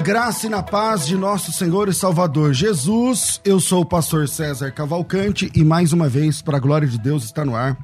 Graça 0.00 0.46
e 0.46 0.50
na 0.50 0.62
paz 0.62 1.06
de 1.06 1.14
nosso 1.14 1.52
Senhor 1.52 1.86
e 1.86 1.92
Salvador 1.92 2.54
Jesus. 2.54 3.38
Eu 3.44 3.60
sou 3.60 3.82
o 3.82 3.86
pastor 3.86 4.26
César 4.28 4.70
Cavalcante 4.70 5.50
e 5.54 5.62
mais 5.62 5.92
uma 5.92 6.08
vez, 6.08 6.40
para 6.40 6.56
a 6.56 6.60
glória 6.60 6.88
de 6.88 6.98
Deus, 6.98 7.24
está 7.24 7.44
no 7.44 7.54
ar 7.54 7.76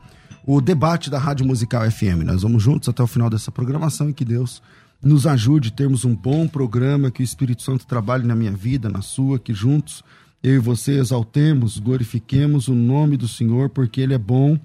o 0.46 0.58
debate 0.62 1.10
da 1.10 1.18
Rádio 1.18 1.44
Musical 1.44 1.88
FM. 1.90 2.24
Nós 2.24 2.40
vamos 2.40 2.62
juntos 2.62 2.88
até 2.88 3.02
o 3.02 3.06
final 3.06 3.28
dessa 3.28 3.52
programação 3.52 4.08
e 4.08 4.14
que 4.14 4.24
Deus 4.24 4.62
nos 5.02 5.26
ajude 5.26 5.68
a 5.68 5.72
termos 5.72 6.06
um 6.06 6.16
bom 6.16 6.48
programa, 6.48 7.10
que 7.10 7.20
o 7.20 7.24
Espírito 7.24 7.62
Santo 7.62 7.86
trabalhe 7.86 8.26
na 8.26 8.34
minha 8.34 8.52
vida, 8.52 8.88
na 8.88 9.02
sua, 9.02 9.38
que 9.38 9.52
juntos 9.52 10.02
eu 10.42 10.54
e 10.54 10.58
você 10.58 10.92
exaltemos, 10.92 11.78
glorifiquemos 11.78 12.66
o 12.66 12.74
nome 12.74 13.18
do 13.18 13.28
Senhor, 13.28 13.68
porque 13.68 14.00
Ele 14.00 14.14
é 14.14 14.18
bom, 14.18 14.58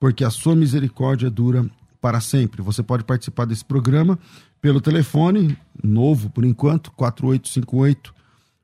porque 0.00 0.24
a 0.24 0.30
sua 0.30 0.56
misericórdia 0.56 1.30
dura 1.30 1.64
para 2.00 2.20
sempre. 2.20 2.62
Você 2.62 2.82
pode 2.82 3.04
participar 3.04 3.44
desse 3.46 3.64
programa 3.64 4.18
pelo 4.66 4.80
telefone, 4.80 5.56
novo 5.80 6.28
por 6.28 6.44
enquanto, 6.44 6.90
4858 6.90 8.12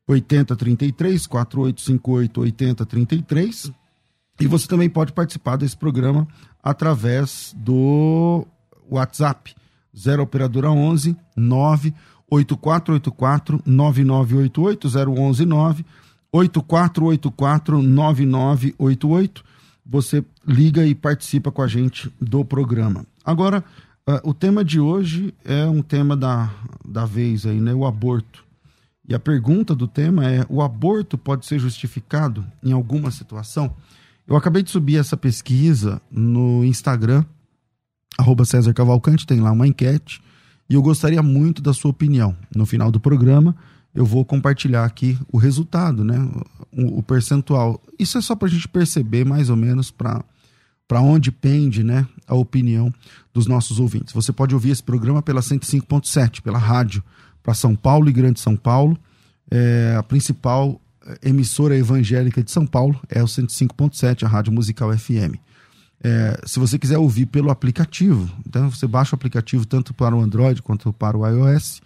8033, 0.08 1.28
4858 1.28 2.40
8033. 2.40 3.70
E 4.40 4.48
você 4.48 4.66
também 4.66 4.90
pode 4.90 5.12
participar 5.12 5.54
desse 5.54 5.76
programa 5.76 6.26
através 6.60 7.54
do 7.56 8.44
WhatsApp 8.90 9.54
0 9.96 10.24
operadora 10.24 10.72
11 10.72 11.16
98484 11.36 13.62
9988 13.64 14.88
011 14.88 15.46
9 15.46 15.86
8484 16.32 17.80
9988. 17.80 19.44
Você 19.86 20.24
liga 20.44 20.84
e 20.84 20.96
participa 20.96 21.52
com 21.52 21.62
a 21.62 21.68
gente 21.68 22.12
do 22.20 22.44
programa. 22.44 23.06
Agora, 23.24 23.62
Uh, 24.08 24.30
o 24.30 24.34
tema 24.34 24.64
de 24.64 24.80
hoje 24.80 25.32
é 25.44 25.64
um 25.64 25.80
tema 25.80 26.16
da, 26.16 26.52
da 26.84 27.04
vez 27.04 27.46
aí, 27.46 27.60
né? 27.60 27.72
O 27.72 27.86
aborto. 27.86 28.44
E 29.08 29.14
a 29.14 29.18
pergunta 29.18 29.76
do 29.76 29.86
tema 29.86 30.28
é: 30.28 30.44
o 30.48 30.60
aborto 30.60 31.16
pode 31.16 31.46
ser 31.46 31.60
justificado 31.60 32.44
em 32.62 32.72
alguma 32.72 33.12
situação? 33.12 33.74
Eu 34.26 34.34
acabei 34.34 34.62
de 34.62 34.70
subir 34.70 34.96
essa 34.96 35.16
pesquisa 35.16 36.02
no 36.10 36.64
Instagram, 36.64 37.24
arroba 38.18 38.44
César 38.44 38.72
Cavalcante, 38.72 39.26
tem 39.26 39.40
lá 39.40 39.52
uma 39.52 39.66
enquete, 39.66 40.20
e 40.68 40.74
eu 40.74 40.82
gostaria 40.82 41.22
muito 41.22 41.62
da 41.62 41.72
sua 41.72 41.90
opinião. 41.90 42.36
No 42.54 42.66
final 42.66 42.90
do 42.90 42.98
programa, 42.98 43.54
eu 43.94 44.04
vou 44.04 44.24
compartilhar 44.24 44.84
aqui 44.84 45.16
o 45.30 45.38
resultado, 45.38 46.04
né? 46.04 46.18
O, 46.72 46.98
o 46.98 47.02
percentual. 47.04 47.80
Isso 47.98 48.18
é 48.18 48.20
só 48.20 48.34
para 48.34 48.48
a 48.48 48.50
gente 48.50 48.66
perceber 48.66 49.24
mais 49.24 49.48
ou 49.48 49.56
menos 49.56 49.92
para 49.92 50.24
para 50.92 51.00
onde 51.00 51.32
pende 51.32 51.82
né, 51.82 52.06
a 52.26 52.34
opinião 52.34 52.92
dos 53.32 53.46
nossos 53.46 53.80
ouvintes. 53.80 54.12
Você 54.12 54.30
pode 54.30 54.54
ouvir 54.54 54.72
esse 54.72 54.82
programa 54.82 55.22
pela 55.22 55.40
105.7, 55.40 56.42
pela 56.42 56.58
rádio, 56.58 57.02
para 57.42 57.54
São 57.54 57.74
Paulo 57.74 58.10
e 58.10 58.12
Grande 58.12 58.40
São 58.40 58.54
Paulo. 58.54 58.98
É, 59.50 59.96
a 59.98 60.02
principal 60.02 60.78
é, 61.06 61.30
emissora 61.30 61.74
evangélica 61.78 62.42
de 62.42 62.50
São 62.50 62.66
Paulo 62.66 63.00
é 63.08 63.22
o 63.22 63.26
105.7, 63.26 64.24
a 64.24 64.28
Rádio 64.28 64.52
Musical 64.52 64.94
FM. 64.94 65.36
É, 66.04 66.38
se 66.44 66.58
você 66.58 66.78
quiser 66.78 66.98
ouvir 66.98 67.24
pelo 67.24 67.48
aplicativo, 67.48 68.30
então 68.46 68.70
você 68.70 68.86
baixa 68.86 69.14
o 69.14 69.16
aplicativo 69.16 69.64
tanto 69.64 69.94
para 69.94 70.14
o 70.14 70.20
Android 70.20 70.60
quanto 70.60 70.92
para 70.92 71.16
o 71.16 71.26
iOS, 71.26 71.80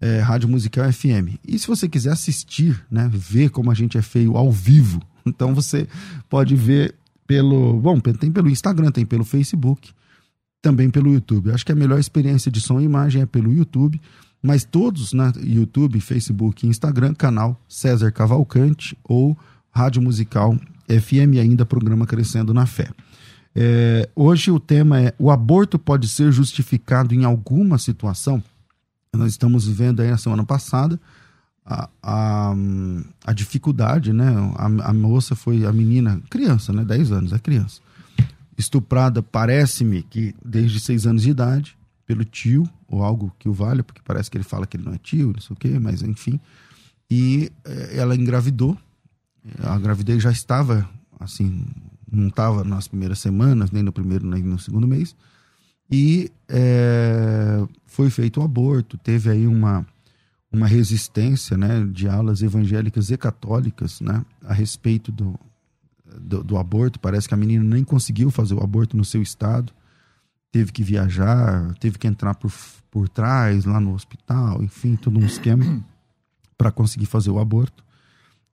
é, 0.00 0.20
Rádio 0.20 0.48
Musical 0.48 0.92
FM. 0.92 1.40
E 1.44 1.58
se 1.58 1.66
você 1.66 1.88
quiser 1.88 2.12
assistir, 2.12 2.80
né, 2.88 3.10
ver 3.12 3.50
como 3.50 3.72
a 3.72 3.74
gente 3.74 3.98
é 3.98 4.02
feio 4.02 4.36
ao 4.36 4.52
vivo, 4.52 5.02
então 5.26 5.52
você 5.52 5.88
pode 6.30 6.54
ver 6.54 6.94
pelo. 7.26 7.80
Bom, 7.80 7.98
tem 8.00 8.30
pelo 8.30 8.48
Instagram, 8.48 8.90
tem 8.90 9.06
pelo 9.06 9.24
Facebook, 9.24 9.92
também 10.62 10.90
pelo 10.90 11.12
YouTube. 11.12 11.50
Acho 11.50 11.64
que 11.64 11.72
a 11.72 11.76
melhor 11.76 11.98
experiência 11.98 12.50
de 12.50 12.60
som 12.60 12.80
e 12.80 12.84
imagem 12.84 13.22
é 13.22 13.26
pelo 13.26 13.52
YouTube, 13.52 14.00
mas 14.42 14.64
todos 14.64 15.12
na 15.12 15.32
YouTube, 15.42 16.00
Facebook 16.00 16.66
e 16.66 16.68
Instagram, 16.68 17.14
canal 17.14 17.60
César 17.68 18.10
Cavalcante 18.10 18.96
ou 19.04 19.36
Rádio 19.70 20.02
Musical 20.02 20.58
FM, 20.88 21.38
ainda 21.40 21.64
programa 21.64 22.06
Crescendo 22.06 22.52
na 22.52 22.66
Fé. 22.66 22.90
É, 23.54 24.08
hoje 24.14 24.50
o 24.50 24.58
tema 24.58 25.00
é: 25.00 25.14
o 25.18 25.30
aborto 25.30 25.78
pode 25.78 26.08
ser 26.08 26.32
justificado 26.32 27.14
em 27.14 27.24
alguma 27.24 27.78
situação? 27.78 28.42
Nós 29.14 29.30
estamos 29.30 29.66
vivendo 29.66 30.00
aí 30.00 30.10
na 30.10 30.18
semana 30.18 30.44
passada 30.44 31.00
a, 31.64 32.54
a, 33.24 33.32
dificuldade, 33.32 34.12
né? 34.12 34.34
A, 34.56 34.90
a, 34.90 34.92
moça 34.92 35.34
foi, 35.34 35.64
a 35.64 35.72
menina, 35.72 36.20
criança, 36.28 36.72
né? 36.72 36.84
10 36.84 37.12
anos, 37.12 37.32
é 37.32 37.38
criança. 37.38 37.80
Estuprada, 38.56 39.22
parece-me 39.22 40.02
que 40.02 40.34
desde 40.44 40.78
6 40.78 41.06
anos 41.06 41.22
de 41.22 41.30
idade, 41.30 41.76
pelo 42.06 42.24
tio, 42.24 42.68
ou 42.86 43.02
algo 43.02 43.34
que 43.38 43.48
o 43.48 43.52
valha, 43.52 43.82
porque 43.82 44.02
parece 44.04 44.30
que 44.30 44.36
ele 44.36 44.44
fala 44.44 44.66
que 44.66 44.76
ele 44.76 44.84
não 44.84 44.92
é 44.92 44.98
tio, 44.98 45.32
não 45.32 45.40
sei 45.40 45.54
o 45.54 45.58
quê, 45.58 45.78
mas 45.78 46.02
enfim. 46.02 46.38
E 47.10 47.50
eh, 47.64 47.96
ela 47.96 48.14
engravidou. 48.14 48.76
A 49.62 49.78
gravidez 49.78 50.22
já 50.22 50.30
estava, 50.30 50.88
assim, 51.18 51.64
não 52.10 52.28
estava 52.28 52.62
nas 52.62 52.88
primeiras 52.88 53.18
semanas, 53.18 53.70
nem 53.70 53.82
no 53.82 53.92
primeiro, 53.92 54.26
nem 54.26 54.42
no 54.42 54.58
segundo 54.58 54.86
mês. 54.86 55.16
E 55.90 56.30
é, 56.48 57.62
foi 57.86 58.08
feito 58.10 58.38
o 58.38 58.42
um 58.42 58.46
aborto, 58.46 58.96
teve 58.96 59.30
aí 59.30 59.46
uma 59.46 59.86
uma 60.54 60.66
resistência 60.66 61.56
né, 61.56 61.84
de 61.90 62.08
alas 62.08 62.42
evangélicas 62.42 63.10
e 63.10 63.16
católicas 63.16 64.00
né, 64.00 64.24
a 64.44 64.54
respeito 64.54 65.10
do, 65.10 65.38
do, 66.18 66.44
do, 66.44 66.56
aborto. 66.56 66.98
Parece 67.00 67.28
que 67.28 67.34
a 67.34 67.36
menina 67.36 67.64
nem 67.64 67.82
conseguiu 67.84 68.30
fazer 68.30 68.54
o 68.54 68.62
aborto 68.62 68.96
no 68.96 69.04
seu 69.04 69.20
estado, 69.20 69.72
teve 70.52 70.72
que 70.72 70.82
viajar, 70.82 71.74
teve 71.80 71.98
que 71.98 72.06
entrar 72.06 72.34
por, 72.34 72.52
por 72.90 73.08
trás, 73.08 73.64
lá 73.64 73.80
no 73.80 73.94
hospital, 73.94 74.62
enfim, 74.62 74.96
todo 74.96 75.18
um 75.18 75.26
esquema 75.26 75.84
para 76.56 76.70
conseguir 76.70 77.06
fazer 77.06 77.30
o 77.30 77.38
aborto. 77.38 77.84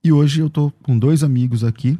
E 0.02 0.12
hoje 0.12 0.40
eu 0.40 0.48
estou 0.48 0.72
com 0.82 0.98
dois 0.98 1.22
amigos 1.22 1.62
aqui 1.62 1.98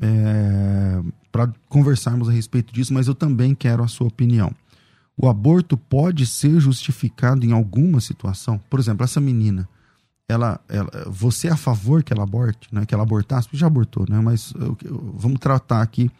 é, 0.00 1.00
para 1.30 1.52
conversarmos 1.68 2.28
a 2.28 2.32
respeito 2.32 2.74
disso, 2.74 2.92
mas 2.92 3.06
eu 3.06 3.14
também 3.14 3.54
quero 3.54 3.84
a 3.84 3.88
sua 3.88 4.08
opinião 4.08 4.52
o 5.16 5.28
aborto 5.28 5.76
pode 5.76 6.26
ser 6.26 6.58
justificado 6.60 7.46
em 7.46 7.52
alguma 7.52 8.00
situação. 8.00 8.60
Por 8.68 8.80
exemplo, 8.80 9.04
essa 9.04 9.20
menina, 9.20 9.68
ela, 10.28 10.60
ela 10.68 10.90
você 11.06 11.48
é 11.48 11.52
a 11.52 11.56
favor 11.56 12.02
que 12.02 12.12
ela 12.12 12.24
aborte, 12.24 12.68
né? 12.72 12.84
Que 12.84 12.94
ela 12.94 13.04
abortasse, 13.04 13.48
já 13.52 13.66
abortou, 13.66 14.06
né? 14.08 14.20
Mas 14.20 14.52
vamos 15.14 15.38
tratar 15.38 15.82
aqui 15.82 16.10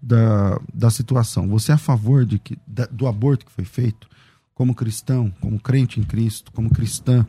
da, 0.00 0.60
da 0.72 0.90
situação. 0.90 1.48
Você 1.48 1.72
é 1.72 1.74
a 1.74 1.78
favor 1.78 2.26
de 2.26 2.38
que, 2.38 2.58
da, 2.66 2.86
do 2.86 3.06
aborto 3.06 3.46
que 3.46 3.52
foi 3.52 3.64
feito, 3.64 4.06
como 4.54 4.74
cristão, 4.74 5.32
como 5.40 5.58
crente 5.58 5.98
em 5.98 6.04
Cristo, 6.04 6.52
como 6.52 6.70
cristã? 6.70 7.26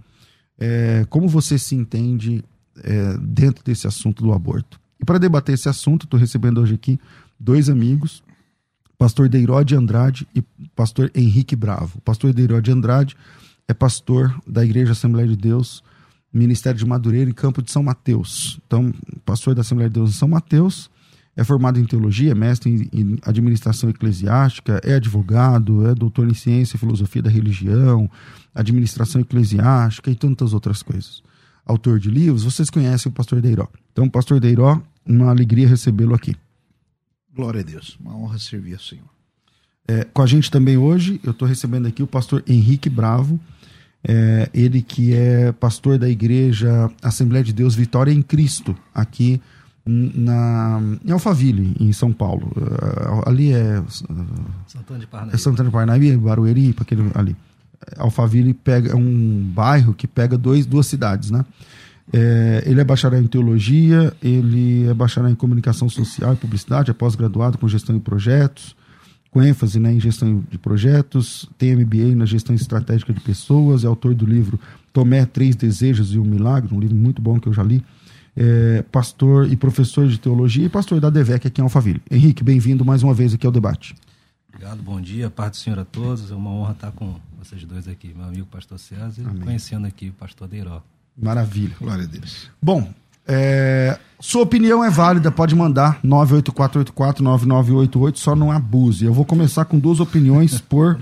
É, 0.59 1.05
como 1.09 1.27
você 1.27 1.57
se 1.57 1.75
entende 1.75 2.43
é, 2.77 3.17
dentro 3.17 3.63
desse 3.63 3.87
assunto 3.87 4.23
do 4.23 4.33
aborto? 4.33 4.79
E 4.99 5.05
para 5.05 5.17
debater 5.17 5.55
esse 5.55 5.69
assunto, 5.69 6.05
estou 6.05 6.19
recebendo 6.19 6.59
hoje 6.59 6.75
aqui 6.75 6.99
dois 7.39 7.69
amigos 7.69 8.23
pastor 9.03 9.27
Deirode 9.27 9.75
Andrade 9.75 10.25
e 10.33 10.41
pastor 10.73 11.11
Henrique 11.13 11.57
Bravo. 11.57 11.97
O 11.97 12.01
pastor 12.01 12.31
Deirode 12.31 12.71
Andrade 12.71 13.17
é 13.67 13.73
pastor 13.73 14.33
da 14.47 14.63
Igreja 14.63 14.93
Assembleia 14.93 15.27
de 15.27 15.35
Deus, 15.35 15.83
Ministério 16.31 16.79
de 16.79 16.85
Madureira, 16.85 17.29
em 17.29 17.33
Campo 17.33 17.61
de 17.61 17.69
São 17.69 17.83
Mateus. 17.83 18.61
Então, 18.65 18.93
pastor 19.25 19.53
da 19.53 19.59
Assembleia 19.59 19.89
de 19.89 19.95
Deus 19.95 20.11
em 20.11 20.13
São 20.13 20.29
Mateus, 20.29 20.89
é 21.35 21.43
formado 21.43 21.81
em 21.81 21.83
teologia, 21.83 22.33
mestre 22.33 22.89
em 22.93 23.17
administração 23.23 23.89
eclesiástica, 23.89 24.79
é 24.85 24.93
advogado, 24.93 25.85
é 25.85 25.93
doutor 25.93 26.29
em 26.29 26.33
ciência 26.33 26.77
e 26.77 26.79
filosofia 26.79 27.23
da 27.23 27.29
religião, 27.29 28.09
administração 28.55 29.19
eclesiástica 29.19 30.11
e 30.11 30.15
tantas 30.15 30.53
outras 30.53 30.81
coisas. 30.81 31.21
Autor 31.65 31.99
de 31.99 32.09
livros, 32.09 32.45
vocês 32.45 32.69
conhecem 32.69 33.11
o 33.11 33.13
pastor 33.13 33.41
Deiró. 33.41 33.67
Então, 33.91 34.09
pastor 34.09 34.39
Deiró, 34.39 34.81
uma 35.05 35.29
alegria 35.29 35.67
recebê-lo 35.67 36.15
aqui. 36.15 36.33
Glória 37.35 37.61
a 37.61 37.63
Deus. 37.63 37.97
Uma 37.99 38.15
honra 38.15 38.37
servir 38.37 38.73
ao 38.73 38.79
Senhor. 38.79 39.05
É, 39.87 40.05
com 40.05 40.21
a 40.21 40.25
gente 40.25 40.49
também 40.49 40.77
hoje, 40.77 41.19
eu 41.23 41.31
estou 41.31 41.47
recebendo 41.47 41.87
aqui 41.87 42.01
o 42.01 42.07
pastor 42.07 42.43
Henrique 42.47 42.89
Bravo, 42.89 43.39
é, 44.03 44.49
ele 44.53 44.81
que 44.81 45.13
é 45.13 45.51
pastor 45.51 45.97
da 45.97 46.09
igreja 46.09 46.89
Assembleia 47.01 47.43
de 47.43 47.53
Deus 47.53 47.75
Vitória 47.75 48.11
em 48.11 48.21
Cristo, 48.21 48.75
aqui 48.93 49.41
na, 49.85 50.79
em 51.03 51.11
Alphaville, 51.11 51.75
em 51.79 51.91
São 51.91 52.13
Paulo. 52.13 52.51
Uh, 52.55 53.29
ali 53.29 53.51
é. 53.51 53.79
Uh, 53.79 53.85
Santana 54.67 54.99
de 54.99 55.07
Parnaíba. 55.07 55.35
É 55.35 55.37
Santana 55.37 55.69
de 55.69 55.73
Parnaíba, 55.73 56.17
Barueri, 56.17 56.73
para 56.73 56.83
aquele 56.83 57.11
ali. 57.13 57.35
Alphaville 57.97 58.53
pega, 58.53 58.91
é 58.91 58.95
um 58.95 59.51
bairro 59.53 59.93
que 59.93 60.07
pega 60.07 60.37
dois, 60.37 60.65
duas 60.65 60.87
cidades, 60.87 61.31
né? 61.31 61.43
É, 62.11 62.63
ele 62.65 62.81
é 62.81 62.83
bacharel 62.83 63.21
em 63.21 63.27
teologia, 63.27 64.13
ele 64.21 64.87
é 64.87 64.93
bacharel 64.93 65.29
em 65.29 65.35
comunicação 65.35 65.87
social 65.87 66.33
e 66.33 66.35
publicidade, 66.35 66.91
é 66.91 66.93
pós-graduado 66.93 67.57
com 67.57 67.67
gestão 67.67 67.95
de 67.95 68.01
projetos, 68.01 68.75
com 69.31 69.41
ênfase 69.41 69.79
né, 69.79 69.93
em 69.93 69.99
gestão 69.99 70.43
de 70.49 70.57
projetos, 70.57 71.49
tem 71.57 71.75
MBA 71.75 72.15
na 72.15 72.25
gestão 72.25 72.55
estratégica 72.55 73.13
de 73.13 73.19
pessoas, 73.19 73.83
é 73.83 73.87
autor 73.87 74.13
do 74.13 74.25
livro 74.25 74.59
Tomé, 74.91 75.25
Três 75.25 75.55
Desejos 75.55 76.13
e 76.13 76.19
um 76.19 76.23
Milagre, 76.23 76.73
um 76.73 76.79
livro 76.79 76.95
muito 76.95 77.21
bom 77.21 77.39
que 77.39 77.47
eu 77.47 77.53
já 77.53 77.63
li. 77.63 77.83
É, 78.35 78.83
pastor 78.91 79.51
e 79.51 79.55
professor 79.55 80.07
de 80.07 80.19
teologia 80.19 80.65
e 80.65 80.69
pastor 80.69 80.99
da 80.99 81.09
DEVEC 81.09 81.47
aqui 81.47 81.61
em 81.61 81.63
Alphaville. 81.63 82.01
Henrique, 82.09 82.43
bem-vindo 82.43 82.83
mais 82.83 83.03
uma 83.03 83.13
vez 83.13 83.33
aqui 83.33 83.45
ao 83.45 83.51
debate. 83.51 83.95
Obrigado, 84.49 84.83
bom 84.83 85.01
dia, 85.01 85.29
paz 85.29 85.51
do 85.51 85.57
Senhor 85.57 85.79
a 85.79 85.85
todos. 85.85 86.31
É 86.31 86.35
uma 86.35 86.51
honra 86.51 86.73
estar 86.73 86.91
com 86.91 87.15
vocês 87.39 87.63
dois 87.63 87.87
aqui, 87.87 88.13
meu 88.15 88.25
amigo 88.25 88.45
pastor 88.45 88.77
César 88.77 89.21
e 89.21 89.39
conhecendo 89.39 89.87
aqui 89.87 90.09
o 90.09 90.13
pastor 90.13 90.47
Deiró. 90.47 90.81
Maravilha. 91.17 91.75
Glória 91.79 92.03
a 92.03 92.07
Deus. 92.07 92.49
Bom, 92.61 92.87
é, 93.27 93.97
sua 94.19 94.43
opinião 94.43 94.83
é 94.83 94.89
válida, 94.89 95.31
pode 95.31 95.55
mandar 95.55 96.01
984849988, 96.03 98.17
só 98.17 98.35
não 98.35 98.51
abuse. 98.51 99.05
Eu 99.05 99.13
vou 99.13 99.23
começar 99.25 99.65
com 99.65 99.79
duas 99.79 99.99
opiniões 99.99 100.59
por 100.59 100.99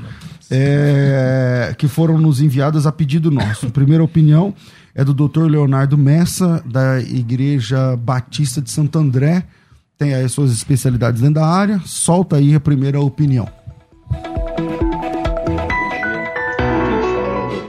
é, 0.50 1.74
que 1.78 1.88
foram 1.88 2.18
nos 2.18 2.42
enviadas 2.42 2.86
a 2.86 2.92
pedido 2.92 3.32
nosso. 3.32 3.68
A 3.68 3.72
primeira 3.72 4.04
opinião 4.04 4.54
é 4.94 5.02
do 5.04 5.14
Dr. 5.14 5.44
Leonardo 5.44 5.98
Messa, 5.98 6.62
da 6.66 7.00
Igreja 7.00 7.96
Batista 7.96 8.62
de 8.62 8.70
Santo 8.70 9.00
André. 9.00 9.46
Tem 9.98 10.14
aí 10.14 10.26
as 10.26 10.32
suas 10.32 10.52
especialidades 10.52 11.22
dentro 11.22 11.36
da 11.36 11.48
área. 11.48 11.80
Solta 11.86 12.36
aí 12.36 12.54
a 12.54 12.60
primeira 12.60 13.00
opinião. 13.00 13.48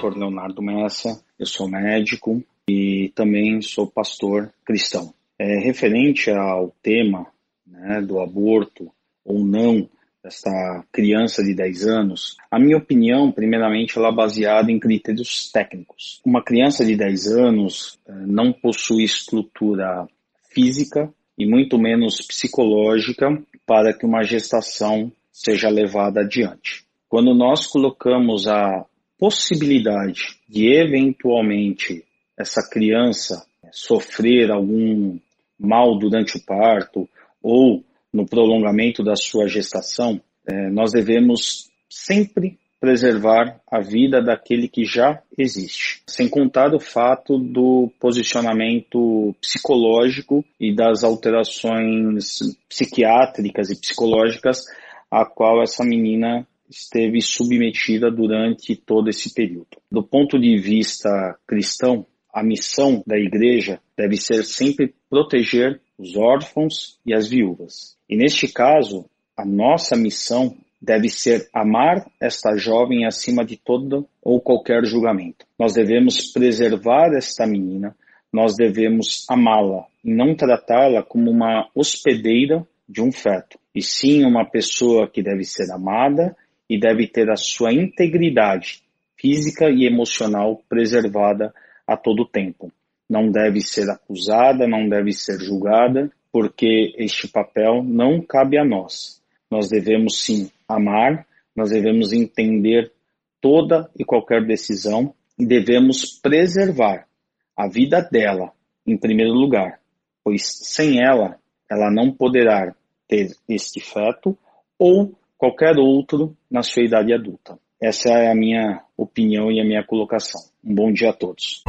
Dr. 0.01 0.19
Leonardo 0.19 0.61
Messa, 0.61 1.21
eu 1.43 1.47
sou 1.47 1.69
médico 1.69 2.43
e 2.69 3.11
também 3.17 3.61
sou 3.61 3.87
pastor 3.87 4.53
cristão. 4.65 5.13
É, 5.39 5.59
referente 5.59 6.31
ao 6.31 6.73
tema 6.81 7.27
né, 7.67 8.01
do 8.01 8.21
aborto 8.21 8.91
ou 9.25 9.45
não 9.45 9.89
desta 10.23 10.85
criança 10.93 11.43
de 11.43 11.53
10 11.53 11.87
anos, 11.89 12.37
a 12.49 12.61
minha 12.61 12.77
opinião, 12.77 13.33
primeiramente, 13.33 13.99
ela 13.99 14.11
é 14.11 14.15
baseada 14.15 14.71
em 14.71 14.79
critérios 14.79 15.51
técnicos. 15.51 16.21
Uma 16.25 16.45
criança 16.45 16.85
de 16.85 16.95
10 16.95 17.27
anos 17.33 17.99
é, 18.07 18.13
não 18.13 18.53
possui 18.53 19.03
estrutura 19.03 20.07
física 20.49 21.13
e 21.37 21.45
muito 21.45 21.77
menos 21.77 22.21
psicológica 22.25 23.43
para 23.67 23.93
que 23.93 24.07
uma 24.07 24.23
gestação 24.23 25.11
seja 25.33 25.69
levada 25.69 26.21
adiante. 26.21 26.85
Quando 27.09 27.35
nós 27.35 27.67
colocamos 27.67 28.47
a 28.47 28.87
possibilidade 29.23 30.37
de 30.49 30.67
eventualmente 30.75 32.05
essa 32.37 32.61
criança 32.69 33.47
sofrer 33.71 34.51
algum 34.51 35.17
mal 35.57 35.97
durante 35.97 36.37
o 36.37 36.45
parto 36.45 37.09
ou 37.41 37.85
no 38.13 38.27
prolongamento 38.27 39.05
da 39.05 39.15
sua 39.15 39.47
gestação, 39.47 40.21
é, 40.45 40.69
nós 40.71 40.91
devemos 40.91 41.71
sempre 41.89 42.59
preservar 42.81 43.61
a 43.71 43.81
vida 43.81 44.21
daquele 44.21 44.67
que 44.67 44.85
já 44.85 45.23
existe, 45.39 46.03
sem 46.05 46.29
contar 46.29 46.75
o 46.75 46.81
fato 46.81 47.39
do 47.39 47.93
posicionamento 48.01 49.33
psicológico 49.41 50.45
e 50.59 50.75
das 50.75 51.05
alterações 51.05 52.39
psiquiátricas 52.69 53.71
e 53.71 53.81
psicológicas 53.81 54.65
a 55.09 55.25
qual 55.25 55.63
essa 55.63 55.85
menina 55.85 56.45
esteve 56.73 57.21
submetida 57.21 58.11
durante 58.11 58.75
todo 58.75 59.09
esse 59.09 59.33
período. 59.33 59.77
Do 59.91 60.03
ponto 60.03 60.39
de 60.39 60.57
vista 60.59 61.39
cristão, 61.47 62.07
a 62.33 62.43
missão 62.43 63.03
da 63.07 63.19
igreja 63.19 63.79
deve 63.97 64.17
ser 64.17 64.43
sempre 64.45 64.95
proteger 65.09 65.81
os 65.99 66.17
órfãos 66.17 66.99
e 67.05 67.15
as 67.15 67.29
viúvas. 67.29 67.97
E 68.09 68.17
neste 68.17 68.49
caso, 68.49 69.05
a 69.37 69.45
nossa 69.45 69.95
missão 69.95 70.57
deve 70.81 71.09
ser 71.09 71.49
amar 71.55 72.11
esta 72.21 72.57
jovem 72.57 73.07
acima 73.07 73.45
de 73.45 73.57
todo 73.57 74.09
ou 74.23 74.41
qualquer 74.41 74.85
julgamento. 74.85 75.47
Nós 75.59 75.75
devemos 75.75 76.33
preservar 76.33 77.13
esta 77.15 77.47
menina, 77.47 77.95
nós 78.33 78.57
devemos 78.57 79.25
amá-la 79.29 79.87
e 80.03 80.13
não 80.13 80.35
tratá-la 80.35 81.03
como 81.03 81.31
uma 81.31 81.69
hospedeira 81.75 82.67
de 82.89 83.01
um 83.01 83.13
feto, 83.13 83.59
e 83.75 83.81
sim 83.81 84.25
uma 84.25 84.45
pessoa 84.45 85.09
que 85.09 85.23
deve 85.23 85.45
ser 85.45 85.71
amada 85.71 86.37
e 86.73 86.81
deve 86.81 87.07
ter 87.07 87.29
a 87.29 87.37
sua 87.37 87.71
integridade 87.71 88.83
física 89.15 89.69
e 89.69 89.85
emocional 89.85 90.63
preservada 90.71 91.53
a 91.87 91.99
todo 91.99 92.25
tempo. 92.25 92.73
Não 93.07 93.31
deve 93.31 93.61
ser 93.61 93.91
acusada, 93.91 94.67
não 94.67 94.89
deve 94.89 95.13
ser 95.13 95.39
julgada, 95.39 96.11
porque 96.33 96.95
este 96.97 97.29
papel 97.29 97.83
não 97.85 98.23
cabe 98.23 98.57
a 98.57 98.65
nós. 98.65 99.21
Nós 99.51 99.69
devemos 99.69 100.25
sim 100.25 100.51
amar, 100.67 101.27
nós 101.55 101.69
devemos 101.69 102.11
entender 102.11 102.91
toda 103.39 103.91
e 103.99 104.03
qualquer 104.03 104.43
decisão 104.47 105.15
e 105.39 105.45
devemos 105.45 106.19
preservar 106.23 107.07
a 107.55 107.69
vida 107.69 108.01
dela 108.01 108.51
em 108.87 108.97
primeiro 108.97 109.35
lugar, 109.35 109.79
pois 110.25 110.41
sem 110.47 111.05
ela, 111.05 111.39
ela 111.71 111.91
não 111.91 112.11
poderá 112.11 112.75
ter 113.07 113.37
este 113.47 113.79
feto 113.79 114.39
ou 114.79 115.15
qualquer 115.43 115.77
outro 115.77 116.37
na 116.49 116.63
sua 116.63 116.85
idade 116.85 117.13
adulta. 117.13 117.59
Essa 117.83 118.11
é 118.11 118.31
a 118.31 118.35
minha 118.35 118.81
opinião 118.97 119.51
e 119.51 119.61
a 119.61 119.65
minha 119.65 119.83
colocação. 119.83 120.41
Um 120.65 120.73
bom 120.73 120.93
dia 120.93 121.11
a 121.11 121.13
todos. 121.13 121.65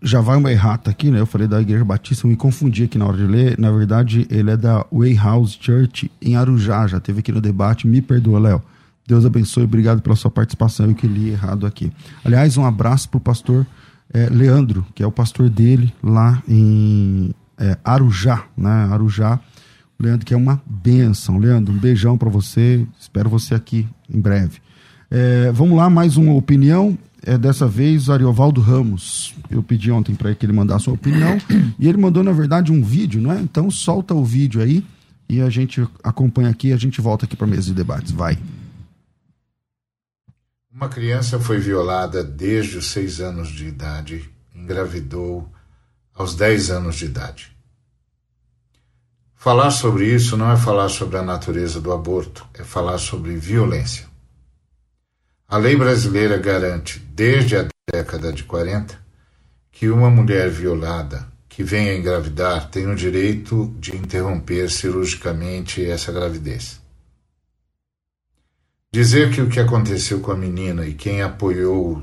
Já 0.00 0.22
vai 0.22 0.38
uma 0.38 0.50
errata 0.50 0.90
aqui, 0.90 1.10
né? 1.10 1.20
Eu 1.20 1.26
falei 1.26 1.46
da 1.46 1.60
Igreja 1.60 1.84
Batista, 1.84 2.26
eu 2.26 2.30
me 2.30 2.36
confundi 2.36 2.84
aqui 2.84 2.96
na 2.96 3.06
hora 3.06 3.18
de 3.18 3.26
ler. 3.26 3.58
Na 3.58 3.70
verdade, 3.70 4.26
ele 4.30 4.50
é 4.50 4.56
da 4.56 4.86
Way 4.90 5.14
House 5.16 5.58
Church 5.60 6.10
em 6.22 6.36
Arujá, 6.36 6.86
já 6.86 7.00
teve 7.00 7.20
aqui 7.20 7.30
no 7.30 7.38
debate. 7.38 7.86
Me 7.86 8.00
perdoa, 8.00 8.40
Léo. 8.40 8.62
Deus 9.06 9.26
abençoe, 9.26 9.64
obrigado 9.64 10.00
pela 10.00 10.16
sua 10.16 10.30
participação. 10.30 10.86
Eu 10.86 10.94
que 10.94 11.06
li 11.06 11.28
errado 11.28 11.66
aqui. 11.66 11.92
Aliás, 12.24 12.56
um 12.56 12.64
abraço 12.64 13.10
para 13.10 13.18
o 13.18 13.20
pastor 13.20 13.66
é, 14.14 14.30
Leandro, 14.30 14.86
que 14.94 15.02
é 15.02 15.06
o 15.06 15.12
pastor 15.12 15.50
dele 15.50 15.92
lá 16.02 16.42
em 16.48 17.34
é, 17.58 17.76
Arujá, 17.84 18.46
né? 18.56 18.88
Arujá 18.90 19.38
Leandro, 20.00 20.24
que 20.24 20.32
é 20.32 20.36
uma 20.36 20.62
benção. 20.64 21.38
Leandro, 21.38 21.74
um 21.74 21.78
beijão 21.78 22.16
para 22.16 22.28
você. 22.28 22.86
Espero 22.98 23.28
você 23.28 23.54
aqui 23.54 23.88
em 24.08 24.20
breve. 24.20 24.60
É, 25.10 25.50
vamos 25.52 25.76
lá, 25.76 25.90
mais 25.90 26.16
uma 26.16 26.34
opinião. 26.34 26.96
É 27.22 27.36
dessa 27.36 27.66
vez 27.66 28.08
Ariovaldo 28.08 28.60
Ramos. 28.60 29.34
Eu 29.50 29.62
pedi 29.62 29.90
ontem 29.90 30.14
para 30.14 30.32
que 30.34 30.46
ele 30.46 30.52
mandasse 30.52 30.84
sua 30.84 30.94
opinião 30.94 31.36
e 31.78 31.88
ele 31.88 31.98
mandou, 31.98 32.22
na 32.22 32.30
verdade, 32.30 32.70
um 32.70 32.82
vídeo, 32.82 33.20
não 33.20 33.32
é? 33.32 33.40
Então 33.40 33.70
solta 33.70 34.14
o 34.14 34.24
vídeo 34.24 34.62
aí 34.62 34.84
e 35.28 35.40
a 35.40 35.50
gente 35.50 35.86
acompanha 36.02 36.48
aqui 36.48 36.68
e 36.68 36.72
a 36.72 36.76
gente 36.76 37.00
volta 37.00 37.26
aqui 37.26 37.36
para 37.36 37.46
mesa 37.46 37.66
de 37.66 37.74
debates. 37.74 38.12
Vai. 38.12 38.38
Uma 40.72 40.88
criança 40.88 41.40
foi 41.40 41.58
violada 41.58 42.22
desde 42.22 42.78
os 42.78 42.86
seis 42.86 43.20
anos 43.20 43.48
de 43.48 43.66
idade, 43.66 44.30
engravidou 44.54 45.50
aos 46.14 46.36
dez 46.36 46.70
anos 46.70 46.96
de 46.96 47.06
idade. 47.06 47.57
Falar 49.38 49.70
sobre 49.70 50.12
isso 50.12 50.36
não 50.36 50.50
é 50.50 50.56
falar 50.56 50.88
sobre 50.88 51.16
a 51.16 51.22
natureza 51.22 51.80
do 51.80 51.92
aborto, 51.92 52.44
é 52.54 52.64
falar 52.64 52.98
sobre 52.98 53.36
violência. 53.36 54.08
A 55.46 55.56
lei 55.56 55.76
brasileira 55.76 56.36
garante, 56.36 56.98
desde 56.98 57.56
a 57.56 57.68
década 57.88 58.32
de 58.32 58.42
40, 58.42 58.98
que 59.70 59.88
uma 59.88 60.10
mulher 60.10 60.50
violada 60.50 61.28
que 61.48 61.62
venha 61.62 61.94
engravidar 61.94 62.68
tem 62.68 62.88
o 62.88 62.96
direito 62.96 63.72
de 63.78 63.96
interromper 63.96 64.68
cirurgicamente 64.68 65.84
essa 65.84 66.10
gravidez. 66.10 66.80
Dizer 68.92 69.32
que 69.32 69.40
o 69.40 69.48
que 69.48 69.60
aconteceu 69.60 70.18
com 70.18 70.32
a 70.32 70.36
menina 70.36 70.84
e 70.84 70.94
quem 70.94 71.22
apoiou 71.22 72.02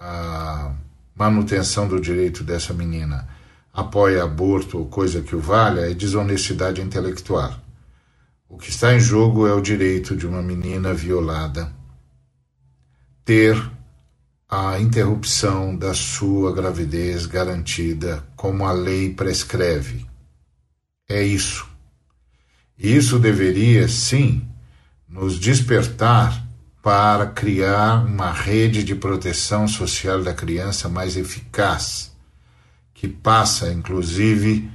a 0.00 0.72
manutenção 1.14 1.86
do 1.86 2.00
direito 2.00 2.42
dessa 2.42 2.72
menina 2.72 3.28
apoia 3.80 4.22
aborto 4.22 4.78
ou 4.78 4.86
coisa 4.86 5.22
que 5.22 5.34
o 5.34 5.40
valha 5.40 5.90
é 5.90 5.94
desonestidade 5.94 6.80
intelectual. 6.80 7.58
O 8.48 8.56
que 8.56 8.70
está 8.70 8.94
em 8.94 9.00
jogo 9.00 9.46
é 9.46 9.52
o 9.52 9.60
direito 9.60 10.16
de 10.16 10.26
uma 10.26 10.42
menina 10.42 10.92
violada 10.92 11.72
ter 13.24 13.56
a 14.48 14.80
interrupção 14.80 15.76
da 15.76 15.94
sua 15.94 16.52
gravidez 16.52 17.26
garantida 17.26 18.24
como 18.34 18.64
a 18.64 18.72
lei 18.72 19.14
prescreve. 19.14 20.04
É 21.08 21.22
isso. 21.22 21.68
Isso 22.76 23.18
deveria, 23.18 23.86
sim, 23.86 24.44
nos 25.08 25.38
despertar 25.38 26.44
para 26.82 27.26
criar 27.26 28.04
uma 28.04 28.32
rede 28.32 28.82
de 28.82 28.94
proteção 28.94 29.68
social 29.68 30.22
da 30.22 30.32
criança 30.32 30.88
mais 30.88 31.16
eficaz, 31.16 32.09
que 33.00 33.08
passa, 33.08 33.72
inclusive, 33.72 34.68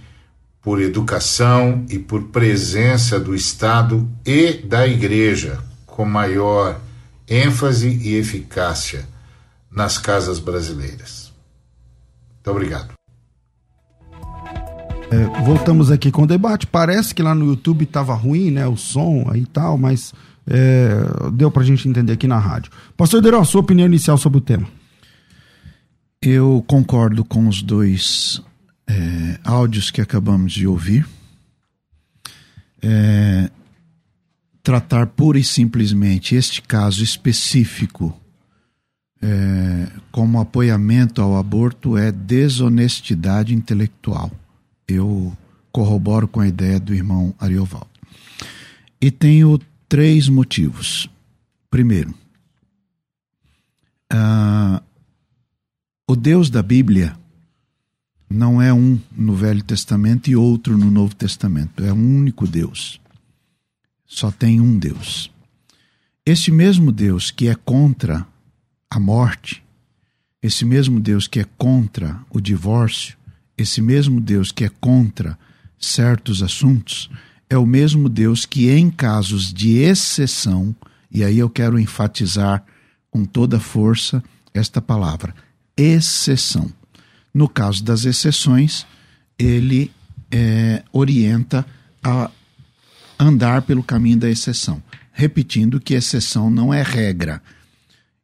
por 0.59 0.81
educação 0.81 1.85
e 1.87 1.99
por 1.99 2.23
presença 2.23 3.19
do 3.19 3.35
Estado 3.35 4.09
e 4.25 4.53
da 4.53 4.87
Igreja, 4.87 5.59
com 5.85 6.05
maior 6.05 6.81
ênfase 7.29 7.87
e 7.87 8.15
eficácia 8.15 9.07
nas 9.71 9.99
casas 9.99 10.39
brasileiras. 10.39 11.31
Muito 12.33 12.49
obrigado. 12.49 12.93
É, 15.11 15.43
voltamos 15.43 15.91
aqui 15.91 16.09
com 16.09 16.23
o 16.23 16.27
debate. 16.27 16.65
Parece 16.65 17.13
que 17.13 17.21
lá 17.21 17.35
no 17.35 17.45
YouTube 17.45 17.83
estava 17.83 18.15
ruim, 18.15 18.49
né? 18.49 18.65
O 18.65 18.75
som 18.75 19.29
aí 19.29 19.41
e 19.41 19.45
tal, 19.45 19.77
mas 19.77 20.15
é, 20.47 20.95
deu 21.31 21.51
para 21.51 21.61
a 21.61 21.65
gente 21.65 21.87
entender 21.87 22.13
aqui 22.13 22.27
na 22.27 22.39
rádio. 22.39 22.71
Pastor 22.97 23.21
Deró, 23.21 23.43
sua 23.43 23.61
opinião 23.61 23.85
inicial 23.85 24.17
sobre 24.17 24.39
o 24.39 24.41
tema. 24.41 24.67
Eu 26.27 26.63
concordo 26.65 27.23
com 27.23 27.47
os 27.47 27.61
dois 27.61 28.41
é, 28.87 29.39
áudios 29.43 29.91
que 29.91 30.01
acabamos 30.01 30.53
de 30.53 30.65
ouvir. 30.65 31.07
É, 32.81 33.51
tratar 34.63 35.05
pura 35.05 35.37
e 35.37 35.43
simplesmente 35.43 36.33
este 36.33 36.63
caso 36.63 37.03
específico 37.03 38.19
é, 39.21 39.87
como 40.11 40.39
apoiamento 40.39 41.21
ao 41.21 41.37
aborto 41.37 41.95
é 41.95 42.11
desonestidade 42.11 43.53
intelectual. 43.53 44.31
Eu 44.87 45.31
corroboro 45.71 46.27
com 46.27 46.39
a 46.39 46.47
ideia 46.47 46.79
do 46.79 46.91
irmão 46.91 47.35
Ariovaldo. 47.39 47.87
E 48.99 49.11
tenho 49.11 49.59
três 49.87 50.27
motivos. 50.27 51.07
Primeiro, 51.69 52.15
uh, 54.11 54.81
o 56.07 56.15
Deus 56.15 56.49
da 56.49 56.61
Bíblia 56.61 57.17
não 58.29 58.61
é 58.61 58.73
um 58.73 58.99
no 59.11 59.35
Velho 59.35 59.63
Testamento 59.63 60.29
e 60.29 60.35
outro 60.35 60.77
no 60.77 60.91
Novo 60.91 61.15
Testamento. 61.15 61.83
É 61.83 61.91
um 61.91 62.17
único 62.17 62.47
Deus. 62.47 62.99
Só 64.05 64.31
tem 64.31 64.61
um 64.61 64.77
Deus. 64.77 65.31
Este 66.25 66.51
mesmo 66.51 66.91
Deus 66.91 67.31
que 67.31 67.47
é 67.47 67.55
contra 67.55 68.25
a 68.89 68.99
morte, 68.99 69.63
esse 70.41 70.63
mesmo 70.63 70.99
Deus 70.99 71.27
que 71.27 71.39
é 71.39 71.45
contra 71.57 72.19
o 72.29 72.39
divórcio, 72.39 73.17
esse 73.57 73.81
mesmo 73.81 74.21
Deus 74.21 74.51
que 74.51 74.63
é 74.63 74.69
contra 74.69 75.37
certos 75.79 76.43
assuntos, 76.43 77.09
é 77.49 77.57
o 77.57 77.65
mesmo 77.65 78.09
Deus 78.09 78.45
que, 78.45 78.69
em 78.69 78.89
casos 78.89 79.53
de 79.53 79.77
exceção, 79.77 80.75
e 81.11 81.23
aí 81.23 81.37
eu 81.37 81.49
quero 81.49 81.79
enfatizar 81.79 82.63
com 83.09 83.23
toda 83.23 83.59
força 83.59 84.23
esta 84.53 84.81
palavra: 84.81 85.33
exceção. 85.77 86.71
No 87.33 87.49
caso 87.49 87.83
das 87.83 88.05
exceções, 88.05 88.85
ele 89.37 89.91
é, 90.31 90.83
orienta 90.91 91.65
a 92.03 92.29
andar 93.19 93.61
pelo 93.63 93.83
caminho 93.83 94.17
da 94.17 94.29
exceção, 94.29 94.81
repetindo 95.11 95.79
que 95.79 95.93
exceção 95.93 96.49
não 96.49 96.73
é 96.73 96.81
regra. 96.81 97.41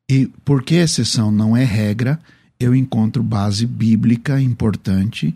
E 0.10 0.28
porque 0.44 0.76
exceção 0.76 1.32
não 1.32 1.56
é 1.56 1.64
regra, 1.64 2.20
eu 2.60 2.76
encontro 2.76 3.24
base 3.24 3.66
bíblica 3.66 4.40
importante 4.40 5.36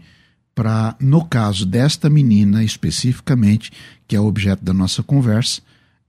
para, 0.54 0.96
no 1.00 1.26
caso 1.26 1.66
desta 1.66 2.10
menina 2.10 2.64
especificamente, 2.64 3.72
que 4.08 4.16
é 4.16 4.20
o 4.20 4.26
objeto 4.26 4.64
da 4.64 4.74
nossa 4.74 5.04
conversa, 5.04 5.62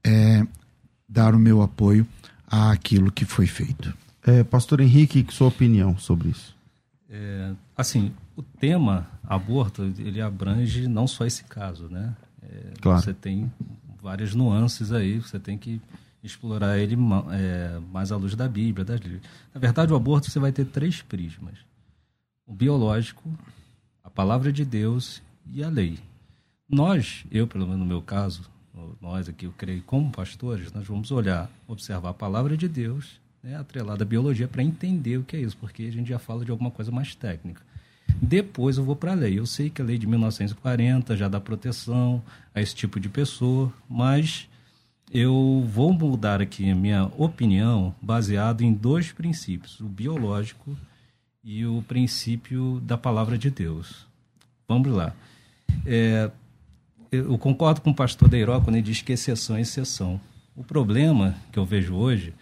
é, 0.03 0.45
dar 1.07 1.35
o 1.35 1.39
meu 1.39 1.61
apoio 1.61 2.07
àquilo 2.47 3.11
que 3.11 3.25
foi 3.25 3.47
feito. 3.47 3.93
É, 4.27 4.43
Pastor 4.43 4.81
Henrique, 4.81 5.25
sua 5.31 5.47
opinião 5.47 5.97
sobre 5.97 6.27
isso? 6.27 6.53
É, 7.09 7.53
assim, 7.77 8.11
o 8.35 8.43
tema 8.43 9.07
aborto 9.23 9.83
ele 9.97 10.19
abrange 10.19 10.85
não 10.85 11.07
só 11.07 11.25
esse 11.25 11.45
caso, 11.45 11.87
né? 11.87 12.13
É, 12.43 12.73
claro. 12.81 13.01
Você 13.01 13.13
tem 13.13 13.49
várias 14.03 14.35
nuances 14.35 14.91
aí, 14.91 15.17
você 15.17 15.39
tem 15.39 15.57
que 15.57 15.81
explorar 16.21 16.77
ele 16.77 16.97
é, 17.31 17.79
mais 17.89 18.11
à 18.11 18.17
luz 18.17 18.35
da 18.35 18.49
Bíblia, 18.49 18.83
das 18.83 18.99
Na 19.53 19.61
verdade, 19.61 19.93
o 19.93 19.95
aborto 19.95 20.29
você 20.29 20.39
vai 20.39 20.51
ter 20.51 20.65
três 20.65 21.01
prismas: 21.01 21.57
o 22.45 22.53
biológico, 22.53 23.23
a 24.03 24.09
palavra 24.09 24.51
de 24.51 24.65
Deus 24.65 25.21
e 25.45 25.63
a 25.63 25.69
lei. 25.69 25.99
Nós, 26.69 27.23
eu 27.31 27.47
pelo 27.47 27.65
menos 27.65 27.79
no 27.79 27.85
meu 27.85 28.01
caso, 28.01 28.41
nós 29.01 29.29
aqui, 29.29 29.45
eu 29.45 29.53
creio, 29.57 29.81
como 29.83 30.11
pastores, 30.11 30.73
nós 30.73 30.85
vamos 30.85 31.11
olhar, 31.11 31.49
observar 31.65 32.09
a 32.09 32.13
palavra 32.13 32.57
de 32.57 32.67
Deus, 32.67 33.21
né, 33.47 33.55
atrelada 33.55 34.03
à 34.03 34.05
biologia, 34.05 34.45
para 34.45 34.61
entender 34.61 35.17
o 35.17 35.23
que 35.23 35.37
é 35.37 35.39
isso, 35.39 35.55
porque 35.55 35.83
a 35.83 35.91
gente 35.91 36.09
já 36.09 36.19
fala 36.19 36.43
de 36.43 36.51
alguma 36.51 36.69
coisa 36.69 36.91
mais 36.91 37.15
técnica. 37.15 37.61
Depois 38.21 38.77
eu 38.77 38.83
vou 38.83 38.95
para 38.95 39.13
a 39.13 39.15
lei. 39.15 39.39
Eu 39.39 39.45
sei 39.45 39.69
que 39.69 39.81
a 39.81 39.85
lei 39.85 39.97
de 39.97 40.05
1940 40.05 41.15
já 41.15 41.29
dá 41.29 41.39
proteção 41.39 42.21
a 42.53 42.61
esse 42.61 42.75
tipo 42.75 42.99
de 42.99 43.07
pessoa, 43.07 43.71
mas 43.89 44.49
eu 45.13 45.65
vou 45.65 45.93
mudar 45.93 46.41
aqui 46.41 46.69
a 46.69 46.75
minha 46.75 47.05
opinião 47.17 47.95
baseado 48.01 48.63
em 48.63 48.73
dois 48.73 49.13
princípios: 49.13 49.79
o 49.79 49.85
biológico 49.85 50.77
e 51.41 51.65
o 51.65 51.81
princípio 51.83 52.81
da 52.81 52.97
palavra 52.97 53.37
de 53.37 53.49
Deus. 53.49 54.05
Vamos 54.67 54.91
lá. 54.91 55.13
É, 55.85 56.29
eu 57.11 57.37
concordo 57.37 57.79
com 57.79 57.91
o 57.91 57.95
pastor 57.95 58.27
Deiró 58.27 58.59
quando 58.59 58.75
ele 58.75 58.83
diz 58.83 59.01
que 59.01 59.13
exceção 59.13 59.55
é 59.55 59.61
exceção. 59.61 60.19
O 60.53 60.63
problema 60.63 61.35
que 61.51 61.59
eu 61.59 61.65
vejo 61.65 61.95
hoje, 61.95 62.33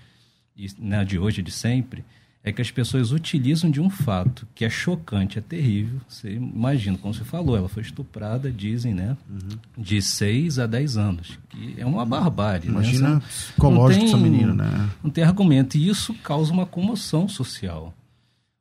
e 0.55 0.67
né, 0.79 1.03
de 1.03 1.19
hoje 1.19 1.41
e 1.41 1.43
de 1.43 1.51
sempre, 1.51 2.03
é 2.45 2.51
que 2.51 2.61
as 2.61 2.69
pessoas 2.69 3.11
utilizam 3.11 3.71
de 3.71 3.81
um 3.81 3.89
fato 3.89 4.47
que 4.53 4.63
é 4.63 4.69
chocante, 4.69 5.39
é 5.39 5.41
terrível. 5.41 5.99
Você 6.07 6.33
imagina, 6.33 6.95
como 6.95 7.11
você 7.11 7.23
falou, 7.23 7.57
ela 7.57 7.67
foi 7.67 7.81
estuprada, 7.81 8.51
dizem, 8.51 8.93
né? 8.93 9.17
Uhum. 9.27 9.57
De 9.75 9.99
6 9.99 10.59
a 10.59 10.67
10 10.67 10.95
anos. 10.95 11.39
Que 11.49 11.73
é 11.75 11.83
uma 11.83 12.05
barbárie. 12.05 12.69
Né? 12.69 12.75
Imagina 12.75 13.15
né? 13.15 13.21
psicológico 13.27 14.05
essa 14.05 14.17
menina, 14.17 14.53
né? 14.53 14.89
Não 15.03 15.09
tem 15.09 15.23
argumento. 15.23 15.75
E 15.75 15.89
isso 15.89 16.13
causa 16.13 16.53
uma 16.53 16.67
comoção 16.67 17.27
social. 17.27 17.91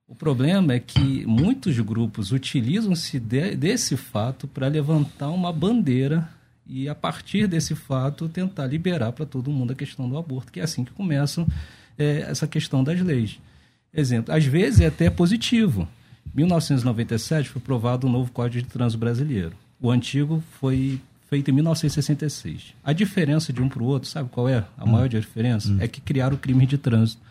O 0.09 0.15
problema 0.15 0.73
é 0.73 0.81
que 0.81 1.27
muitos 1.27 1.79
grupos 1.81 2.33
utilizam-se 2.33 3.21
de, 3.21 3.55
desse 3.55 3.99
fato 3.99 4.49
para 4.49 4.67
levantar 4.67 5.29
uma 5.29 5.53
bandeira 5.53 6.27
e, 6.67 6.89
a 6.89 6.95
partir 6.95 7.47
desse 7.47 7.75
fato, 7.75 8.31
tentar 8.31 8.67
liberar 8.67 9.13
para 9.13 9.27
todo 9.27 9.51
mundo 9.51 9.73
a 9.73 9.77
questão 9.77 10.09
do 10.09 10.17
aborto, 10.17 10.51
que 10.51 10.61
é 10.61 10.63
assim 10.63 10.85
que 10.85 10.93
começam 10.93 11.47
é, 11.99 12.27
essa 12.29 12.47
questão 12.47 12.83
das 12.83 13.01
leis. 13.01 13.39
Exemplo, 13.93 14.35
às 14.35 14.45
vezes 14.45 14.81
é 14.81 14.87
até 14.87 15.09
positivo. 15.09 15.89
1997 16.35 17.49
foi 17.49 17.63
aprovado 17.63 18.07
o 18.07 18.11
novo 18.11 18.33
Código 18.33 18.65
de 18.65 18.73
Trânsito 18.73 18.99
Brasileiro. 18.99 19.53
O 19.81 19.91
antigo 19.91 20.43
foi 20.59 21.01
feito 21.29 21.51
em 21.51 21.55
1966. 21.55 22.75
A 22.83 22.93
diferença 22.93 23.53
de 23.53 23.63
um 23.63 23.69
para 23.69 23.83
o 23.83 23.87
outro, 23.87 24.09
sabe 24.09 24.29
qual 24.31 24.49
é? 24.49 24.65
A 24.77 24.85
hum. 24.85 24.93
maior 24.93 25.09
diferença 25.09 25.71
hum. 25.71 25.79
é 25.81 25.87
que 25.87 26.01
criaram 26.01 26.37
o 26.37 26.39
crime 26.39 26.67
de 26.67 26.79
trânsito. 26.79 27.23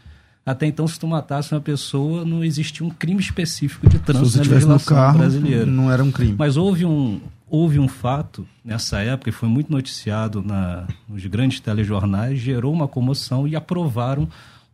Até 0.46 0.65
então, 0.65 0.86
se 0.86 1.00
tu 1.00 1.08
matasse 1.08 1.53
uma 1.53 1.62
pessoa, 1.62 2.25
não 2.25 2.43
existia 2.43 2.86
um 2.86 2.89
crime 2.89 3.22
específico 3.22 3.88
de 3.88 3.98
trânsito 3.98 4.43
se 4.43 4.50
na 4.50 4.53
legislação 4.55 4.96
no 4.96 5.01
carro, 5.01 5.20
brasileira. 5.20 5.65
Não 5.65 5.89
era 5.89 6.03
um 6.03 6.12
crime. 6.12 6.36
Mas 6.38 6.58
houve 6.58 6.86
um, 6.86 7.22
houve 7.50 7.79
um 7.79 7.88
fato 7.88 8.46
nessa 8.63 9.00
época, 9.00 9.29
e 9.29 9.34
foi 9.34 9.48
muito 9.48 9.72
noticiado 9.72 10.43
na, 10.43 10.86
nos 11.08 11.25
grandes 11.27 11.62
telejornais, 11.62 12.39
gerou 12.39 12.74
uma 12.74 12.89
comoção 12.89 13.48
e 13.48 13.55
aprovaram 13.55 14.27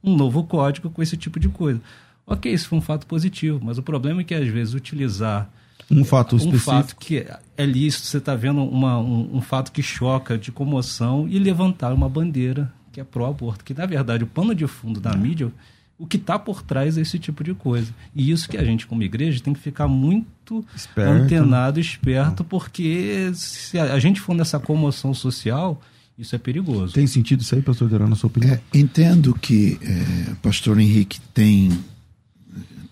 um 0.03 0.15
novo 0.15 0.43
código 0.43 0.89
com 0.89 1.01
esse 1.01 1.17
tipo 1.17 1.39
de 1.39 1.49
coisa. 1.49 1.81
Ok, 2.25 2.51
isso 2.51 2.69
foi 2.69 2.77
um 2.77 2.81
fato 2.81 3.07
positivo, 3.07 3.59
mas 3.61 3.77
o 3.77 3.83
problema 3.83 4.21
é 4.21 4.23
que 4.23 4.35
às 4.35 4.47
vezes 4.47 4.73
utilizar 4.73 5.49
um 5.89 6.03
fato 6.03 6.35
um 6.35 6.37
específico. 6.37 6.71
fato 6.71 6.95
que 6.95 7.25
é 7.57 7.65
lícito, 7.65 8.05
você 8.05 8.17
está 8.17 8.35
vendo 8.35 8.63
uma, 8.63 8.99
um, 8.99 9.37
um, 9.37 9.41
fato 9.41 9.71
que 9.71 9.81
choca 9.81 10.37
de 10.37 10.51
comoção 10.51 11.27
e 11.27 11.39
levantar 11.39 11.91
uma 11.93 12.07
bandeira 12.07 12.71
que 12.91 12.99
é 12.99 13.03
pró-aborto, 13.03 13.63
que 13.63 13.73
na 13.73 13.85
verdade 13.85 14.23
o 14.23 14.27
pano 14.27 14.53
de 14.53 14.67
fundo 14.67 14.99
da 14.99 15.11
é. 15.11 15.17
mídia, 15.17 15.51
o 15.97 16.05
que 16.05 16.17
está 16.17 16.39
por 16.39 16.61
trás 16.61 16.97
é 16.97 17.01
esse 17.01 17.19
tipo 17.19 17.43
de 17.43 17.53
coisa. 17.53 17.93
E 18.15 18.31
isso 18.31 18.47
que 18.47 18.57
a 18.57 18.63
gente, 18.63 18.87
como 18.87 19.03
igreja, 19.03 19.41
tem 19.43 19.53
que 19.53 19.59
ficar 19.59 19.87
muito 19.87 20.65
esperto. 20.73 21.11
antenado, 21.11 21.79
esperto, 21.79 22.43
porque 22.43 23.31
se 23.33 23.77
a 23.77 23.99
gente 23.99 24.21
for 24.21 24.33
nessa 24.33 24.59
comoção 24.59 25.13
social, 25.13 25.81
isso 26.19 26.35
é 26.35 26.39
perigoso. 26.39 26.93
Tem 26.93 27.07
sentido 27.07 27.41
isso 27.41 27.55
aí, 27.55 27.61
pastor 27.61 27.89
Derano, 27.89 28.09
na 28.09 28.15
sua 28.17 28.27
opinião? 28.27 28.53
É, 28.53 28.61
entendo 28.73 29.33
que 29.33 29.79
é, 29.81 30.33
pastor 30.41 30.77
Henrique 30.77 31.21
tem 31.33 31.71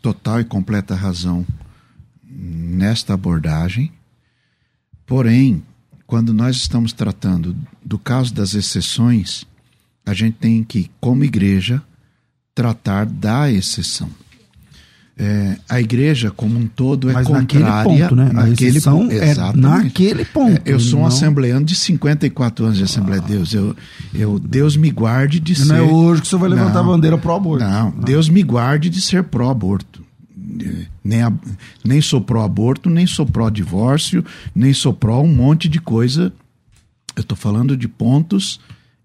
total 0.02 0.40
e 0.40 0.46
completa 0.46 0.96
razão 0.96 1.46
nesta 2.24 3.14
abordagem, 3.14 3.92
porém, 5.06 5.62
quando 6.06 6.34
nós 6.34 6.56
estamos 6.56 6.94
tratando 6.94 7.54
do 7.84 8.00
caso 8.00 8.34
das 8.34 8.54
exceções, 8.54 9.46
a 10.06 10.14
gente 10.14 10.36
tem 10.36 10.64
que, 10.64 10.90
como 11.02 11.26
igreja, 11.26 11.84
tratar 12.56 13.06
da 13.06 13.52
exceção. 13.52 14.10
É, 15.20 15.58
a 15.68 15.82
igreja 15.82 16.30
como 16.30 16.60
um 16.60 16.68
todo 16.68 17.10
é 17.10 17.14
Mas 17.14 17.26
contrária. 17.26 17.66
Naquele 17.66 18.00
ponto, 18.00 18.16
né? 18.16 18.30
Naquele 18.32 18.82
ponto. 18.82 19.12
É 19.12 19.36
naquele 19.56 20.26
ponto. 20.26 20.62
É, 20.64 20.74
eu 20.74 20.80
sou 20.80 21.00
um 21.00 21.02
não... 21.02 21.08
assembleano 21.08 21.66
de 21.66 21.76
54 21.76 22.66
anos 22.66 22.78
de 22.78 22.84
Assembleia 22.84 23.20
de 23.22 23.28
Deus. 23.28 23.52
Eu, 23.52 23.76
eu, 24.14 24.38
Deus 24.38 24.78
me 24.78 24.92
guarde 24.92 25.40
de 25.40 25.58
não 25.58 25.66
ser. 25.66 25.74
Não 25.74 25.76
é 25.76 25.82
hoje 25.82 26.22
que 26.22 26.28
você 26.28 26.38
vai 26.38 26.50
levantar 26.50 26.84
não, 26.84 26.92
a 26.92 26.94
bandeira 26.94 27.18
pro 27.18 27.34
aborto. 27.34 27.66
Não, 27.66 27.92
não, 27.92 28.04
Deus 28.04 28.30
me 28.30 28.44
guarde 28.44 28.90
de 28.90 29.02
ser 29.02 29.24
pró-aborto. 29.24 30.06
Nem, 31.04 31.24
a, 31.24 31.34
nem 31.84 32.00
sou 32.00 32.22
pró-aborto, 32.22 32.88
nem 32.88 33.08
sou 33.08 33.26
pró-divórcio, 33.26 34.24
nem 34.54 34.72
sou 34.72 34.94
pró 34.94 35.22
um 35.22 35.34
monte 35.34 35.68
de 35.68 35.82
coisa. 35.82 36.32
Eu 37.16 37.22
estou 37.22 37.36
falando 37.36 37.76
de 37.76 37.88
pontos 37.88 38.60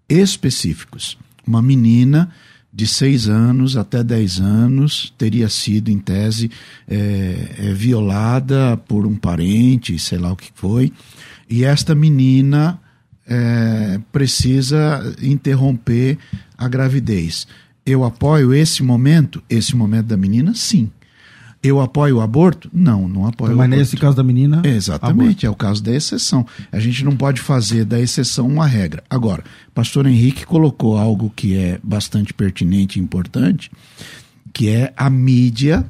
específicos. 0.07 1.17
Uma 1.45 1.61
menina 1.61 2.29
de 2.73 2.87
seis 2.87 3.29
anos 3.29 3.77
até 3.77 4.03
dez 4.03 4.39
anos 4.39 5.13
teria 5.15 5.47
sido, 5.47 5.89
em 5.89 5.99
tese, 5.99 6.49
é, 6.87 7.55
é, 7.59 7.73
violada 7.73 8.75
por 8.87 9.05
um 9.05 9.15
parente, 9.15 9.99
sei 9.99 10.17
lá 10.17 10.31
o 10.31 10.35
que 10.35 10.49
foi, 10.55 10.91
e 11.47 11.63
esta 11.63 11.93
menina 11.93 12.79
é, 13.27 13.99
precisa 14.11 15.15
interromper 15.21 16.17
a 16.57 16.67
gravidez. 16.67 17.45
Eu 17.85 18.03
apoio 18.03 18.53
esse 18.53 18.81
momento, 18.81 19.43
esse 19.49 19.75
momento 19.75 20.07
da 20.07 20.17
menina, 20.17 20.53
sim. 20.55 20.89
Eu 21.63 21.79
apoio 21.79 22.17
o 22.17 22.21
aborto? 22.21 22.69
Não, 22.73 23.07
não 23.07 23.25
apoio 23.25 23.51
Mas 23.51 23.57
o 23.57 23.61
aborto. 23.61 23.79
nesse 23.79 23.95
caso 23.95 24.17
da 24.17 24.23
menina? 24.23 24.61
Exatamente, 24.65 25.45
aborto. 25.45 25.45
é 25.45 25.49
o 25.49 25.55
caso 25.55 25.81
da 25.81 25.95
exceção. 25.95 26.45
A 26.69 26.79
gente 26.79 27.05
não 27.05 27.15
pode 27.15 27.39
fazer 27.39 27.85
da 27.85 27.97
exceção 27.97 28.45
uma 28.47 28.67
regra. 28.67 29.01
Agora, 29.09 29.45
pastor 29.73 30.05
Henrique 30.05 30.45
colocou 30.45 30.97
algo 30.97 31.31
que 31.33 31.57
é 31.57 31.79
bastante 31.81 32.33
pertinente 32.33 32.99
e 32.99 33.01
importante, 33.01 33.71
que 34.53 34.67
é 34.67 34.93
a 34.97 35.09
mídia 35.09 35.89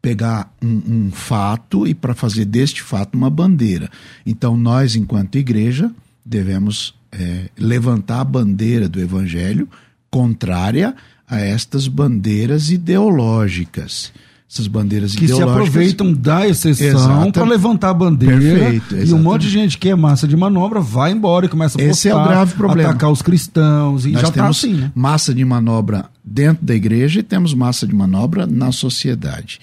pegar 0.00 0.54
um, 0.62 0.82
um 0.86 1.10
fato 1.10 1.84
e 1.84 1.92
para 1.92 2.14
fazer 2.14 2.44
deste 2.44 2.80
fato 2.80 3.16
uma 3.16 3.28
bandeira. 3.28 3.90
Então, 4.24 4.56
nós, 4.56 4.94
enquanto 4.94 5.36
igreja, 5.36 5.90
devemos 6.24 6.94
é, 7.10 7.50
levantar 7.58 8.20
a 8.20 8.24
bandeira 8.24 8.88
do 8.88 9.00
evangelho 9.00 9.68
contrária 10.08 10.94
a 11.28 11.40
estas 11.40 11.88
bandeiras 11.88 12.70
ideológicas 12.70 14.12
essas 14.52 14.66
bandeiras 14.66 15.14
que 15.14 15.28
se 15.28 15.40
aproveitam 15.40 16.12
da 16.12 16.48
exceção 16.48 17.30
para 17.30 17.44
levantar 17.44 17.90
a 17.90 17.94
bandeira 17.94 18.36
Perfeito, 18.36 18.96
e 18.96 19.14
um 19.14 19.22
monte 19.22 19.42
de 19.42 19.50
gente 19.50 19.78
que 19.78 19.88
é 19.88 19.94
massa 19.94 20.26
de 20.26 20.36
manobra 20.36 20.80
vai 20.80 21.12
embora 21.12 21.46
e 21.46 21.48
começa 21.48 21.78
a 21.78 21.78
postar, 21.78 21.90
Esse 21.92 22.08
é 22.08 22.14
o 22.14 22.24
grave 22.24 22.54
problema. 22.54 22.90
atacar 22.90 23.12
os 23.12 23.22
cristãos 23.22 24.04
e 24.04 24.10
Nós 24.10 24.22
já 24.22 24.28
está 24.28 24.48
assim, 24.48 24.74
né? 24.74 24.92
massa 24.92 25.32
de 25.32 25.44
manobra 25.44 26.06
dentro 26.24 26.66
da 26.66 26.74
igreja 26.74 27.20
e 27.20 27.22
temos 27.22 27.54
massa 27.54 27.86
de 27.86 27.94
manobra 27.94 28.44
na 28.44 28.72
sociedade. 28.72 29.60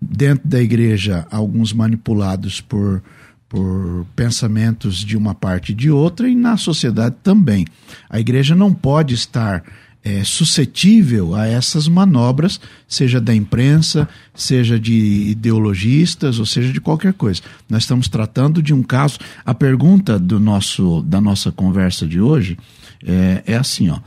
Dentro 0.00 0.48
da 0.48 0.62
igreja, 0.62 1.26
alguns 1.30 1.74
manipulados 1.74 2.62
por 2.62 3.02
por 3.46 4.06
pensamentos 4.14 4.98
de 4.98 5.16
uma 5.16 5.34
parte 5.34 5.72
e 5.72 5.74
de 5.74 5.90
outra 5.90 6.28
e 6.28 6.36
na 6.36 6.56
sociedade 6.56 7.16
também. 7.20 7.66
A 8.08 8.20
igreja 8.20 8.54
não 8.54 8.72
pode 8.72 9.12
estar 9.12 9.64
é, 10.02 10.24
suscetível 10.24 11.34
a 11.34 11.46
essas 11.46 11.86
manobras, 11.86 12.58
seja 12.88 13.20
da 13.20 13.34
imprensa, 13.34 14.08
seja 14.34 14.80
de 14.80 15.30
ideologistas, 15.30 16.38
ou 16.38 16.46
seja 16.46 16.72
de 16.72 16.80
qualquer 16.80 17.12
coisa. 17.12 17.42
Nós 17.68 17.82
estamos 17.82 18.08
tratando 18.08 18.62
de 18.62 18.72
um 18.72 18.82
caso. 18.82 19.18
A 19.44 19.54
pergunta 19.54 20.18
do 20.18 20.40
nosso, 20.40 21.02
da 21.02 21.20
nossa 21.20 21.52
conversa 21.52 22.06
de 22.06 22.20
hoje 22.20 22.58
é, 23.04 23.42
é 23.46 23.56
assim: 23.56 23.90
ó, 23.90 24.00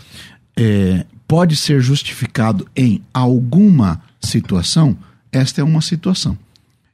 é, 0.58 1.06
pode 1.28 1.56
ser 1.56 1.82
justificado 1.82 2.68
em 2.76 3.02
alguma 3.14 4.02
situação? 4.20 4.98
Esta 5.32 5.62
é 5.62 5.64
uma 5.64 5.82
situação. 5.82 6.38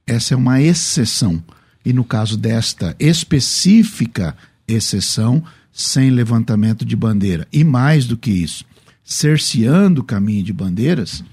Essa 0.05 0.33
é 0.33 0.37
uma 0.37 0.61
exceção. 0.61 1.41
E 1.85 1.93
no 1.93 2.03
caso 2.03 2.37
desta 2.37 2.95
específica 2.99 4.35
exceção, 4.67 5.43
sem 5.71 6.09
levantamento 6.09 6.85
de 6.85 6.95
bandeira. 6.95 7.47
E 7.51 7.63
mais 7.63 8.05
do 8.05 8.17
que 8.17 8.31
isso, 8.31 8.65
cerceando 9.09 10.01
o 10.01 10.03
caminho 10.03 10.43
de 10.43 10.53
bandeiras, 10.53 11.23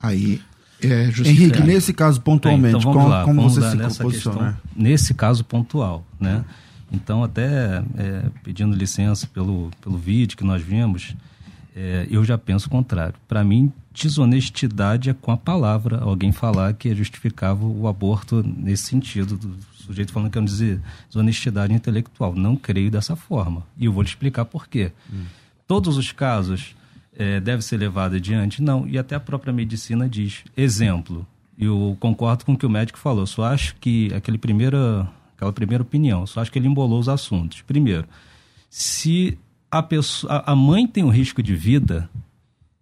aí 0.00 0.38
é 0.78 1.06
justificado. 1.06 1.30
Henrique, 1.30 1.62
nesse 1.62 1.94
caso 1.94 2.20
pontualmente, 2.20 2.76
então 2.76 2.92
como, 2.92 3.08
lá, 3.08 3.24
como 3.24 3.40
você 3.40 3.70
se 3.70 3.74
nessa 3.74 4.04
questão, 4.04 4.56
Nesse 4.76 5.14
caso 5.14 5.42
pontual, 5.42 6.04
né? 6.20 6.44
Então, 6.92 7.24
até 7.24 7.82
é, 7.96 8.24
pedindo 8.44 8.76
licença 8.76 9.26
pelo, 9.26 9.70
pelo 9.80 9.96
vídeo 9.96 10.36
que 10.36 10.44
nós 10.44 10.60
vimos, 10.60 11.16
é, 11.74 12.06
eu 12.10 12.22
já 12.22 12.36
penso 12.36 12.66
o 12.66 12.70
contrário. 12.70 13.14
Para 13.26 13.42
mim, 13.42 13.72
desonestidade 13.94 15.08
é 15.08 15.14
com 15.14 15.32
a 15.32 15.36
palavra 15.38 16.00
alguém 16.00 16.32
falar 16.32 16.74
que 16.74 16.90
é 16.90 16.94
justificava 16.94 17.64
o 17.64 17.88
aborto 17.88 18.44
nesse 18.46 18.82
sentido, 18.82 19.38
do 19.38 19.56
sujeito 19.74 20.12
falando 20.12 20.30
que 20.30 20.36
é 20.36 20.40
uma 20.42 20.80
desonestidade 21.08 21.72
intelectual. 21.72 22.34
Não 22.34 22.56
creio 22.56 22.90
dessa 22.90 23.16
forma. 23.16 23.62
E 23.78 23.86
eu 23.86 23.92
vou 23.92 24.04
te 24.04 24.08
explicar 24.08 24.44
por 24.44 24.68
quê. 24.68 24.92
Hum. 25.10 25.24
Todos 25.66 25.96
os 25.96 26.12
casos 26.12 26.74
é, 27.22 27.40
deve 27.40 27.62
ser 27.62 27.76
levado 27.76 28.16
adiante? 28.16 28.62
Não, 28.62 28.86
e 28.86 28.98
até 28.98 29.14
a 29.14 29.20
própria 29.20 29.52
medicina 29.52 30.08
diz. 30.08 30.44
Exemplo, 30.56 31.26
eu 31.58 31.96
concordo 32.00 32.44
com 32.44 32.52
o 32.52 32.58
que 32.58 32.66
o 32.66 32.70
médico 32.70 32.98
falou, 32.98 33.26
só 33.26 33.44
acho 33.44 33.76
que 33.76 34.12
aquele 34.14 34.38
primeira, 34.38 35.08
aquela 35.36 35.52
primeira 35.52 35.82
opinião, 35.82 36.26
só 36.26 36.40
acho 36.40 36.50
que 36.50 36.58
ele 36.58 36.68
embolou 36.68 36.98
os 36.98 37.08
assuntos. 37.08 37.62
Primeiro, 37.62 38.06
se 38.68 39.38
a, 39.70 39.82
pessoa, 39.82 40.42
a 40.44 40.54
mãe 40.56 40.86
tem 40.86 41.04
um 41.04 41.10
risco 41.10 41.42
de 41.42 41.54
vida, 41.54 42.10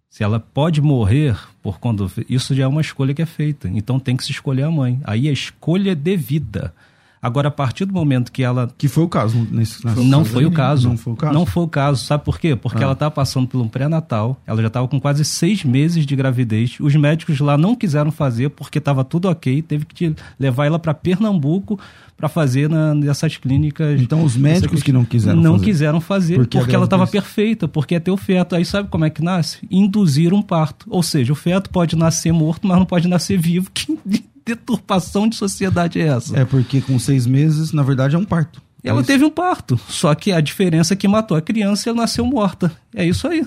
se 0.09 0.23
ela 0.23 0.39
pode 0.39 0.81
morrer 0.81 1.37
por 1.61 1.79
quando 1.79 2.11
isso 2.27 2.53
já 2.53 2.63
é 2.63 2.67
uma 2.67 2.81
escolha 2.81 3.13
que 3.13 3.21
é 3.21 3.25
feita. 3.25 3.69
Então 3.69 3.99
tem 3.99 4.17
que 4.17 4.25
se 4.25 4.31
escolher 4.31 4.63
a 4.63 4.71
mãe. 4.71 4.99
Aí 5.05 5.29
a 5.29 5.31
escolha 5.31 5.91
é 5.91 5.95
de 5.95 6.17
vida. 6.17 6.73
Agora, 7.21 7.49
a 7.49 7.51
partir 7.51 7.85
do 7.85 7.93
momento 7.93 8.31
que 8.31 8.41
ela. 8.41 8.67
Que 8.77 8.87
foi 8.87 9.03
o 9.03 9.07
caso 9.07 9.47
nesse 9.51 9.85
Não 9.85 10.25
foi 10.25 10.43
o 10.45 10.51
caso. 10.51 10.89
Não 10.89 10.97
foi 10.97 11.13
o 11.13 11.15
caso. 11.15 11.33
Não 11.33 11.45
foi 11.45 11.63
o 11.63 11.67
caso. 11.67 12.03
Sabe 12.03 12.25
por 12.25 12.39
quê? 12.39 12.55
Porque 12.55 12.79
ah. 12.79 12.85
ela 12.85 12.93
estava 12.93 13.11
passando 13.11 13.47
por 13.47 13.61
um 13.61 13.67
pré-natal, 13.67 14.41
ela 14.47 14.59
já 14.59 14.67
estava 14.67 14.87
com 14.87 14.99
quase 14.99 15.23
seis 15.23 15.63
meses 15.63 16.05
de 16.05 16.15
gravidez. 16.15 16.77
Os 16.79 16.95
médicos 16.95 17.39
lá 17.39 17.57
não 17.57 17.75
quiseram 17.75 18.11
fazer 18.11 18.49
porque 18.49 18.79
estava 18.79 19.03
tudo 19.03 19.29
ok. 19.29 19.61
Teve 19.61 19.85
que 19.85 20.15
levar 20.39 20.65
ela 20.65 20.79
para 20.79 20.95
Pernambuco 20.95 21.79
para 22.17 22.27
fazer 22.27 22.69
na, 22.69 22.95
nessas 22.95 23.37
clínicas. 23.37 24.01
Então, 24.01 24.23
os 24.23 24.35
médicos 24.35 24.81
que 24.81 24.91
não 24.91 25.05
quiseram 25.05 25.41
não 25.41 25.53
fazer. 25.53 25.65
quiseram 25.65 26.01
fazer 26.01 26.35
porque, 26.35 26.57
porque 26.57 26.75
ela 26.75 26.85
estava 26.85 27.05
perfeita, 27.05 27.67
porque 27.67 27.95
é 27.95 27.99
ter 27.99 28.11
o 28.11 28.17
feto. 28.17 28.55
Aí 28.55 28.65
sabe 28.65 28.89
como 28.89 29.05
é 29.05 29.09
que 29.09 29.23
nasce? 29.23 29.59
Induzir 29.69 30.33
um 30.33 30.41
parto. 30.41 30.87
Ou 30.89 31.03
seja, 31.03 31.33
o 31.33 31.35
feto 31.35 31.69
pode 31.69 31.95
nascer 31.95 32.31
morto, 32.31 32.67
mas 32.67 32.77
não 32.77 32.85
pode 32.85 33.07
nascer 33.07 33.37
vivo. 33.37 33.69
Que 33.81 34.23
deturpação 34.45 35.27
de 35.27 35.35
sociedade 35.35 35.99
é 35.99 36.07
essa? 36.07 36.37
É 36.39 36.45
porque 36.45 36.81
com 36.81 36.97
seis 36.99 37.25
meses, 37.25 37.71
na 37.71 37.83
verdade, 37.83 38.15
é 38.15 38.19
um 38.19 38.25
parto. 38.25 38.61
Ela 38.83 39.01
é 39.01 39.03
teve 39.03 39.23
um 39.23 39.29
parto, 39.29 39.79
só 39.87 40.13
que 40.15 40.31
a 40.31 40.41
diferença 40.41 40.93
é 40.93 40.97
que 40.97 41.07
matou 41.07 41.37
a 41.37 41.41
criança 41.41 41.87
e 41.87 41.89
ela 41.89 42.01
nasceu 42.01 42.25
morta. 42.25 42.71
É 42.95 43.05
isso 43.05 43.27
aí. 43.27 43.45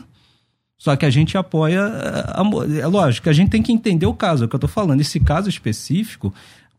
Só 0.79 0.95
que 0.97 1.07
a 1.07 1.11
gente 1.11 1.37
apoia. 1.37 1.83
A, 1.85 2.43
é 2.79 2.87
lógico, 2.87 3.29
a 3.29 3.33
gente 3.33 3.51
tem 3.51 3.63
que 3.63 3.73
entender 3.73 4.07
o 4.07 4.15
caso, 4.15 4.45
é 4.45 4.47
o 4.47 4.49
que 4.49 4.55
eu 4.55 4.59
estou 4.59 4.71
falando. 4.71 5.01
Esse 5.01 5.19
caso 5.19 5.49
específico, 5.49 6.33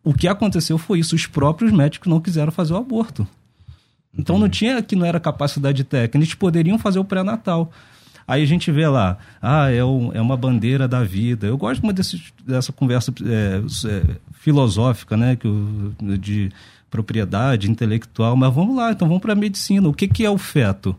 o 0.04 0.14
que 0.14 0.28
aconteceu 0.28 0.78
foi 0.78 1.00
isso: 1.00 1.16
os 1.16 1.26
próprios 1.26 1.72
médicos 1.72 2.10
não 2.10 2.22
quiseram 2.22 2.52
fazer 2.52 2.74
o 2.74 2.78
aborto. 2.78 3.28
Então 4.18 4.40
não 4.40 4.48
tinha 4.48 4.82
que 4.82 4.96
não 4.96 5.06
era 5.06 5.20
capacidade 5.20 5.84
técnica, 5.84 6.18
eles 6.18 6.34
poderiam 6.34 6.80
fazer 6.80 7.00
o 7.00 7.04
pré-natal. 7.04 7.72
Aí 8.28 8.42
a 8.42 8.46
gente 8.46 8.72
vê 8.72 8.88
lá, 8.88 9.18
ah, 9.40 9.70
é, 9.70 9.84
um, 9.84 10.12
é 10.12 10.20
uma 10.20 10.36
bandeira 10.36 10.88
da 10.88 11.04
vida. 11.04 11.46
Eu 11.46 11.58
gosto 11.58 11.84
muito 11.84 11.98
desse, 11.98 12.22
dessa 12.44 12.74
conversa 12.74 13.14
é, 13.24 13.62
é, 13.88 14.16
filosófica, 14.34 15.16
né, 15.16 15.36
que, 15.36 15.48
de 16.18 16.52
propriedade 16.90 17.70
intelectual, 17.70 18.36
mas 18.36 18.54
vamos 18.54 18.76
lá, 18.76 18.92
então 18.92 19.08
vamos 19.08 19.22
para 19.22 19.34
a 19.34 19.36
medicina. 19.36 19.88
O 19.88 19.94
que, 19.94 20.08
que 20.08 20.26
é 20.26 20.30
o 20.30 20.40
feto? 20.40 20.96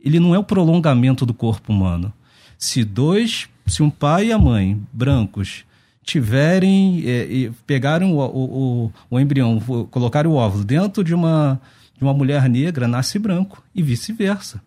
Ele 0.00 0.20
não 0.20 0.34
é 0.34 0.38
o 0.38 0.44
prolongamento 0.44 1.26
do 1.26 1.34
corpo 1.34 1.72
humano. 1.72 2.12
Se 2.56 2.84
dois, 2.84 3.48
se 3.66 3.82
um 3.82 3.90
pai 3.90 4.26
e 4.26 4.32
a 4.32 4.38
mãe, 4.38 4.80
brancos, 4.92 5.64
tiverem, 6.04 7.02
é, 7.04 7.50
pegarem 7.66 8.12
o, 8.12 8.18
o, 8.18 8.84
o, 8.84 8.92
o 9.10 9.20
embrião, 9.20 9.58
colocarem 9.90 10.30
o 10.30 10.34
óvulo 10.34 10.64
dentro 10.64 11.02
de 11.02 11.12
uma, 11.12 11.60
de 11.96 12.04
uma 12.04 12.14
mulher 12.14 12.48
negra, 12.48 12.86
nasce 12.86 13.18
branco, 13.18 13.62
e 13.74 13.82
vice-versa 13.82 14.62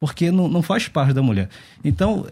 porque 0.00 0.30
não, 0.32 0.48
não 0.48 0.62
faz 0.62 0.88
parte 0.88 1.12
da 1.12 1.22
mulher. 1.22 1.50
Então, 1.84 2.26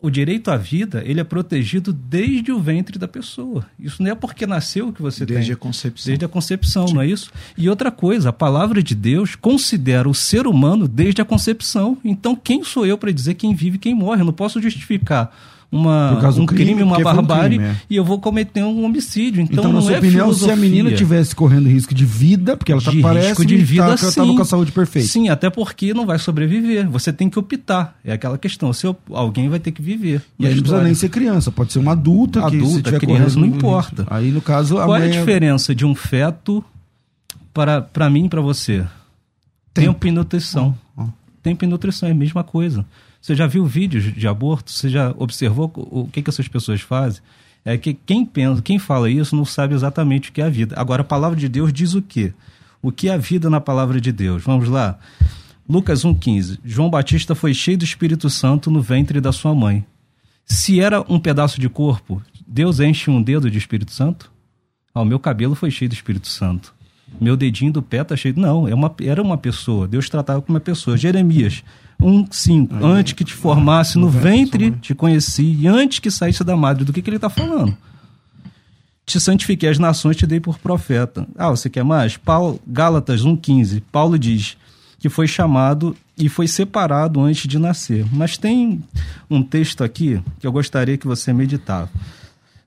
o 0.00 0.08
direito 0.08 0.48
à 0.52 0.56
vida 0.56 1.02
ele 1.04 1.18
é 1.18 1.24
protegido 1.24 1.92
desde 1.92 2.52
o 2.52 2.60
ventre 2.60 2.96
da 2.96 3.08
pessoa. 3.08 3.66
Isso 3.78 4.00
não 4.00 4.12
é 4.12 4.14
porque 4.14 4.46
nasceu 4.46 4.92
que 4.92 5.02
você 5.02 5.26
desde 5.26 5.26
tem. 5.26 5.36
Desde 5.36 5.52
a 5.52 5.56
concepção. 5.56 6.06
Desde 6.06 6.24
a 6.24 6.28
concepção, 6.28 6.86
Sim. 6.86 6.94
não 6.94 7.02
é 7.02 7.06
isso? 7.08 7.32
E 7.56 7.68
outra 7.68 7.90
coisa, 7.90 8.28
a 8.28 8.32
palavra 8.32 8.80
de 8.80 8.94
Deus 8.94 9.34
considera 9.34 10.08
o 10.08 10.14
ser 10.14 10.46
humano 10.46 10.86
desde 10.86 11.20
a 11.20 11.24
concepção. 11.24 11.98
Então, 12.04 12.36
quem 12.36 12.62
sou 12.62 12.86
eu 12.86 12.96
para 12.96 13.10
dizer 13.10 13.34
quem 13.34 13.52
vive 13.52 13.74
e 13.76 13.80
quem 13.80 13.94
morre? 13.94 14.20
Eu 14.20 14.26
não 14.26 14.32
posso 14.32 14.62
justificar 14.62 15.36
uma, 15.70 16.12
um 16.30 16.46
crime, 16.46 16.64
crime 16.64 16.82
uma 16.82 16.98
barbárie, 16.98 17.58
um 17.58 17.60
crime, 17.60 17.64
é. 17.64 17.76
e 17.90 17.96
eu 17.96 18.04
vou 18.04 18.18
cometer 18.18 18.62
um 18.62 18.84
homicídio. 18.84 19.42
Então, 19.42 19.58
então 19.58 19.72
na 19.72 19.82
sua 19.82 19.94
é 19.94 19.98
opinião, 19.98 20.24
filosofia. 20.24 20.46
se 20.46 20.52
a 20.52 20.56
menina 20.56 20.92
tivesse 20.92 21.36
correndo 21.36 21.68
risco 21.68 21.94
de 21.94 22.06
vida, 22.06 22.56
porque 22.56 22.72
ela 22.72 22.80
tá, 22.80 22.90
de 22.90 23.02
parece 23.02 23.28
risco 23.28 23.44
de 23.44 23.56
vida, 23.56 23.86
tá, 23.88 23.96
sim. 23.98 24.14
tava 24.14 24.34
com 24.34 24.42
a 24.42 24.44
saúde 24.46 24.72
perfeita. 24.72 25.08
Sim, 25.08 25.28
até 25.28 25.50
porque 25.50 25.92
não 25.92 26.06
vai 26.06 26.18
sobreviver. 26.18 26.88
Você 26.88 27.12
tem 27.12 27.28
que 27.28 27.38
optar. 27.38 27.98
É 28.02 28.12
aquela 28.12 28.38
questão. 28.38 28.72
Se 28.72 28.86
alguém 29.12 29.50
vai 29.50 29.58
ter 29.58 29.72
que 29.72 29.82
viver. 29.82 30.22
E, 30.38 30.46
aí 30.46 30.54
não 30.54 30.62
precisa 30.62 30.82
nem 30.82 30.94
ser 30.94 31.10
criança, 31.10 31.52
pode 31.52 31.72
ser 31.72 31.80
uma 31.80 31.92
adulta, 31.92 32.40
adulta 32.40 32.50
que 32.50 32.88
adulta, 32.88 32.98
criança, 32.98 33.38
não 33.38 33.46
importa. 33.46 34.06
Aí 34.08 34.30
no 34.30 34.40
caso. 34.40 34.76
Qual 34.76 34.96
é 34.96 35.04
a 35.04 35.10
diferença 35.10 35.74
de 35.74 35.84
um 35.84 35.94
feto 35.94 36.64
para, 37.52 37.82
para 37.82 38.08
mim 38.08 38.24
e 38.24 38.28
para 38.28 38.40
você? 38.40 38.86
Tempo 39.74 40.06
e 40.06 40.10
nutrição. 40.10 40.74
Oh, 40.96 41.02
oh. 41.02 41.08
Tempo 41.42 41.62
e 41.64 41.68
nutrição 41.68 42.08
é 42.08 42.12
a 42.12 42.14
mesma 42.14 42.42
coisa. 42.42 42.86
Você 43.28 43.34
já 43.34 43.46
viu 43.46 43.66
vídeos 43.66 44.04
de 44.14 44.26
aborto? 44.26 44.72
Você 44.72 44.88
já 44.88 45.14
observou 45.18 45.70
o 45.76 46.08
que, 46.10 46.22
que 46.22 46.30
essas 46.30 46.48
pessoas 46.48 46.80
fazem? 46.80 47.20
É 47.62 47.76
que 47.76 47.92
quem 47.92 48.24
pensa, 48.24 48.62
quem 48.62 48.78
fala 48.78 49.10
isso 49.10 49.36
não 49.36 49.44
sabe 49.44 49.74
exatamente 49.74 50.30
o 50.30 50.32
que 50.32 50.40
é 50.40 50.46
a 50.46 50.48
vida. 50.48 50.74
Agora, 50.78 51.02
a 51.02 51.04
palavra 51.04 51.38
de 51.38 51.46
Deus 51.46 51.70
diz 51.70 51.92
o 51.92 52.00
quê? 52.00 52.32
O 52.80 52.90
que 52.90 53.06
é 53.06 53.12
a 53.12 53.18
vida 53.18 53.50
na 53.50 53.60
palavra 53.60 54.00
de 54.00 54.12
Deus? 54.12 54.44
Vamos 54.44 54.70
lá. 54.70 54.98
Lucas 55.68 56.06
1,15. 56.06 56.58
João 56.64 56.88
Batista 56.88 57.34
foi 57.34 57.52
cheio 57.52 57.76
do 57.76 57.84
Espírito 57.84 58.30
Santo 58.30 58.70
no 58.70 58.80
ventre 58.80 59.20
da 59.20 59.30
sua 59.30 59.54
mãe. 59.54 59.84
Se 60.46 60.80
era 60.80 61.04
um 61.06 61.20
pedaço 61.20 61.60
de 61.60 61.68
corpo, 61.68 62.22
Deus 62.46 62.80
enche 62.80 63.10
um 63.10 63.22
dedo 63.22 63.50
de 63.50 63.58
Espírito 63.58 63.92
Santo? 63.92 64.32
Ah, 64.94 65.02
o 65.02 65.04
meu 65.04 65.18
cabelo 65.18 65.54
foi 65.54 65.70
cheio 65.70 65.90
do 65.90 65.94
Espírito 65.94 66.28
Santo. 66.28 66.74
Meu 67.20 67.36
dedinho 67.36 67.74
do 67.74 67.82
pé 67.82 68.00
está 68.00 68.16
cheio. 68.16 68.34
Não, 68.38 68.66
é 68.66 68.72
era 69.04 69.20
uma 69.20 69.36
pessoa. 69.36 69.86
Deus 69.86 70.08
tratava 70.08 70.40
como 70.40 70.56
uma 70.56 70.60
pessoa. 70.60 70.96
Jeremias 70.96 71.62
1,5. 72.00 72.82
Antes 72.82 73.12
que 73.12 73.24
te 73.24 73.34
formasse 73.34 73.98
no 73.98 74.08
ventre, 74.08 74.70
te 74.72 74.94
conheci. 74.94 75.56
E 75.60 75.66
antes 75.66 75.98
que 75.98 76.10
saísse 76.10 76.44
da 76.44 76.56
madre, 76.56 76.84
do 76.84 76.92
que, 76.92 77.02
que 77.02 77.10
ele 77.10 77.16
está 77.16 77.28
falando? 77.28 77.76
Te 79.04 79.18
santifiquei 79.18 79.68
as 79.68 79.78
nações, 79.78 80.16
te 80.16 80.26
dei 80.26 80.38
por 80.38 80.58
profeta. 80.58 81.26
Ah, 81.36 81.50
você 81.50 81.70
quer 81.70 81.82
mais? 81.82 82.16
Paulo, 82.16 82.60
Gálatas 82.66 83.22
1,15. 83.22 83.82
Paulo 83.90 84.18
diz 84.18 84.56
que 84.98 85.08
foi 85.08 85.26
chamado 85.26 85.96
e 86.16 86.28
foi 86.28 86.46
separado 86.46 87.20
antes 87.20 87.48
de 87.48 87.58
nascer. 87.58 88.04
Mas 88.12 88.36
tem 88.36 88.82
um 89.30 89.42
texto 89.42 89.82
aqui 89.82 90.20
que 90.38 90.46
eu 90.46 90.52
gostaria 90.52 90.98
que 90.98 91.06
você 91.06 91.32
meditasse. 91.32 91.92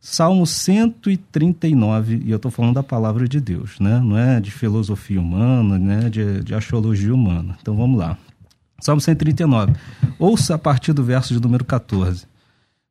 Salmo 0.04 0.48
139, 0.48 2.24
e 2.26 2.32
eu 2.32 2.38
estou 2.38 2.50
falando 2.50 2.74
da 2.74 2.82
palavra 2.82 3.28
de 3.28 3.40
Deus, 3.40 3.80
né? 3.80 4.00
não 4.04 4.18
é 4.18 4.40
de 4.40 4.50
filosofia 4.50 5.22
humana, 5.22 5.78
né? 5.78 6.10
de, 6.10 6.44
de 6.44 6.56
astrologia 6.56 7.14
humana. 7.14 7.56
Então 7.62 7.76
vamos 7.76 8.00
lá. 8.00 8.18
Salmo 8.82 9.00
139. 9.00 9.74
Ouça 10.18 10.56
a 10.56 10.58
partir 10.58 10.92
do 10.92 11.04
verso 11.04 11.34
de 11.34 11.40
número 11.40 11.64
14, 11.64 12.26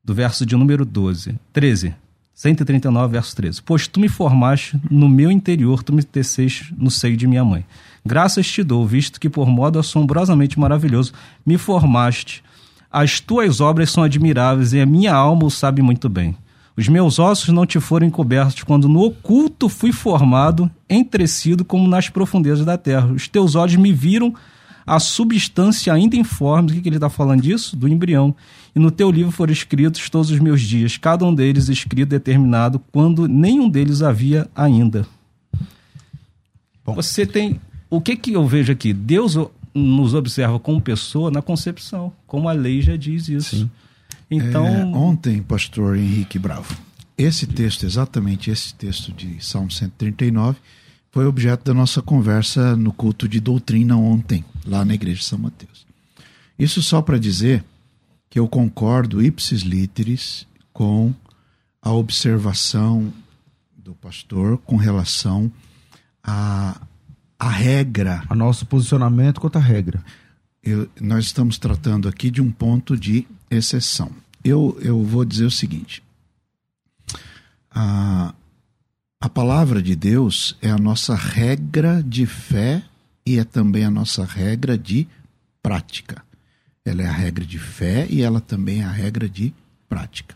do 0.04 0.14
verso 0.14 0.46
de 0.46 0.56
número 0.56 0.84
12, 0.84 1.34
13. 1.52 1.94
139, 2.32 3.12
verso 3.12 3.36
13. 3.36 3.60
Pois 3.62 3.86
tu 3.86 4.00
me 4.00 4.08
formaste 4.08 4.80
no 4.88 5.08
meu 5.08 5.30
interior, 5.30 5.82
tu 5.82 5.92
me 5.92 6.02
teceste 6.02 6.72
no 6.78 6.90
seio 6.90 7.16
de 7.16 7.26
minha 7.26 7.44
mãe. 7.44 7.66
Graças 8.06 8.46
te 8.46 8.62
dou, 8.62 8.86
visto 8.86 9.20
que 9.20 9.28
por 9.28 9.48
modo 9.48 9.78
assombrosamente 9.78 10.58
maravilhoso 10.58 11.12
me 11.44 11.58
formaste. 11.58 12.42
As 12.90 13.20
tuas 13.20 13.60
obras 13.60 13.90
são 13.90 14.02
admiráveis 14.02 14.72
e 14.72 14.80
a 14.80 14.86
minha 14.86 15.12
alma 15.12 15.44
o 15.44 15.50
sabe 15.50 15.82
muito 15.82 16.08
bem. 16.08 16.36
Os 16.76 16.88
meus 16.88 17.18
ossos 17.18 17.50
não 17.50 17.66
te 17.66 17.78
foram 17.78 18.06
encobertos 18.06 18.62
quando 18.62 18.88
no 18.88 19.02
oculto 19.02 19.68
fui 19.68 19.92
formado, 19.92 20.70
entrecido 20.88 21.64
como 21.64 21.86
nas 21.86 22.08
profundezas 22.08 22.64
da 22.64 22.78
terra. 22.78 23.12
Os 23.12 23.28
teus 23.28 23.54
olhos 23.54 23.76
me 23.76 23.92
viram 23.92 24.34
a 24.90 24.98
substância 24.98 25.92
ainda 25.92 26.16
informe. 26.16 26.72
O 26.72 26.74
que, 26.74 26.80
que 26.80 26.88
ele 26.88 26.96
está 26.96 27.08
falando 27.08 27.42
disso? 27.42 27.76
Do 27.76 27.86
embrião. 27.86 28.34
E 28.74 28.78
no 28.80 28.90
teu 28.90 29.08
livro 29.08 29.30
foram 29.30 29.52
escritos 29.52 30.10
todos 30.10 30.32
os 30.32 30.40
meus 30.40 30.60
dias, 30.60 30.96
cada 30.96 31.24
um 31.24 31.32
deles 31.32 31.68
escrito 31.68 32.08
determinado, 32.08 32.80
quando 32.90 33.28
nenhum 33.28 33.68
deles 33.68 34.02
havia 34.02 34.48
ainda. 34.54 35.06
Bom. 36.84 36.94
Você 36.94 37.24
tem. 37.24 37.60
O 37.88 38.00
que, 38.00 38.16
que 38.16 38.32
eu 38.32 38.44
vejo 38.48 38.72
aqui? 38.72 38.92
Deus 38.92 39.36
nos 39.72 40.12
observa 40.12 40.58
como 40.58 40.80
pessoa 40.80 41.30
na 41.30 41.40
concepção, 41.40 42.12
como 42.26 42.48
a 42.48 42.52
lei 42.52 42.82
já 42.82 42.96
diz 42.96 43.28
isso. 43.28 43.56
Sim. 43.58 43.70
Então. 44.28 44.66
É, 44.66 44.84
ontem, 44.86 45.40
pastor 45.40 45.96
Henrique 45.96 46.38
Bravo, 46.38 46.76
esse 47.16 47.46
texto, 47.46 47.86
exatamente 47.86 48.50
esse 48.50 48.74
texto 48.74 49.12
de 49.12 49.44
Salmo 49.44 49.70
139 49.70 50.58
foi 51.12 51.26
objeto 51.26 51.64
da 51.64 51.74
nossa 51.74 52.00
conversa 52.00 52.76
no 52.76 52.92
culto 52.92 53.28
de 53.28 53.40
doutrina 53.40 53.96
ontem, 53.96 54.44
lá 54.64 54.84
na 54.84 54.94
Igreja 54.94 55.18
de 55.18 55.24
São 55.24 55.38
Mateus. 55.38 55.86
Isso 56.58 56.82
só 56.82 57.00
para 57.00 57.18
dizer 57.18 57.64
que 58.28 58.38
eu 58.38 58.46
concordo 58.46 59.22
ipsis 59.22 59.62
literis 59.62 60.46
com 60.72 61.12
a 61.82 61.92
observação 61.92 63.12
do 63.76 63.94
pastor 63.94 64.58
com 64.58 64.76
relação 64.76 65.50
à 66.22 66.78
a, 67.38 67.46
a 67.46 67.50
regra. 67.50 68.22
A 68.28 68.34
nosso 68.34 68.66
posicionamento 68.66 69.40
quanto 69.40 69.56
à 69.56 69.60
regra. 69.60 70.04
Eu, 70.62 70.88
nós 71.00 71.24
estamos 71.24 71.58
tratando 71.58 72.08
aqui 72.08 72.30
de 72.30 72.42
um 72.42 72.52
ponto 72.52 72.96
de 72.96 73.26
exceção. 73.50 74.12
Eu, 74.44 74.78
eu 74.82 75.02
vou 75.02 75.24
dizer 75.24 75.46
o 75.46 75.50
seguinte: 75.50 76.02
a, 77.70 78.34
a 79.20 79.28
palavra 79.28 79.82
de 79.82 79.96
Deus 79.96 80.56
é 80.60 80.70
a 80.70 80.78
nossa 80.78 81.14
regra 81.14 82.02
de 82.02 82.26
fé 82.26 82.82
e 83.30 83.38
é 83.38 83.44
também 83.44 83.84
a 83.84 83.90
nossa 83.90 84.24
regra 84.24 84.76
de 84.76 85.06
prática. 85.62 86.20
Ela 86.84 87.02
é 87.02 87.06
a 87.06 87.12
regra 87.12 87.46
de 87.46 87.60
fé 87.60 88.04
e 88.10 88.22
ela 88.22 88.40
também 88.40 88.80
é 88.80 88.84
a 88.84 88.90
regra 88.90 89.28
de 89.28 89.54
prática. 89.88 90.34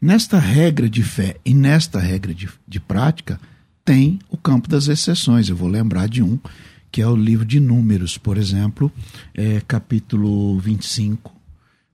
Nesta 0.00 0.38
regra 0.38 0.88
de 0.88 1.02
fé 1.02 1.36
e 1.44 1.52
nesta 1.52 1.98
regra 1.98 2.32
de, 2.32 2.48
de 2.68 2.78
prática, 2.78 3.40
tem 3.84 4.20
o 4.30 4.36
campo 4.36 4.68
das 4.68 4.86
exceções. 4.86 5.48
Eu 5.48 5.56
vou 5.56 5.68
lembrar 5.68 6.08
de 6.08 6.22
um, 6.22 6.38
que 6.92 7.02
é 7.02 7.06
o 7.08 7.16
livro 7.16 7.44
de 7.44 7.58
Números, 7.58 8.16
por 8.16 8.38
exemplo, 8.38 8.92
é, 9.34 9.60
capítulo 9.66 10.60
25, 10.60 11.34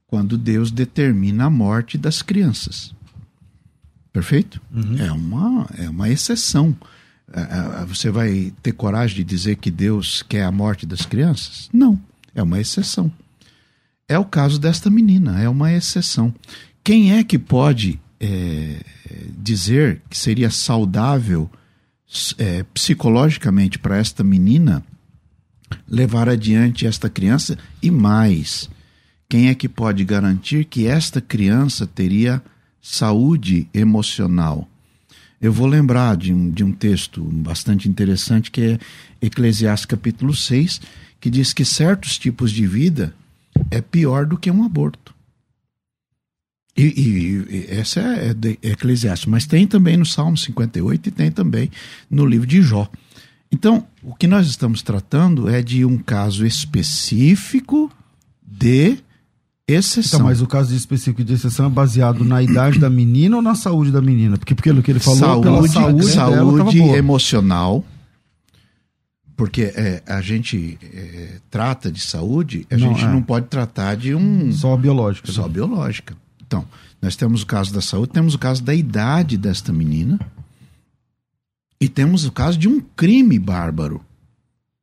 quando 0.05 0.37
Deus 0.37 0.69
determina 0.69 1.45
a 1.45 1.49
morte 1.49 1.97
das 1.97 2.21
crianças. 2.21 2.93
Perfeito? 4.13 4.61
Uhum. 4.71 4.95
É, 4.99 5.11
uma, 5.11 5.67
é 5.75 5.89
uma 5.89 6.07
exceção. 6.07 6.75
É, 7.33 7.81
é, 7.81 7.85
você 7.85 8.09
vai 8.09 8.53
ter 8.61 8.71
coragem 8.71 9.17
de 9.17 9.23
dizer 9.23 9.57
que 9.57 9.69
Deus 9.71 10.23
quer 10.23 10.43
a 10.43 10.51
morte 10.51 10.85
das 10.85 11.05
crianças? 11.05 11.69
Não, 11.73 11.99
é 12.33 12.41
uma 12.41 12.59
exceção. 12.59 13.11
É 14.07 14.17
o 14.17 14.25
caso 14.25 14.59
desta 14.59 14.89
menina, 14.89 15.39
é 15.39 15.47
uma 15.47 15.71
exceção. 15.71 16.33
Quem 16.83 17.17
é 17.17 17.23
que 17.23 17.37
pode 17.37 17.99
é, 18.19 18.81
dizer 19.37 20.01
que 20.09 20.17
seria 20.17 20.49
saudável 20.49 21.49
é, 22.37 22.63
psicologicamente 22.73 23.77
para 23.77 23.97
esta 23.97 24.23
menina 24.23 24.83
levar 25.87 26.27
adiante 26.27 26.87
esta 26.87 27.09
criança? 27.09 27.57
E 27.81 27.91
mais, 27.91 28.69
quem 29.29 29.49
é 29.49 29.55
que 29.55 29.69
pode 29.69 30.03
garantir 30.03 30.65
que 30.65 30.87
esta 30.87 31.21
criança 31.21 31.85
teria 31.85 32.41
saúde 32.81 33.67
emocional. 33.73 34.67
Eu 35.41 35.53
vou 35.53 35.67
lembrar 35.67 36.17
de 36.17 36.33
um, 36.33 36.49
de 36.49 36.63
um 36.63 36.71
texto 36.71 37.23
bastante 37.23 37.87
interessante 37.87 38.51
que 38.51 38.61
é 38.61 38.79
Eclesiastes 39.21 39.85
capítulo 39.85 40.35
6, 40.35 40.81
que 41.19 41.29
diz 41.29 41.53
que 41.53 41.63
certos 41.63 42.17
tipos 42.17 42.51
de 42.51 42.67
vida 42.67 43.13
é 43.71 43.81
pior 43.81 44.25
do 44.25 44.37
que 44.37 44.51
um 44.51 44.63
aborto. 44.63 45.13
E, 46.75 46.83
e, 46.83 47.55
e 47.55 47.65
essa 47.69 47.99
é, 47.99 48.33
de 48.33 48.59
Eclesiastes, 48.61 49.27
mas 49.27 49.45
tem 49.45 49.65
também 49.65 49.97
no 49.97 50.05
Salmo 50.05 50.37
58 50.37 51.07
e 51.07 51.11
tem 51.11 51.31
também 51.31 51.71
no 52.09 52.25
livro 52.25 52.47
de 52.47 52.61
Jó. 52.61 52.89
Então, 53.51 53.87
o 54.03 54.13
que 54.13 54.27
nós 54.27 54.47
estamos 54.47 54.81
tratando 54.81 55.49
é 55.49 55.61
de 55.61 55.83
um 55.83 55.97
caso 55.97 56.45
específico 56.45 57.91
de 58.41 58.97
exceção. 59.71 60.19
Então, 60.19 60.27
mas 60.27 60.41
o 60.41 60.47
caso 60.47 60.69
de 60.69 60.77
específico 60.77 61.23
de 61.23 61.33
exceção 61.33 61.67
é 61.67 61.69
baseado 61.69 62.23
na 62.23 62.41
idade 62.41 62.79
da 62.79 62.89
menina 62.89 63.35
ou 63.35 63.41
na 63.41 63.55
saúde 63.55 63.91
da 63.91 64.01
menina? 64.01 64.37
Porque 64.37 64.55
pelo 64.55 64.81
que 64.81 64.91
ele 64.91 64.99
falou, 64.99 65.19
saúde, 65.19 65.69
saúde, 65.69 66.05
saúde 66.05 66.79
emocional. 66.79 67.83
Porque 69.35 69.71
é, 69.73 70.03
a 70.05 70.19
gente 70.19 70.77
é, 70.83 71.37
trata 71.49 71.89
de 71.89 72.01
saúde, 72.01 72.67
a 72.69 72.75
não, 72.75 72.89
gente 72.89 73.05
é. 73.05 73.07
não 73.07 73.21
pode 73.21 73.47
tratar 73.47 73.95
de 73.95 74.13
um. 74.13 74.51
Só 74.51 74.75
biológica. 74.75 75.31
Só 75.31 75.43
né? 75.43 75.49
biológica. 75.49 76.13
Então, 76.45 76.65
nós 77.01 77.15
temos 77.15 77.43
o 77.43 77.45
caso 77.45 77.73
da 77.73 77.79
saúde, 77.79 78.11
temos 78.11 78.33
o 78.33 78.39
caso 78.39 78.61
da 78.61 78.75
idade 78.75 79.37
desta 79.37 79.71
menina. 79.71 80.19
E 81.79 81.87
temos 81.87 82.25
o 82.25 82.31
caso 82.31 82.57
de 82.57 82.67
um 82.67 82.81
crime 82.81 83.39
bárbaro. 83.39 84.01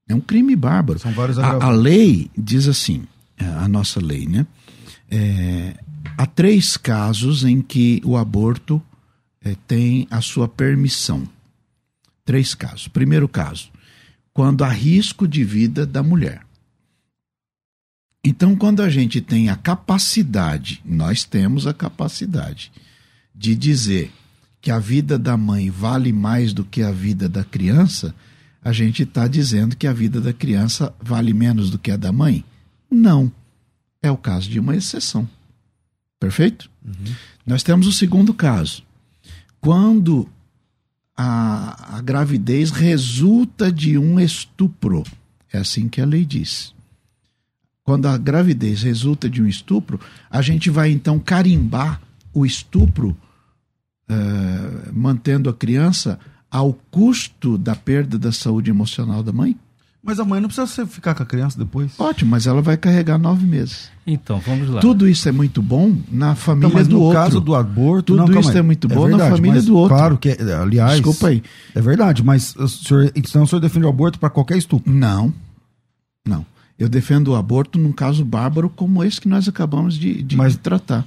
É 0.08 0.14
um 0.14 0.20
crime 0.20 0.56
bárbaro. 0.56 0.98
São 0.98 1.12
vários 1.12 1.38
a, 1.38 1.64
a 1.64 1.70
lei 1.70 2.30
diz 2.36 2.66
assim, 2.68 3.04
é, 3.36 3.44
a 3.44 3.68
nossa 3.68 4.00
lei, 4.00 4.26
né? 4.26 4.46
É, 5.10 5.76
há 6.16 6.26
três 6.26 6.76
casos 6.76 7.44
em 7.44 7.60
que 7.62 8.00
o 8.04 8.16
aborto 8.16 8.82
é, 9.42 9.56
tem 9.66 10.06
a 10.10 10.20
sua 10.20 10.48
permissão. 10.48 11.28
Três 12.24 12.54
casos. 12.54 12.88
Primeiro 12.88 13.28
caso, 13.28 13.70
quando 14.32 14.64
há 14.64 14.68
risco 14.68 15.26
de 15.26 15.44
vida 15.44 15.86
da 15.86 16.02
mulher. 16.02 16.44
Então, 18.24 18.56
quando 18.56 18.82
a 18.82 18.90
gente 18.90 19.20
tem 19.20 19.48
a 19.48 19.54
capacidade, 19.54 20.82
nós 20.84 21.22
temos 21.22 21.66
a 21.66 21.72
capacidade 21.72 22.72
de 23.32 23.54
dizer 23.54 24.12
que 24.60 24.70
a 24.70 24.80
vida 24.80 25.16
da 25.16 25.36
mãe 25.36 25.70
vale 25.70 26.12
mais 26.12 26.52
do 26.52 26.64
que 26.64 26.82
a 26.82 26.90
vida 26.90 27.28
da 27.28 27.44
criança, 27.44 28.12
a 28.60 28.72
gente 28.72 29.04
está 29.04 29.28
dizendo 29.28 29.76
que 29.76 29.86
a 29.86 29.92
vida 29.92 30.20
da 30.20 30.32
criança 30.32 30.92
vale 31.00 31.32
menos 31.32 31.70
do 31.70 31.78
que 31.78 31.92
a 31.92 31.96
da 31.96 32.10
mãe? 32.10 32.44
Não. 32.90 33.30
É 34.02 34.10
o 34.10 34.16
caso 34.16 34.48
de 34.48 34.60
uma 34.60 34.76
exceção. 34.76 35.28
Perfeito? 36.18 36.70
Uhum. 36.84 37.14
Nós 37.44 37.62
temos 37.62 37.86
o 37.86 37.92
segundo 37.92 38.32
caso. 38.32 38.82
Quando 39.60 40.28
a, 41.16 41.96
a 41.96 42.02
gravidez 42.02 42.70
resulta 42.70 43.72
de 43.72 43.96
um 43.96 44.20
estupro. 44.20 45.02
É 45.52 45.58
assim 45.58 45.88
que 45.88 46.00
a 46.00 46.04
lei 46.04 46.24
diz. 46.24 46.74
Quando 47.82 48.06
a 48.06 48.18
gravidez 48.18 48.82
resulta 48.82 49.30
de 49.30 49.40
um 49.40 49.46
estupro, 49.46 49.98
a 50.28 50.42
gente 50.42 50.68
vai 50.68 50.90
então 50.90 51.18
carimbar 51.18 52.00
o 52.34 52.44
estupro, 52.44 53.16
uh, 54.10 54.92
mantendo 54.92 55.48
a 55.48 55.54
criança 55.54 56.18
ao 56.50 56.74
custo 56.90 57.56
da 57.56 57.74
perda 57.74 58.18
da 58.18 58.32
saúde 58.32 58.70
emocional 58.70 59.22
da 59.22 59.32
mãe? 59.32 59.56
Mas 60.06 60.20
a 60.20 60.24
mãe 60.24 60.40
não 60.40 60.48
precisa 60.48 60.86
ficar 60.86 61.16
com 61.16 61.24
a 61.24 61.26
criança 61.26 61.58
depois. 61.58 61.90
Ótimo, 61.98 62.30
mas 62.30 62.46
ela 62.46 62.62
vai 62.62 62.76
carregar 62.76 63.18
nove 63.18 63.44
meses. 63.44 63.90
Então, 64.06 64.38
vamos 64.38 64.70
lá. 64.70 64.80
Tudo 64.80 65.08
isso 65.08 65.28
é 65.28 65.32
muito 65.32 65.60
bom 65.60 65.96
na 66.08 66.36
família 66.36 66.68
então, 66.68 66.78
mas 66.78 66.86
do 66.86 66.94
no 66.94 67.00
outro. 67.00 67.18
No 67.18 67.24
caso 67.24 67.40
do 67.40 67.54
aborto, 67.56 68.16
tudo 68.16 68.30
não, 68.30 68.40
isso 68.40 68.52
aí. 68.52 68.58
é 68.58 68.62
muito 68.62 68.86
bom 68.86 69.06
é 69.06 69.08
verdade, 69.08 69.30
na 69.30 69.36
família 69.36 69.60
do 69.60 69.76
outro. 69.76 69.96
Claro 69.96 70.16
que, 70.16 70.28
é, 70.28 70.54
aliás. 70.54 70.92
Desculpa 70.92 71.26
aí. 71.26 71.42
É 71.74 71.80
verdade, 71.80 72.22
mas 72.22 72.54
o 72.54 72.68
senhor, 72.68 73.10
então 73.16 73.42
o 73.42 73.46
senhor 73.48 73.60
defende 73.60 73.84
o 73.84 73.88
aborto 73.88 74.20
para 74.20 74.30
qualquer 74.30 74.56
estupro? 74.56 74.92
Não. 74.92 75.34
Não. 76.24 76.46
Eu 76.78 76.88
defendo 76.88 77.32
o 77.32 77.34
aborto 77.34 77.76
num 77.76 77.90
caso 77.90 78.24
bárbaro 78.24 78.70
como 78.70 79.02
esse 79.02 79.20
que 79.20 79.28
nós 79.28 79.48
acabamos 79.48 79.98
de, 79.98 80.22
de, 80.22 80.36
mas, 80.36 80.54
tratar. 80.54 81.04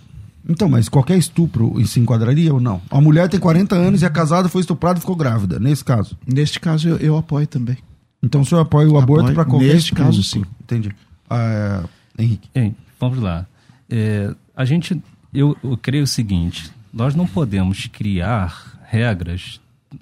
Então, 0.47 0.67
mas 0.67 0.89
qualquer 0.89 1.17
estupro 1.17 1.73
se 1.87 2.01
enquadraria 2.01 2.53
ou 2.53 2.59
não? 2.59 2.81
A 2.89 2.99
mulher 2.99 3.29
tem 3.29 3.39
40 3.39 3.75
anos 3.75 4.01
e 4.01 4.05
é 4.05 4.09
casada, 4.09 4.49
foi 4.49 4.59
estuprada 4.59 4.99
e 4.99 5.01
ficou 5.01 5.15
grávida, 5.15 5.57
nesse 5.57 5.85
caso? 5.85 6.17
Neste 6.27 6.59
caso, 6.59 6.89
eu, 6.89 6.97
eu 6.97 7.17
apoio 7.17 7.47
também. 7.47 7.77
Então 8.21 8.41
o 8.41 8.45
senhor 8.45 8.61
apoia 8.61 8.89
o 8.89 8.97
aborto 8.97 9.33
para 9.33 9.45
qualquer 9.45 9.73
Neste 9.73 9.93
caso, 9.93 10.23
sim. 10.23 10.43
Entendi. 10.61 10.91
Ah, 11.29 11.85
é, 12.17 12.23
Henrique. 12.23 12.49
Bem, 12.53 12.75
vamos 12.99 13.19
lá. 13.19 13.45
É, 13.89 14.33
a 14.55 14.65
gente, 14.65 15.01
eu, 15.33 15.55
eu 15.63 15.77
creio 15.77 16.03
o 16.03 16.07
seguinte: 16.07 16.71
nós 16.93 17.15
não 17.15 17.25
podemos 17.25 17.87
criar 17.87 18.79
regras 18.85 19.59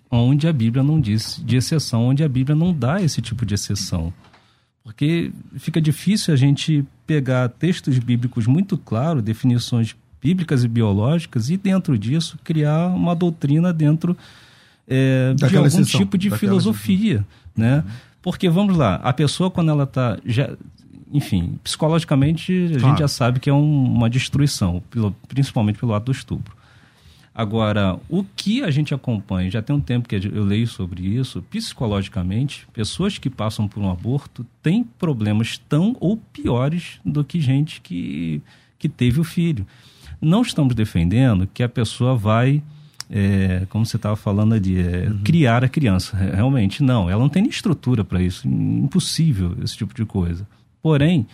onde 0.09 0.47
a 0.47 0.53
Bíblia 0.53 0.83
não 0.83 0.99
diz 0.99 1.41
de 1.45 1.57
exceção, 1.57 2.07
onde 2.07 2.23
a 2.23 2.29
Bíblia 2.29 2.55
não 2.55 2.73
dá 2.73 3.01
esse 3.01 3.21
tipo 3.21 3.45
de 3.45 3.53
exceção. 3.53 4.13
Porque 4.83 5.31
fica 5.57 5.81
difícil 5.81 6.33
a 6.33 6.37
gente 6.37 6.85
pegar 7.05 7.49
textos 7.49 7.99
bíblicos 7.99 8.47
muito 8.47 8.77
claros, 8.77 9.21
definições 9.21 9.95
bíblicas 10.21 10.63
e 10.63 10.67
biológicas, 10.67 11.49
e 11.49 11.57
dentro 11.57 11.97
disso 11.97 12.39
criar 12.43 12.87
uma 12.87 13.15
doutrina 13.15 13.73
dentro 13.73 14.17
é, 14.87 15.33
de 15.35 15.43
algum 15.43 15.65
exceção, 15.67 15.99
tipo 15.99 16.17
de 16.17 16.31
filosofia. 16.31 17.25
Né? 17.55 17.77
Uhum. 17.77 17.91
Porque, 18.27 18.49
vamos 18.49 18.75
lá, 18.75 18.95
a 18.95 19.13
pessoa 19.13 19.49
quando 19.49 19.71
ela 19.71 19.85
está... 19.85 20.19
Enfim, 21.13 21.57
psicologicamente 21.63 22.73
a 22.75 22.77
gente 22.77 22.99
já 22.99 23.07
sabe 23.07 23.39
que 23.39 23.49
é 23.49 23.53
um, 23.53 23.85
uma 23.85 24.09
destruição, 24.09 24.83
pelo, 24.89 25.15
principalmente 25.29 25.79
pelo 25.79 25.93
ato 25.93 26.07
do 26.07 26.11
estupro. 26.11 26.53
Agora, 27.33 27.97
o 28.09 28.25
que 28.35 28.65
a 28.65 28.69
gente 28.69 28.93
acompanha, 28.93 29.49
já 29.49 29.61
tem 29.61 29.73
um 29.73 29.79
tempo 29.79 30.09
que 30.09 30.13
eu 30.13 30.43
leio 30.43 30.67
sobre 30.67 31.03
isso, 31.03 31.41
psicologicamente, 31.43 32.67
pessoas 32.73 33.17
que 33.17 33.29
passam 33.29 33.65
por 33.65 33.81
um 33.81 33.89
aborto 33.89 34.45
têm 34.61 34.83
problemas 34.83 35.57
tão 35.57 35.95
ou 35.97 36.17
piores 36.17 36.99
do 37.05 37.23
que 37.23 37.39
gente 37.39 37.79
que, 37.79 38.41
que 38.77 38.89
teve 38.89 39.21
o 39.21 39.23
filho. 39.23 39.65
Não 40.19 40.41
estamos 40.41 40.75
defendendo 40.75 41.47
que 41.47 41.63
a 41.63 41.69
pessoa 41.69 42.13
vai 42.13 42.61
é, 43.09 43.65
como 43.69 43.85
você 43.85 43.95
estava 43.95 44.15
falando 44.15 44.53
ali, 44.53 44.79
é, 44.79 45.07
uhum. 45.07 45.19
criar 45.23 45.63
a 45.63 45.69
criança. 45.69 46.17
Realmente, 46.17 46.83
não. 46.83 47.09
Ela 47.09 47.21
não 47.21 47.29
tem 47.29 47.41
nem 47.41 47.49
estrutura 47.49 48.03
para 48.03 48.21
isso. 48.21 48.47
Impossível 48.47 49.55
esse 49.63 49.77
tipo 49.77 49.93
de 49.93 50.05
coisa. 50.05 50.47
Porém, 50.81 51.25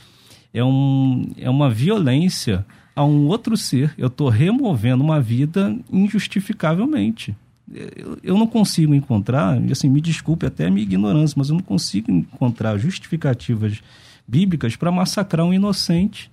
é, 0.54 0.64
um, 0.64 1.32
é 1.38 1.50
uma 1.50 1.70
violência 1.70 2.66
a 2.96 3.04
um 3.04 3.28
outro 3.28 3.58
ser. 3.58 3.94
Eu 3.98 4.08
estou 4.08 4.30
removendo 4.30 5.04
uma 5.04 5.20
vida 5.20 5.76
injustificavelmente. 5.92 7.36
Eu, 7.74 8.20
eu 8.24 8.38
não 8.38 8.46
consigo 8.46 8.94
encontrar, 8.94 9.58
assim, 9.72 9.90
me 9.90 10.02
desculpe 10.02 10.46
até 10.46 10.68
a 10.68 10.72
minha 10.72 10.84
ignorância, 10.84 11.36
mas 11.38 11.50
eu 11.50 11.56
não 11.56 11.64
consigo 11.64 12.12
encontrar 12.12 12.78
justificativas 12.78 13.82
bíblicas 14.28 14.76
para 14.76 14.92
massacrar 14.92 15.46
um 15.46 15.54
inocente. 15.54 16.32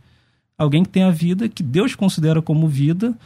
Alguém 0.58 0.82
que 0.82 0.90
tem 0.90 1.02
a 1.02 1.10
vida 1.10 1.48
que 1.48 1.62
Deus 1.62 1.94
considera 1.94 2.42
como 2.42 2.68
vida 2.68 3.16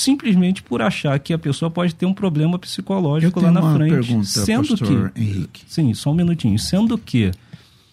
simplesmente 0.00 0.62
por 0.62 0.80
achar 0.80 1.18
que 1.18 1.32
a 1.32 1.38
pessoa 1.38 1.70
pode 1.70 1.94
ter 1.94 2.06
um 2.06 2.14
problema 2.14 2.58
psicológico 2.58 3.38
lá 3.40 3.50
na 3.50 3.74
frente. 3.74 4.06
Pergunta, 4.06 4.26
sendo 4.26 4.76
que. 4.76 5.20
Henrique. 5.20 5.62
Sim, 5.66 5.92
só 5.92 6.10
um 6.10 6.14
minutinho. 6.14 6.58
Sendo 6.58 6.96
que 6.96 7.30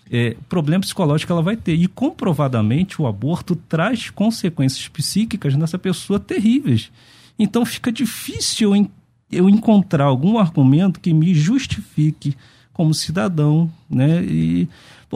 é, 0.09 0.35
problema 0.47 0.81
psicológico 0.81 1.31
ela 1.33 1.41
vai 1.41 1.57
ter. 1.57 1.75
E 1.75 1.87
comprovadamente 1.87 3.01
o 3.01 3.07
aborto 3.07 3.55
traz 3.55 4.09
consequências 4.09 4.87
psíquicas 4.87 5.55
nessa 5.55 5.77
pessoa 5.77 6.19
terríveis. 6.19 6.89
Então 7.37 7.65
fica 7.65 7.91
difícil 7.91 8.89
eu, 9.29 9.49
encontrar 9.49 10.05
algum 10.05 10.37
argumento 10.37 11.01
que 11.01 11.13
me 11.13 11.33
justifique 11.35 12.35
como 12.71 12.93
cidadão, 12.93 13.69
né? 13.89 14.23
E 14.23 14.69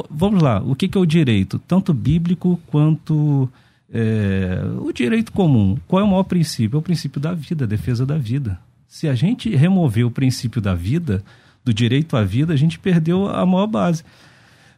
vamos 0.09 0.41
lá, 0.41 0.61
o 0.61 0.75
que, 0.75 0.87
que 0.87 0.97
é 0.97 1.01
o 1.01 1.05
direito, 1.05 1.59
tanto 1.59 1.93
bíblico 1.93 2.59
quanto 2.67 3.49
é, 3.93 4.61
o 4.79 4.91
direito 4.93 5.31
comum, 5.31 5.77
qual 5.87 6.01
é 6.01 6.03
o 6.03 6.07
maior 6.07 6.23
princípio? 6.23 6.77
É 6.77 6.79
o 6.79 6.81
princípio 6.81 7.19
da 7.19 7.33
vida, 7.33 7.65
a 7.65 7.67
defesa 7.67 8.05
da 8.05 8.17
vida. 8.17 8.57
Se 8.87 9.07
a 9.07 9.15
gente 9.15 9.53
remover 9.55 10.05
o 10.05 10.11
princípio 10.11 10.61
da 10.61 10.73
vida, 10.73 11.23
do 11.63 11.73
direito 11.73 12.15
à 12.15 12.23
vida, 12.23 12.53
a 12.53 12.55
gente 12.57 12.79
perdeu 12.79 13.27
a 13.27 13.45
maior 13.45 13.67
base. 13.67 14.03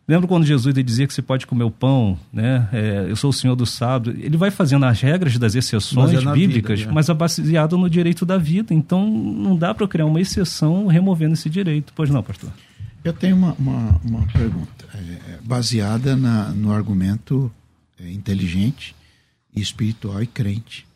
Lembra 0.06 0.28
quando 0.28 0.46
Jesus 0.46 0.74
dizia 0.84 1.08
que 1.08 1.14
você 1.14 1.22
pode 1.22 1.48
comer 1.48 1.64
o 1.64 1.72
pão, 1.72 2.20
né? 2.32 2.68
É, 2.74 3.06
eu 3.08 3.16
sou 3.16 3.30
o 3.30 3.34
Senhor 3.34 3.56
do 3.56 3.66
sábado. 3.66 4.12
Ele 4.20 4.36
vai 4.36 4.52
fazendo 4.52 4.86
as 4.86 5.00
regras 5.00 5.38
das 5.38 5.56
exceções 5.56 6.12
bíblicas, 6.26 6.80
vida, 6.80 6.90
né? 6.90 6.96
mas 6.96 7.08
é 7.08 7.14
baseado 7.14 7.78
no 7.78 7.90
direito 7.90 8.26
da 8.26 8.38
vida. 8.38 8.74
Então, 8.74 9.10
não 9.10 9.56
dá 9.56 9.74
para 9.74 9.88
criar 9.88 10.06
uma 10.06 10.20
exceção 10.20 10.88
removendo 10.88 11.36
esse 11.36 11.50
direito. 11.50 11.94
Pois 11.96 12.10
não, 12.10 12.22
pastor? 12.22 12.52
Eu 13.02 13.14
tenho 13.14 13.36
uma, 13.36 13.54
uma, 13.54 14.02
uma 14.04 14.28
pergunta 14.28 14.86
é, 14.94 15.38
baseada 15.42 16.18
na, 16.18 16.50
no 16.50 16.74
argumento 16.74 17.50
é, 17.98 18.12
inteligente 18.12 18.94
espiritual 19.62 20.22
e 20.22 20.28
crente 20.28 20.88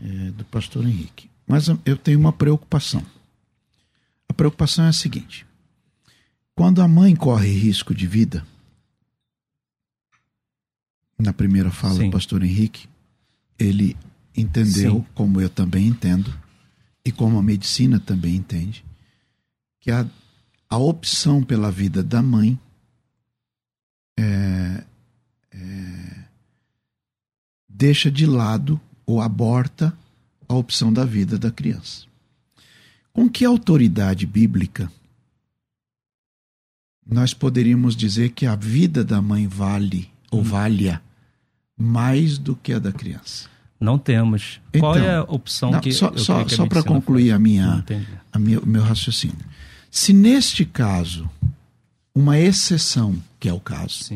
é, 0.00 0.30
do 0.30 0.44
pastor 0.44 0.86
Henrique. 0.86 1.30
Mas 1.46 1.66
eu 1.84 1.96
tenho 1.96 2.18
uma 2.18 2.32
preocupação. 2.32 3.04
A 4.28 4.32
preocupação 4.32 4.84
é 4.84 4.88
a 4.88 4.92
seguinte: 4.92 5.46
quando 6.54 6.82
a 6.82 6.88
mãe 6.88 7.16
corre 7.16 7.50
risco 7.50 7.94
de 7.94 8.06
vida, 8.06 8.46
na 11.18 11.32
primeira 11.32 11.70
fala 11.70 11.94
Sim. 11.94 12.06
do 12.06 12.12
pastor 12.12 12.42
Henrique, 12.42 12.88
ele 13.58 13.96
entendeu, 14.36 14.96
Sim. 14.96 15.06
como 15.14 15.40
eu 15.40 15.50
também 15.50 15.86
entendo, 15.86 16.32
e 17.04 17.10
como 17.10 17.38
a 17.38 17.42
medicina 17.42 17.98
também 17.98 18.36
entende, 18.36 18.84
que 19.80 19.90
a, 19.90 20.08
a 20.68 20.78
opção 20.78 21.42
pela 21.42 21.70
vida 21.70 22.02
da 22.02 22.22
mãe 22.22 22.58
é, 24.18 24.84
é, 25.50 26.19
deixa 27.72 28.10
de 28.10 28.26
lado 28.26 28.80
ou 29.06 29.20
aborta 29.20 29.96
a 30.48 30.54
opção 30.54 30.92
da 30.92 31.04
vida 31.04 31.38
da 31.38 31.50
criança. 31.50 32.04
Com 33.12 33.28
que 33.28 33.44
autoridade 33.44 34.26
bíblica 34.26 34.90
nós 37.06 37.34
poderíamos 37.34 37.96
dizer 37.96 38.30
que 38.30 38.46
a 38.46 38.54
vida 38.54 39.02
da 39.02 39.20
mãe 39.20 39.46
vale 39.46 40.08
ou 40.30 40.40
hum. 40.40 40.44
valha 40.44 41.02
mais 41.76 42.38
do 42.38 42.54
que 42.54 42.72
a 42.72 42.78
da 42.78 42.92
criança? 42.92 43.48
Não 43.80 43.98
temos. 43.98 44.60
Então, 44.68 44.80
Qual 44.80 44.96
é 44.96 45.16
a 45.16 45.22
opção 45.22 45.70
não, 45.70 45.80
que 45.80 45.90
só 45.90 46.14
só, 46.16 46.46
só 46.46 46.66
para 46.66 46.82
concluir 46.82 47.32
a 47.32 47.38
minha, 47.38 47.84
a 48.30 48.38
minha, 48.38 48.60
o 48.60 48.66
meu 48.66 48.82
raciocínio? 48.82 49.38
Se 49.90 50.12
neste 50.12 50.64
caso 50.66 51.28
uma 52.14 52.38
exceção, 52.38 53.16
que 53.40 53.48
é 53.48 53.52
o 53.52 53.58
caso, 53.58 54.10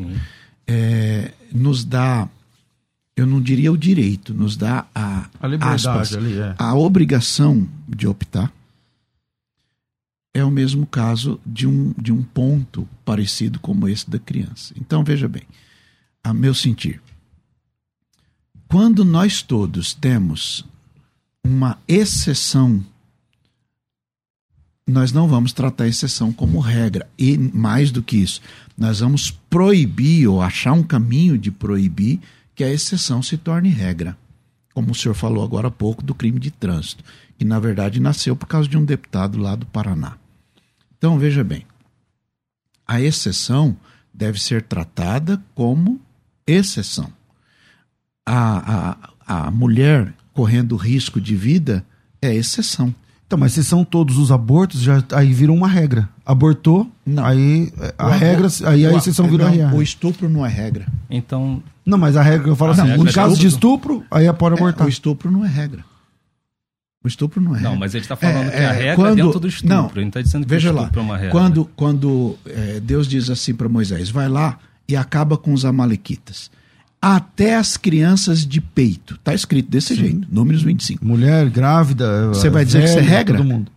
é, 0.67 1.31
nos 1.51 1.83
dá 1.83 2.29
eu 3.15 3.25
não 3.25 3.41
diria 3.41 3.71
o 3.71 3.77
direito, 3.77 4.33
nos 4.33 4.57
dá 4.57 4.85
a, 4.93 5.29
a 5.39 5.47
liberdade 5.47 5.87
aspas, 5.87 6.15
ali, 6.15 6.37
é. 6.37 6.53
a 6.57 6.75
obrigação 6.75 7.67
de 7.87 8.07
optar. 8.07 8.51
É 10.33 10.43
o 10.43 10.51
mesmo 10.51 10.85
caso 10.85 11.39
de 11.45 11.65
um, 11.65 11.93
de 11.97 12.11
um 12.11 12.21
ponto 12.21 12.87
parecido 13.05 13.57
como 13.57 13.87
esse 13.87 14.09
da 14.09 14.19
criança. 14.19 14.73
Então, 14.77 15.01
veja 15.01 15.29
bem, 15.29 15.43
a 16.21 16.33
meu 16.33 16.53
sentir, 16.53 17.01
quando 18.67 19.05
nós 19.05 19.41
todos 19.41 19.93
temos 19.93 20.65
uma 21.41 21.77
exceção 21.87 22.83
nós 24.87 25.11
não 25.11 25.27
vamos 25.27 25.51
tratar 25.51 25.85
a 25.85 25.87
exceção 25.87 26.31
como 26.31 26.59
regra. 26.59 27.09
E 27.17 27.37
mais 27.37 27.89
do 27.89 28.03
que 28.03 28.17
isso, 28.17 28.39
nós 28.77 28.99
vamos 28.99 29.31
proibir 29.31 30.27
ou 30.27 30.41
achar 30.41 30.73
um 30.73 30.83
caminho 30.83 31.37
de 31.37 31.49
proibir 31.49 32.19
que 32.55 32.63
a 32.63 32.71
exceção 32.71 33.21
se 33.21 33.37
torne 33.37 33.69
regra. 33.69 34.17
Como 34.73 34.91
o 34.91 34.95
senhor 34.95 35.13
falou 35.13 35.43
agora 35.43 35.67
há 35.67 35.71
pouco 35.71 36.01
do 36.03 36.15
crime 36.15 36.39
de 36.39 36.51
trânsito, 36.51 37.03
que 37.37 37.45
na 37.45 37.59
verdade 37.59 37.99
nasceu 37.99 38.35
por 38.35 38.47
causa 38.47 38.67
de 38.67 38.77
um 38.77 38.85
deputado 38.85 39.37
lá 39.37 39.55
do 39.55 39.65
Paraná. 39.65 40.17
Então 40.97 41.19
veja 41.19 41.43
bem, 41.43 41.65
a 42.87 42.99
exceção 43.01 43.77
deve 44.13 44.41
ser 44.41 44.63
tratada 44.63 45.43
como 45.53 45.99
exceção. 46.47 47.11
A, 48.25 49.09
a, 49.27 49.45
a 49.47 49.51
mulher 49.51 50.13
correndo 50.33 50.75
risco 50.75 51.19
de 51.19 51.35
vida 51.35 51.85
é 52.21 52.33
exceção. 52.33 52.93
Então, 53.35 53.37
mas 53.37 53.51
se 53.53 53.63
são 53.63 53.83
todos 53.83 54.17
os 54.17 54.31
abortos, 54.31 54.81
já 54.81 55.03
aí 55.11 55.33
vira 55.33 55.51
uma 55.51 55.67
regra. 55.67 56.07
Abortou, 56.25 56.89
não. 57.05 57.25
aí 57.25 57.71
a 57.97 58.07
o 58.07 58.09
regra, 58.11 58.47
aí 58.65 58.85
a 58.85 58.93
exceção 58.93 59.27
vira 59.27 59.49
regra. 59.49 59.75
O 59.75 59.81
estupro 59.81 60.29
não 60.29 60.45
é 60.45 60.49
regra. 60.49 60.87
Então. 61.09 61.61
Não, 61.85 61.97
mas 61.97 62.15
a 62.15 62.23
regra 62.23 62.47
eu 62.47 62.55
falo 62.55 62.71
ah, 62.71 62.73
assim, 62.73 62.97
no 62.97 63.13
caso 63.13 63.37
de 63.37 63.47
estupro, 63.47 64.03
aí 64.09 64.31
pode 64.33 64.55
é, 64.55 64.57
abortar. 64.57 64.87
o 64.87 64.89
estupro 64.89 65.29
não 65.29 65.43
é 65.43 65.47
regra. 65.47 65.83
O 67.03 67.07
estupro 67.07 67.41
não 67.41 67.51
é 67.51 67.57
regra. 67.57 67.71
Não, 67.71 67.77
mas 67.77 67.93
ele 67.93 68.03
está 68.03 68.15
falando 68.15 68.47
é, 68.47 68.51
que 68.51 68.63
a 68.63 68.71
regra 68.71 68.91
é 68.91 68.95
quando, 68.95 69.19
é 69.19 69.23
dentro 69.23 69.39
do 69.39 69.47
estupro. 69.47 69.75
Não, 69.75 69.91
ele 69.95 70.07
está 70.07 70.21
dizendo 70.21 70.43
que 70.43 70.49
veja 70.49 70.73
o 70.73 70.77
estupro 70.77 71.01
lá, 71.01 71.05
é 71.05 71.09
uma 71.09 71.17
regra. 71.17 71.31
Quando, 71.31 71.69
quando 71.75 72.37
é, 72.45 72.79
Deus 72.79 73.07
diz 73.07 73.29
assim 73.29 73.53
para 73.53 73.67
Moisés, 73.67 74.09
vai 74.09 74.29
lá 74.29 74.57
e 74.87 74.95
acaba 74.95 75.37
com 75.37 75.53
os 75.53 75.65
amalequitas 75.65 76.49
até 77.05 77.55
as 77.55 77.77
crianças 77.77 78.43
de 78.43 78.59
peito. 78.59 79.13
Está 79.13 79.31
escrito 79.31 79.69
desse 79.69 79.95
Sim. 79.95 80.01
jeito, 80.01 80.27
números 80.31 80.63
25. 80.63 81.05
Mulher 81.05 81.47
grávida. 81.51 82.29
Você 82.29 82.49
vai 82.49 82.65
dizer 82.65 82.79
velha, 82.79 82.93
que 82.93 82.99
isso 82.99 83.07
é 83.07 83.15
regra? 83.15 83.37
Todo 83.37 83.47
mundo. 83.47 83.71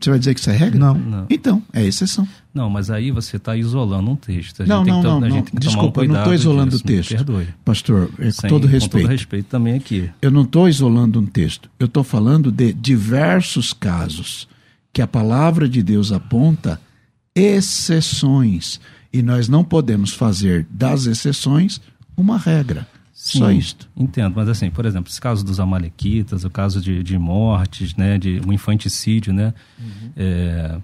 Você 0.00 0.10
vai 0.10 0.18
dizer 0.20 0.34
que 0.34 0.40
isso 0.40 0.50
é 0.50 0.56
regra? 0.56 0.78
Não. 0.78 0.94
não. 0.94 1.26
Então, 1.28 1.60
é 1.72 1.84
exceção. 1.84 2.28
Não, 2.54 2.70
mas 2.70 2.92
aí 2.92 3.10
você 3.10 3.38
está 3.38 3.56
isolando 3.56 4.08
um 4.08 4.14
texto. 4.14 4.64
não, 4.64 4.84
não, 4.84 5.02
não, 5.02 5.20
não. 5.20 5.44
Desculpa, 5.54 6.00
um 6.00 6.04
eu 6.04 6.08
não 6.10 6.18
estou 6.18 6.34
isolando 6.34 6.70
disso, 6.70 6.84
o 6.84 6.86
texto. 6.86 7.08
perdoe. 7.08 7.48
Pastor, 7.64 8.08
é, 8.20 8.30
com 8.30 8.48
todo 8.48 8.68
respeito. 8.68 8.92
Com 8.92 9.00
todo 9.00 9.10
respeito 9.10 9.46
também 9.46 9.74
aqui. 9.74 10.08
Eu 10.22 10.30
não 10.30 10.42
estou 10.42 10.68
isolando 10.68 11.18
um 11.18 11.26
texto. 11.26 11.68
Eu 11.76 11.86
estou 11.86 12.04
falando 12.04 12.52
de 12.52 12.72
diversos 12.72 13.72
casos 13.72 14.46
que 14.92 15.02
a 15.02 15.08
palavra 15.08 15.68
de 15.68 15.82
Deus 15.82 16.12
aponta 16.12 16.80
exceções. 17.34 18.80
E 19.12 19.22
nós 19.22 19.48
não 19.48 19.64
podemos 19.64 20.12
fazer 20.12 20.66
das 20.70 21.06
exceções 21.06 21.80
uma 22.16 22.38
regra. 22.38 22.86
Sim, 23.12 23.38
Só 23.38 23.50
isto. 23.50 23.88
Entendo, 23.96 24.34
mas 24.36 24.48
assim, 24.48 24.70
por 24.70 24.84
exemplo, 24.84 25.10
esse 25.10 25.20
caso 25.20 25.44
dos 25.44 25.58
amalequitas, 25.58 26.44
o 26.44 26.50
caso 26.50 26.80
de, 26.80 27.02
de 27.02 27.18
mortes, 27.18 27.94
né, 27.96 28.18
de 28.18 28.40
um 28.46 28.52
infanticídio, 28.52 29.32
né, 29.32 29.54
uhum. 29.78 30.10
é, 30.16 30.78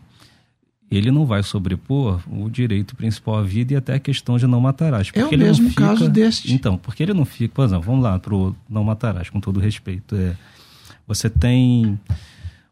ele 0.90 1.10
não 1.10 1.26
vai 1.26 1.42
sobrepor 1.42 2.22
o 2.30 2.48
direito 2.50 2.96
principal 2.96 3.36
à 3.36 3.42
vida 3.42 3.74
e 3.74 3.76
até 3.76 3.94
a 3.94 3.98
questão 3.98 4.38
de 4.38 4.46
não 4.46 4.60
matarás. 4.60 5.10
Porque 5.10 5.34
é 5.34 5.38
o 5.38 5.38
mesmo 5.38 5.68
fica, 5.68 5.86
caso 5.86 6.08
deste. 6.08 6.52
Então, 6.52 6.78
porque 6.78 7.02
ele 7.02 7.14
não 7.14 7.24
fica, 7.24 7.54
por 7.54 7.64
exemplo, 7.64 7.84
vamos 7.84 8.02
lá 8.02 8.18
para 8.18 8.34
o 8.34 8.56
não 8.68 8.82
matarás, 8.82 9.28
com 9.28 9.40
todo 9.40 9.60
respeito. 9.60 10.16
É, 10.16 10.34
você 11.06 11.28
tem 11.28 11.98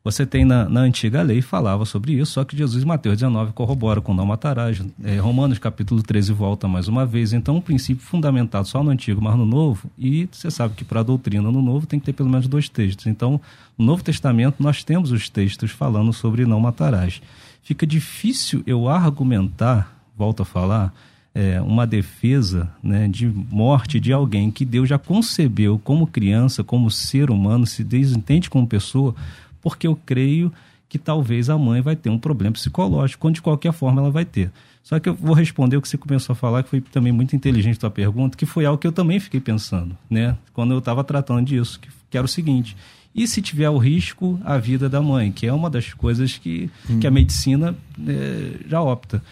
você 0.02 0.24
tem 0.24 0.46
na, 0.46 0.66
na, 0.66 0.80
antiga 0.80 1.20
lei 1.20 1.42
falava 1.42 1.84
sobre 1.84 2.14
isso, 2.14 2.32
só 2.32 2.44
que 2.44 2.56
Jesus, 2.56 2.84
Mateus 2.84 3.18
19, 3.18 3.52
corrobora 3.52 4.00
com 4.00 4.14
não 4.14 4.24
matarás. 4.24 4.82
É, 5.04 5.18
Romanos 5.18 5.58
capítulo 5.58 6.02
13 6.02 6.32
volta 6.32 6.66
mais 6.66 6.88
uma 6.88 7.04
vez. 7.04 7.34
Então, 7.34 7.56
um 7.56 7.60
princípio 7.60 8.02
fundamentado 8.02 8.66
só 8.66 8.82
no 8.82 8.90
antigo, 8.90 9.20
mas 9.20 9.36
no 9.36 9.44
novo, 9.44 9.90
e 9.98 10.26
você 10.32 10.50
sabe 10.50 10.74
que 10.74 10.84
para 10.84 11.00
a 11.00 11.02
doutrina 11.02 11.52
no 11.52 11.60
novo 11.60 11.86
tem 11.86 12.00
que 12.00 12.06
ter 12.06 12.14
pelo 12.14 12.30
menos 12.30 12.48
dois 12.48 12.66
textos. 12.66 13.06
Então, 13.06 13.38
no 13.76 13.84
Novo 13.84 14.02
Testamento 14.02 14.62
nós 14.62 14.82
temos 14.82 15.12
os 15.12 15.28
textos 15.28 15.70
falando 15.70 16.14
sobre 16.14 16.46
não 16.46 16.60
matarás. 16.60 17.20
Fica 17.62 17.86
difícil 17.86 18.62
eu 18.66 18.88
argumentar, 18.88 19.94
volto 20.16 20.42
a 20.42 20.46
falar, 20.46 20.94
é, 21.34 21.60
uma 21.60 21.86
defesa 21.86 22.72
né, 22.82 23.06
de 23.06 23.28
morte 23.28 24.00
de 24.00 24.12
alguém 24.12 24.50
que 24.50 24.64
Deus 24.64 24.88
já 24.88 24.98
concebeu 24.98 25.78
como 25.78 26.06
criança, 26.06 26.64
como 26.64 26.90
ser 26.90 27.30
humano, 27.30 27.66
se 27.66 27.84
desentende 27.84 28.50
como 28.50 28.66
pessoa 28.66 29.14
porque 29.60 29.86
eu 29.86 29.98
creio 30.06 30.52
que 30.88 30.98
talvez 30.98 31.48
a 31.48 31.56
mãe 31.56 31.80
vai 31.80 31.94
ter 31.94 32.10
um 32.10 32.18
problema 32.18 32.52
psicológico, 32.52 33.20
quando 33.20 33.36
de 33.36 33.42
qualquer 33.42 33.72
forma 33.72 34.00
ela 34.00 34.10
vai 34.10 34.24
ter. 34.24 34.50
Só 34.82 34.98
que 34.98 35.08
eu 35.08 35.14
vou 35.14 35.34
responder 35.34 35.76
o 35.76 35.82
que 35.82 35.88
você 35.88 35.96
começou 35.96 36.32
a 36.32 36.36
falar, 36.36 36.64
que 36.64 36.70
foi 36.70 36.80
também 36.80 37.12
muito 37.12 37.36
inteligente 37.36 37.76
a 37.76 37.80
tua 37.80 37.90
pergunta, 37.90 38.36
que 38.36 38.44
foi 38.44 38.64
algo 38.64 38.76
que 38.76 38.86
eu 38.86 38.92
também 38.92 39.20
fiquei 39.20 39.40
pensando, 39.40 39.96
né? 40.10 40.36
Quando 40.52 40.72
eu 40.72 40.78
estava 40.78 41.04
tratando 41.04 41.46
disso, 41.46 41.78
que, 41.78 41.88
que, 42.10 42.16
era 42.16 42.24
o 42.24 42.28
seguinte: 42.28 42.76
e 43.14 43.28
se 43.28 43.40
tiver 43.40 43.70
o 43.70 43.78
risco 43.78 44.40
a 44.44 44.58
vida 44.58 44.88
da 44.88 45.00
mãe, 45.00 45.30
que 45.30 45.46
é 45.46 45.52
uma 45.52 45.70
das 45.70 45.92
coisas 45.94 46.38
que, 46.38 46.68
hum. 46.88 46.98
que 46.98 47.06
a 47.06 47.10
medicina 47.10 47.76
é, 48.06 48.68
já 48.68 48.82
opta. 48.82 49.22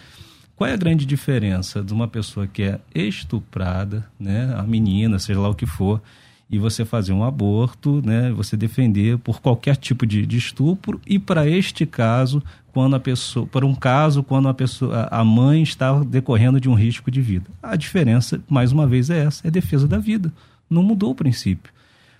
Qual 0.55 0.69
é 0.69 0.73
a 0.73 0.77
grande 0.77 1.05
diferença 1.05 1.81
de 1.81 1.93
uma 1.93 2.07
pessoa 2.07 2.45
que 2.45 2.63
é 2.63 2.79
estuprada, 2.93 4.05
né, 4.19 4.53
a 4.57 4.63
menina, 4.63 5.17
seja 5.17 5.39
lá 5.39 5.47
o 5.47 5.55
que 5.55 5.65
for, 5.65 6.01
e 6.49 6.57
você 6.57 6.83
fazer 6.83 7.13
um 7.13 7.23
aborto, 7.23 8.01
né, 8.03 8.31
você 8.31 8.57
defender 8.57 9.17
por 9.19 9.39
qualquer 9.39 9.75
tipo 9.75 10.05
de, 10.05 10.25
de 10.25 10.37
estupro 10.37 10.99
e 11.05 11.19
para 11.19 11.47
este 11.47 11.85
caso, 11.85 12.41
quando 12.73 12.95
a 12.95 12.99
pessoa, 12.99 13.45
para 13.45 13.65
um 13.65 13.75
caso 13.75 14.23
quando 14.23 14.47
a 14.47 14.53
pessoa, 14.53 15.07
a 15.11 15.23
mãe 15.23 15.61
está 15.61 15.99
decorrendo 15.99 16.59
de 16.59 16.67
um 16.67 16.73
risco 16.73 17.11
de 17.11 17.21
vida. 17.21 17.45
A 17.61 17.75
diferença, 17.75 18.41
mais 18.49 18.71
uma 18.71 18.87
vez, 18.87 19.09
é 19.09 19.25
essa, 19.25 19.47
é 19.47 19.51
defesa 19.51 19.87
da 19.87 19.99
vida. 19.99 20.33
Não 20.69 20.81
mudou 20.81 21.11
o 21.11 21.15
princípio. 21.15 21.71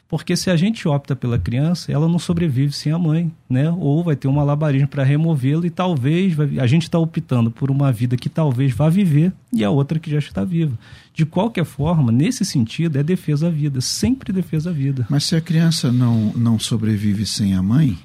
Porque 0.10 0.36
se 0.36 0.50
a 0.50 0.56
gente 0.56 0.88
opta 0.88 1.16
pela 1.16 1.38
criança, 1.38 1.92
ela 1.92 2.08
não 2.08 2.18
sobrevive 2.18 2.74
sem 2.74 2.92
a 2.92 2.98
mãe, 2.98 3.32
né? 3.48 3.70
Ou 3.70 4.04
vai 4.04 4.16
ter 4.16 4.28
um 4.28 4.32
malabarismo 4.32 4.88
para 4.88 5.04
removê-lo 5.04 5.68
e 5.68 5.70
talvez 5.70 6.34
vai... 6.34 6.58
a 6.60 6.66
gente 6.66 6.82
está 6.84 6.98
optando 6.98 7.52
por 7.52 7.70
uma 7.70 7.92
vida 7.92 8.18
que 8.18 8.28
talvez 8.28 8.74
vá 8.74 8.90
viver 8.90 9.32
e 9.54 9.64
a 9.64 9.70
outra 9.70 10.00
que 10.00 10.10
já 10.10 10.18
está 10.18 10.44
viva. 10.44 10.76
De 11.14 11.28
qualquer 11.28 11.64
forma, 11.64 12.12
nesse 12.12 12.44
sentido, 12.44 12.98
é 12.98 13.04
defesa 13.04 13.46
da 13.46 13.52
vida, 13.56 13.82
sempre 13.82 14.34
defesa 14.34 14.72
da 14.72 14.76
vida. 14.76 15.06
Mas 15.12 15.26
se 15.26 15.36
a 15.36 15.42
criança 15.42 15.92
não, 15.92 16.34
não 16.36 16.58
sobrevive 16.58 17.28
sem 17.28 17.54
a 17.54 17.62
mãe, 17.62 17.96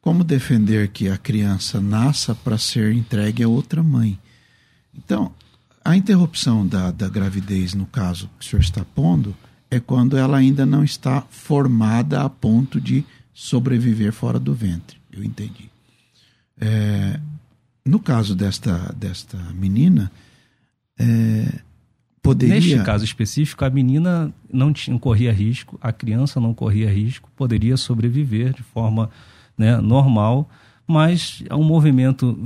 como 0.00 0.24
defender 0.24 0.88
que 0.88 1.08
a 1.08 1.16
criança 1.16 1.80
nasça 1.80 2.34
para 2.34 2.58
ser 2.58 2.92
entregue 2.92 3.44
a 3.44 3.48
outra 3.48 3.84
mãe? 3.84 4.18
Então, 4.92 5.30
a 5.84 5.96
interrupção 5.96 6.66
da, 6.66 6.90
da 6.90 7.08
gravidez, 7.08 7.72
no 7.72 7.86
caso 7.86 8.28
que 8.36 8.44
o 8.44 8.48
senhor 8.48 8.62
está 8.62 8.84
pondo, 8.84 9.32
é 9.70 9.78
quando 9.78 10.16
ela 10.16 10.36
ainda 10.36 10.66
não 10.66 10.82
está 10.82 11.22
formada 11.30 12.22
a 12.22 12.28
ponto 12.28 12.80
de 12.80 13.04
sobreviver 13.32 14.12
fora 14.12 14.38
do 14.38 14.52
ventre. 14.52 14.98
Eu 15.12 15.22
entendi. 15.22 15.70
É, 16.60 17.18
no 17.84 17.98
caso 17.98 18.34
desta, 18.34 18.94
desta 18.96 19.38
menina, 19.54 20.10
é, 20.98 21.60
poderia. 22.20 22.54
Neste 22.56 22.84
caso 22.84 23.04
específico, 23.04 23.64
a 23.64 23.70
menina 23.70 24.32
não, 24.52 24.72
tinha, 24.72 24.92
não 24.92 24.98
corria 24.98 25.32
risco, 25.32 25.78
a 25.80 25.92
criança 25.92 26.40
não 26.40 26.52
corria 26.52 26.92
risco, 26.92 27.30
poderia 27.36 27.76
sobreviver 27.76 28.52
de 28.52 28.62
forma 28.62 29.08
né, 29.56 29.80
normal, 29.80 30.50
mas 30.86 31.42
é 31.48 31.54
um 31.54 31.62
movimento 31.62 32.38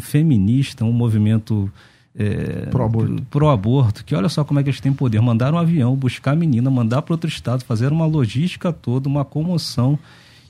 feminista, 0.00 0.84
um 0.84 0.92
movimento 0.92 1.72
é, 2.18 2.66
pro-aborto. 2.70 3.22
pro-aborto, 3.30 4.04
que 4.04 4.14
olha 4.14 4.28
só 4.28 4.42
como 4.42 4.58
é 4.58 4.62
que 4.64 4.70
eles 4.70 4.80
têm 4.80 4.92
poder. 4.92 5.20
Mandar 5.20 5.54
um 5.54 5.58
avião, 5.58 5.94
buscar 5.94 6.32
a 6.32 6.36
menina, 6.36 6.68
mandar 6.68 7.02
para 7.02 7.14
outro 7.14 7.28
estado, 7.28 7.64
fazer 7.64 7.92
uma 7.92 8.06
logística 8.06 8.72
toda, 8.72 9.08
uma 9.08 9.24
comoção. 9.24 9.96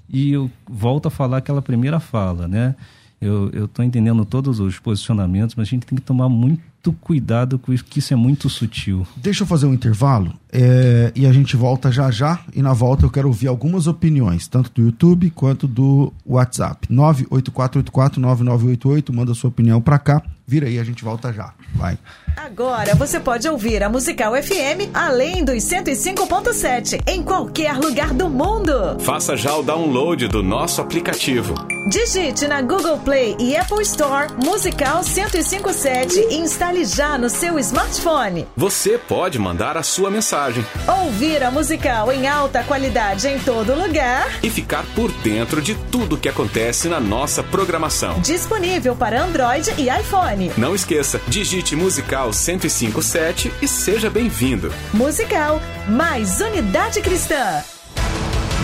E 0.09 0.33
eu 0.33 0.51
volto 0.67 1.07
a 1.07 1.11
falar 1.11 1.37
aquela 1.37 1.61
primeira 1.61 2.01
fala, 2.01 2.49
né? 2.49 2.75
Eu 3.21 3.67
estou 3.67 3.85
entendendo 3.85 4.25
todos 4.25 4.61
os 4.61 4.79
posicionamentos, 4.79 5.57
mas 5.57 5.69
a 5.69 5.71
gente 5.71 5.85
tem 5.85 5.97
que 5.97 6.05
tomar 6.05 6.29
muito 6.29 6.93
cuidado 7.01 7.59
com 7.59 7.73
isso, 7.73 7.85
que 7.85 7.99
isso 7.99 8.15
é 8.15 8.17
muito 8.17 8.49
sutil. 8.49 9.07
Deixa 9.17 9.43
eu 9.43 9.47
fazer 9.47 9.67
um 9.67 9.75
intervalo 9.75 10.33
é, 10.53 11.11
e 11.15 11.25
a 11.27 11.33
gente 11.33 11.57
volta 11.57 11.91
já 11.93 12.11
já. 12.11 12.41
E 12.55 12.63
na 12.63 12.73
volta 12.73 13.05
eu 13.05 13.11
quero 13.11 13.29
ouvir 13.29 13.49
algumas 13.49 13.87
opiniões, 13.87 14.49
tanto 14.49 14.71
do 14.73 14.81
YouTube 14.83 15.31
quanto 15.31 15.67
do 15.67 16.13
WhatsApp. 16.27 16.89
984849988, 16.89 19.13
manda 19.13 19.35
sua 19.35 19.49
opinião 19.49 19.81
para 19.81 19.99
cá. 19.99 20.23
Vira 20.47 20.67
aí, 20.67 20.79
a 20.79 20.85
gente 20.85 21.05
volta 21.05 21.31
já. 21.31 21.53
Vai. 21.75 21.99
Agora 22.35 22.95
você 22.95 23.21
pode 23.21 23.47
ouvir 23.47 23.83
a 23.83 23.91
Musical 23.91 24.33
FM 24.43 24.89
além 24.95 25.45
dos 25.45 25.57
105.7 25.57 27.03
em 27.07 27.23
qualquer 27.23 27.77
lugar 27.77 28.15
do 28.15 28.31
mundo. 28.31 28.99
Faça 29.01 29.37
já 29.37 29.55
o 29.55 29.63
download 29.63 30.27
do 30.29 30.43
nosso 30.43 30.81
aplicativo. 30.81 31.53
Digite 31.91 32.47
na 32.47 32.63
Google 32.63 32.97
Play 32.99 33.37
e 33.39 33.55
Apple 33.57 33.83
Store 33.83 34.33
Musical 34.43 35.03
1057 35.05 36.19
e 36.31 36.39
instale 36.39 36.87
já 36.87 37.19
no 37.19 37.29
seu 37.29 37.59
smartphone. 37.59 38.47
Você 38.57 38.97
pode 38.97 39.39
mandar 39.39 39.77
a 39.77 39.83
sua 39.83 40.11
mensagem. 40.11 40.38
Ouvir 40.87 41.43
a 41.43 41.51
Musical 41.51 42.13
em 42.13 42.29
alta 42.29 42.63
qualidade 42.63 43.27
em 43.27 43.41
todo 43.41 43.75
lugar. 43.75 44.39
E 44.41 44.49
ficar 44.49 44.85
por 44.95 45.11
dentro 45.11 45.61
de 45.61 45.75
tudo 45.75 46.17
que 46.17 46.29
acontece 46.29 46.89
na 46.89 47.01
nossa 47.01 47.43
programação. 47.43 48.21
Disponível 48.21 48.95
para 48.95 49.21
Android 49.21 49.75
e 49.77 49.89
iPhone. 49.89 50.53
Não 50.57 50.77
esqueça, 50.77 51.21
digite 51.27 51.75
Musical 51.75 52.27
1057 52.27 53.53
e 53.61 53.67
seja 53.67 54.09
bem-vindo. 54.09 54.73
Musical, 54.95 55.61
mais 55.89 56.41
unidade 56.41 57.01
cristã. 57.01 57.61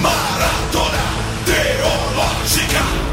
Maratona 0.01 0.99
Teológica. 1.45 3.04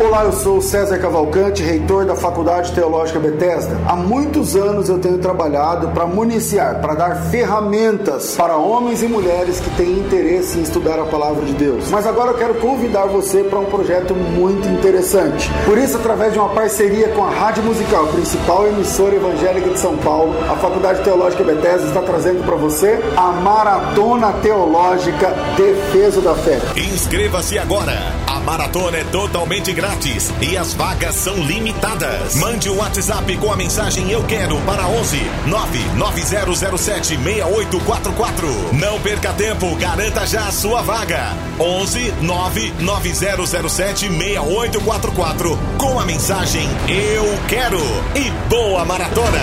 Olá, 0.00 0.22
eu 0.22 0.32
sou 0.32 0.62
César 0.62 0.96
Cavalcante, 0.98 1.60
reitor 1.60 2.04
da 2.04 2.14
Faculdade 2.14 2.70
Teológica 2.70 3.18
Bethesda. 3.18 3.76
Há 3.84 3.96
muitos 3.96 4.54
anos 4.54 4.88
eu 4.88 5.00
tenho 5.00 5.18
trabalhado 5.18 5.88
para 5.88 6.06
municiar, 6.06 6.80
para 6.80 6.94
dar 6.94 7.16
ferramentas 7.32 8.36
para 8.36 8.56
homens 8.56 9.02
e 9.02 9.08
mulheres 9.08 9.58
que 9.58 9.68
têm 9.70 9.98
interesse 9.98 10.56
em 10.56 10.62
estudar 10.62 11.00
a 11.00 11.04
palavra 11.04 11.44
de 11.44 11.52
Deus. 11.52 11.90
Mas 11.90 12.06
agora 12.06 12.30
eu 12.30 12.38
quero 12.38 12.54
convidar 12.54 13.06
você 13.06 13.42
para 13.42 13.58
um 13.58 13.64
projeto 13.64 14.14
muito 14.14 14.68
interessante. 14.68 15.50
Por 15.64 15.76
isso, 15.76 15.96
através 15.96 16.32
de 16.32 16.38
uma 16.38 16.50
parceria 16.50 17.08
com 17.08 17.24
a 17.24 17.30
Rádio 17.30 17.64
Musical, 17.64 18.06
principal 18.06 18.68
emissora 18.68 19.16
evangélica 19.16 19.70
de 19.70 19.80
São 19.80 19.96
Paulo, 19.96 20.32
a 20.48 20.54
Faculdade 20.54 21.02
Teológica 21.02 21.42
Bethesda 21.42 21.88
está 21.88 22.02
trazendo 22.02 22.44
para 22.44 22.54
você 22.54 23.00
a 23.16 23.32
Maratona 23.32 24.32
Teológica 24.34 25.34
Defesa 25.56 26.20
da 26.20 26.36
Fé. 26.36 26.60
Inscreva-se 26.76 27.58
agora. 27.58 27.98
A 28.28 28.38
maratona 28.38 28.98
é 28.98 29.04
totalmente 29.04 29.72
grátis 29.72 29.87
grátis 29.88 30.30
e 30.42 30.56
as 30.56 30.74
vagas 30.74 31.14
são 31.14 31.34
limitadas. 31.36 32.34
Mande 32.36 32.68
um 32.68 32.76
WhatsApp 32.76 33.36
com 33.38 33.50
a 33.50 33.56
mensagem 33.56 34.10
Eu 34.10 34.22
Quero 34.24 34.60
para 34.62 34.86
11 34.86 35.18
99007 35.46 37.16
6844. 37.16 38.74
Não 38.74 39.00
perca 39.00 39.32
tempo, 39.32 39.74
garanta 39.76 40.26
já 40.26 40.46
a 40.46 40.52
sua 40.52 40.82
vaga. 40.82 41.34
11 41.58 42.12
99007 42.20 44.08
6844 44.08 45.58
com 45.78 45.98
a 45.98 46.04
mensagem 46.04 46.68
Eu 46.88 47.24
Quero 47.48 47.80
e 48.14 48.30
boa 48.50 48.84
maratona. 48.84 49.40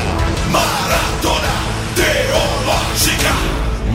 Maratona 0.51 1.53
Teológica. 1.95 3.44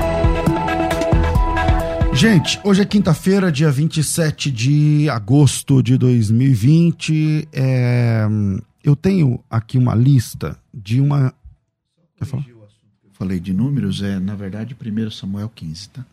Gente, 2.14 2.60
hoje 2.64 2.82
é 2.82 2.86
quinta-feira, 2.86 3.52
dia 3.52 3.72
27 3.72 4.52
de 4.52 5.10
agosto 5.10 5.82
de 5.82 5.98
2020. 5.98 7.48
É, 7.52 8.28
eu 8.84 8.96
tenho 8.96 9.44
aqui 9.50 9.78
uma 9.78 9.96
lista 9.96 10.58
de 10.74 11.00
uma. 11.00 11.34
Quer 12.18 12.26
falar? 12.26 12.46
Falei 13.14 13.40
de 13.40 13.54
números, 13.54 14.02
é 14.02 14.20
na 14.20 14.36
verdade 14.36 14.76
1 14.80 15.12
Samuel 15.12 15.50
15, 15.54 15.90
tá? 15.90 16.06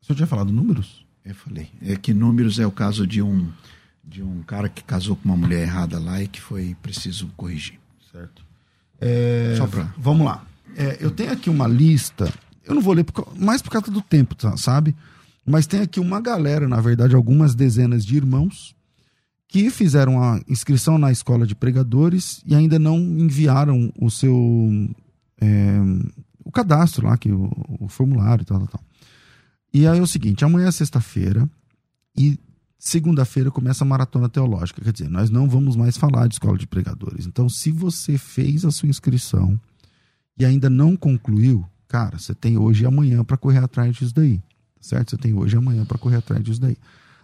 O 0.00 0.06
senhor 0.06 0.16
tinha 0.16 0.26
falado 0.26 0.52
números? 0.52 1.04
Eu 1.24 1.34
falei. 1.34 1.68
É 1.82 1.94
que 1.96 2.14
números 2.14 2.58
é 2.58 2.66
o 2.66 2.70
caso 2.70 3.06
de 3.06 3.20
um, 3.20 3.48
de 4.02 4.22
um 4.22 4.42
cara 4.42 4.68
que 4.68 4.82
casou 4.82 5.14
com 5.14 5.28
uma 5.28 5.36
mulher 5.36 5.62
errada 5.62 5.98
lá 5.98 6.22
e 6.22 6.26
que 6.26 6.40
foi 6.40 6.76
preciso 6.82 7.28
corrigir. 7.36 7.78
Certo. 8.10 8.42
É, 9.00 9.54
Só 9.56 9.66
pra... 9.66 9.92
Vamos 9.96 10.26
lá. 10.26 10.44
É, 10.76 10.96
eu 11.00 11.10
tenho 11.10 11.32
aqui 11.32 11.50
uma 11.50 11.68
lista. 11.68 12.32
Eu 12.64 12.74
não 12.74 12.82
vou 12.82 12.94
ler 12.94 13.04
por, 13.04 13.36
mais 13.38 13.60
por 13.60 13.70
causa 13.70 13.90
do 13.90 14.00
tempo, 14.00 14.34
tá, 14.34 14.56
sabe? 14.56 14.96
Mas 15.48 15.66
tem 15.66 15.80
aqui 15.80 15.98
uma 15.98 16.20
galera, 16.20 16.68
na 16.68 16.80
verdade, 16.80 17.14
algumas 17.14 17.54
dezenas 17.54 18.04
de 18.04 18.16
irmãos 18.16 18.76
que 19.48 19.70
fizeram 19.70 20.22
a 20.22 20.40
inscrição 20.46 20.98
na 20.98 21.10
escola 21.10 21.46
de 21.46 21.54
pregadores 21.54 22.42
e 22.46 22.54
ainda 22.54 22.78
não 22.78 22.98
enviaram 22.98 23.90
o 23.98 24.10
seu 24.10 24.34
é, 25.40 25.78
o 26.44 26.52
cadastro 26.52 27.06
lá, 27.06 27.16
que 27.16 27.32
o, 27.32 27.50
o 27.80 27.88
formulário 27.88 28.42
e 28.42 28.44
tal, 28.44 28.58
tal, 28.58 28.68
tal. 28.68 28.80
E 29.72 29.86
aí 29.86 29.98
é 29.98 30.02
o 30.02 30.06
seguinte, 30.06 30.44
amanhã 30.44 30.68
é 30.68 30.72
sexta-feira 30.72 31.48
e 32.16 32.38
segunda-feira 32.78 33.50
começa 33.50 33.84
a 33.84 33.86
maratona 33.86 34.28
teológica, 34.28 34.82
quer 34.82 34.92
dizer, 34.92 35.08
nós 35.08 35.30
não 35.30 35.48
vamos 35.48 35.76
mais 35.76 35.96
falar 35.96 36.26
de 36.26 36.34
escola 36.34 36.58
de 36.58 36.66
pregadores. 36.66 37.26
Então, 37.26 37.48
se 37.48 37.70
você 37.70 38.18
fez 38.18 38.64
a 38.64 38.70
sua 38.70 38.88
inscrição 38.88 39.58
e 40.38 40.44
ainda 40.44 40.68
não 40.68 40.94
concluiu, 40.96 41.64
cara, 41.86 42.18
você 42.18 42.34
tem 42.34 42.58
hoje 42.58 42.84
e 42.84 42.86
amanhã 42.86 43.24
para 43.24 43.36
correr 43.36 43.58
atrás 43.58 43.96
disso 43.96 44.14
daí 44.14 44.42
certo? 44.80 45.10
Você 45.10 45.16
tem 45.16 45.34
hoje 45.34 45.56
e 45.56 45.58
amanhã 45.58 45.84
para 45.84 45.98
correr 45.98 46.16
atrás 46.16 46.42
disso 46.42 46.60
daí. 46.60 46.76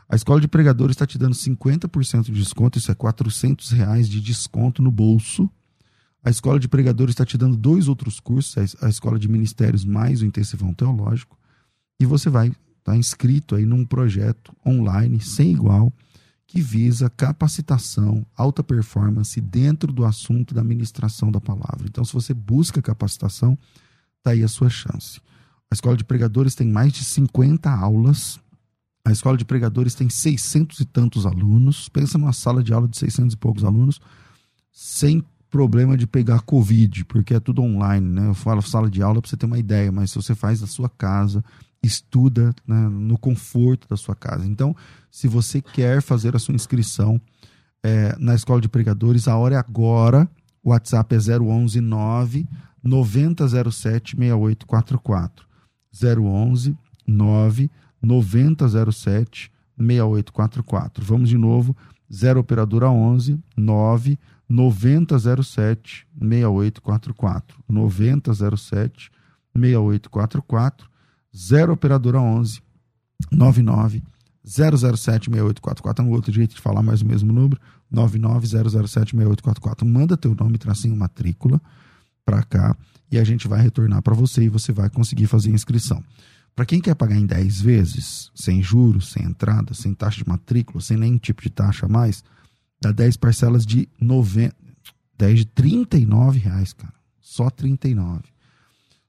A 0.08 0.16
escola 0.16 0.40
de 0.40 0.48
pregadores 0.48 0.94
está 0.94 1.06
te 1.06 1.18
dando 1.18 1.34
50% 1.34 2.24
de 2.24 2.32
desconto, 2.32 2.78
isso 2.78 2.90
é 2.90 2.94
400 2.94 3.70
reais 3.70 4.08
de 4.08 4.20
desconto 4.20 4.82
no 4.82 4.90
bolso. 4.90 5.48
A 6.22 6.30
escola 6.30 6.58
de 6.58 6.68
pregadores 6.68 7.12
está 7.12 7.24
te 7.24 7.36
dando 7.36 7.56
dois 7.56 7.88
outros 7.88 8.20
cursos, 8.20 8.76
a 8.82 8.88
escola 8.88 9.18
de 9.18 9.28
ministérios 9.28 9.84
mais 9.84 10.22
o 10.22 10.26
intensivão 10.26 10.72
teológico. 10.72 11.38
E 11.98 12.06
você 12.06 12.28
vai 12.28 12.48
estar 12.48 12.58
tá 12.84 12.96
inscrito 12.96 13.54
aí 13.54 13.64
num 13.64 13.84
projeto 13.84 14.54
online 14.66 15.20
sem 15.20 15.52
igual 15.52 15.92
que 16.46 16.60
visa 16.60 17.10
capacitação, 17.10 18.24
alta 18.36 18.62
performance 18.62 19.40
dentro 19.40 19.92
do 19.92 20.04
assunto 20.04 20.54
da 20.54 20.62
ministração 20.62 21.32
da 21.32 21.40
palavra. 21.40 21.86
Então, 21.86 22.04
se 22.04 22.12
você 22.12 22.32
busca 22.32 22.80
capacitação, 22.80 23.58
tá 24.22 24.30
aí 24.30 24.42
a 24.42 24.48
sua 24.48 24.68
chance. 24.68 25.20
A 25.74 25.82
escola 25.82 25.96
de 25.96 26.04
pregadores 26.04 26.54
tem 26.54 26.68
mais 26.68 26.92
de 26.92 27.04
50 27.04 27.68
aulas. 27.68 28.38
A 29.04 29.10
escola 29.10 29.36
de 29.36 29.44
pregadores 29.44 29.92
tem 29.92 30.08
600 30.08 30.78
e 30.78 30.84
tantos 30.84 31.26
alunos. 31.26 31.88
Pensa 31.88 32.16
numa 32.16 32.32
sala 32.32 32.62
de 32.62 32.72
aula 32.72 32.86
de 32.86 32.96
600 32.96 33.34
e 33.34 33.36
poucos 33.36 33.64
alunos, 33.64 34.00
sem 34.70 35.20
problema 35.50 35.96
de 35.96 36.06
pegar 36.06 36.42
Covid, 36.42 37.04
porque 37.06 37.34
é 37.34 37.40
tudo 37.40 37.60
online, 37.60 38.08
né? 38.08 38.28
Eu 38.28 38.34
falo 38.34 38.62
sala 38.62 38.88
de 38.88 39.02
aula 39.02 39.20
para 39.20 39.28
você 39.28 39.36
ter 39.36 39.46
uma 39.46 39.58
ideia, 39.58 39.90
mas 39.90 40.12
se 40.12 40.16
você 40.16 40.32
faz 40.32 40.60
na 40.60 40.68
sua 40.68 40.88
casa, 40.88 41.44
estuda 41.82 42.54
né, 42.64 42.88
no 42.88 43.18
conforto 43.18 43.88
da 43.88 43.96
sua 43.96 44.14
casa. 44.14 44.46
Então, 44.46 44.76
se 45.10 45.26
você 45.26 45.60
quer 45.60 46.00
fazer 46.00 46.36
a 46.36 46.38
sua 46.38 46.54
inscrição 46.54 47.20
é, 47.82 48.14
na 48.20 48.36
escola 48.36 48.60
de 48.60 48.68
pregadores, 48.68 49.26
a 49.26 49.36
hora 49.36 49.56
é 49.56 49.58
agora. 49.58 50.30
O 50.62 50.70
WhatsApp 50.70 51.16
é 51.16 51.18
011 51.40 51.80
9 51.80 52.46
9007 52.80 54.16
6844. 54.16 55.53
011 56.02 56.76
9 57.06 57.70
9007 58.02 59.50
6844. 59.76 61.04
Vamos 61.04 61.28
de 61.28 61.38
novo, 61.38 61.76
0 62.12 62.40
operadora 62.40 62.90
11 62.90 63.38
9 63.56 64.18
9007 64.48 66.06
6844. 66.18 67.58
9007 67.68 69.10
6844. 69.54 70.88
0 71.32 71.72
operadora 71.72 72.20
11 72.20 72.62
99 73.30 74.02
007 74.44 75.30
6844. 75.30 76.04
É 76.04 76.06
um 76.06 76.12
outro 76.12 76.32
jeito 76.32 76.54
de 76.54 76.60
falar 76.60 76.82
mais 76.82 77.02
o 77.02 77.06
mesmo 77.06 77.32
número. 77.32 77.60
99007 77.90 79.10
6844. 79.12 79.86
Manda 79.86 80.16
teu 80.16 80.34
nome, 80.34 80.58
tracinho, 80.58 80.96
matrícula 80.96 81.60
para 82.24 82.42
cá 82.42 82.76
e 83.14 83.18
a 83.18 83.24
gente 83.24 83.46
vai 83.46 83.60
retornar 83.60 84.02
para 84.02 84.14
você 84.14 84.44
e 84.44 84.48
você 84.48 84.72
vai 84.72 84.90
conseguir 84.90 85.26
fazer 85.26 85.50
a 85.50 85.54
inscrição. 85.54 86.02
Para 86.54 86.66
quem 86.66 86.80
quer 86.80 86.94
pagar 86.94 87.16
em 87.16 87.26
10 87.26 87.60
vezes, 87.60 88.30
sem 88.34 88.62
juros, 88.62 89.12
sem 89.12 89.24
entrada, 89.24 89.72
sem 89.72 89.94
taxa 89.94 90.18
de 90.18 90.28
matrícula, 90.28 90.80
sem 90.80 90.96
nenhum 90.96 91.18
tipo 91.18 91.42
de 91.42 91.50
taxa 91.50 91.86
a 91.86 91.88
mais, 91.88 92.22
dá 92.80 92.92
10 92.92 93.16
parcelas 93.16 93.64
de 93.64 93.88
90, 94.00 94.54
10 95.16 95.38
de 95.38 95.46
39 95.46 96.38
reais, 96.38 96.72
cara. 96.72 96.92
Só 97.20 97.50
39. 97.50 98.22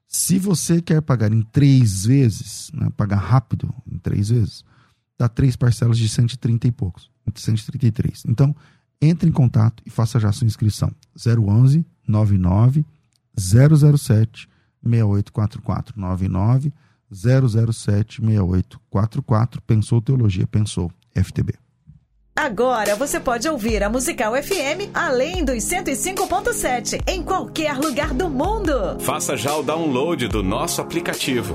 Se 0.08 0.38
você 0.38 0.80
quer 0.80 1.02
pagar 1.02 1.32
em 1.32 1.42
três 1.42 2.06
vezes, 2.06 2.70
né, 2.72 2.88
pagar 2.96 3.18
rápido 3.18 3.72
em 3.90 3.98
três 3.98 4.28
vezes, 4.28 4.64
dá 5.18 5.28
três 5.28 5.56
parcelas 5.56 5.98
de 5.98 6.08
130 6.08 6.68
e 6.68 6.72
poucos, 6.72 7.10
133. 7.34 8.24
Então, 8.26 8.54
entre 9.00 9.28
em 9.28 9.32
contato 9.32 9.82
e 9.84 9.90
faça 9.90 10.18
já 10.18 10.32
sua 10.32 10.46
inscrição. 10.46 10.90
011 11.16 11.84
99 12.06 12.84
007 13.36 14.48
6844 14.82 15.98
99 15.98 16.72
007 17.12 18.20
6844 18.20 19.62
Pensou 19.62 20.00
Teologia, 20.00 20.46
pensou 20.46 20.90
FTB. 21.14 21.54
Agora 22.38 22.94
você 22.94 23.18
pode 23.18 23.48
ouvir 23.48 23.82
a 23.82 23.88
Musical 23.88 24.34
FM 24.34 24.90
além 24.92 25.42
dos 25.42 25.64
105.7 25.64 27.00
em 27.06 27.22
qualquer 27.22 27.78
lugar 27.78 28.12
do 28.12 28.28
mundo. 28.28 29.00
Faça 29.00 29.38
já 29.38 29.56
o 29.56 29.62
download 29.62 30.28
do 30.28 30.42
nosso 30.42 30.82
aplicativo. 30.82 31.54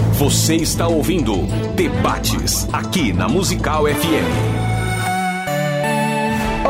Você 0.21 0.55
está 0.57 0.87
ouvindo 0.87 1.35
Debates 1.75 2.67
aqui 2.71 3.11
na 3.11 3.27
Musical 3.27 3.85
FM. 3.87 4.29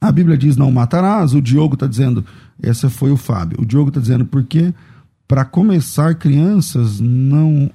a 0.00 0.10
Bíblia 0.12 0.36
diz 0.36 0.56
não 0.56 0.70
matarás, 0.70 1.32
o 1.34 1.40
Diogo 1.40 1.76
tá 1.76 1.86
dizendo, 1.86 2.24
essa 2.62 2.90
foi 2.90 3.10
o 3.10 3.16
Fábio, 3.16 3.60
o 3.60 3.66
Diogo 3.66 3.90
tá 3.90 4.00
dizendo 4.00 4.24
porque 4.24 4.72
para 5.26 5.44
começar 5.44 6.14
crianças 6.14 7.00
não 7.00 7.68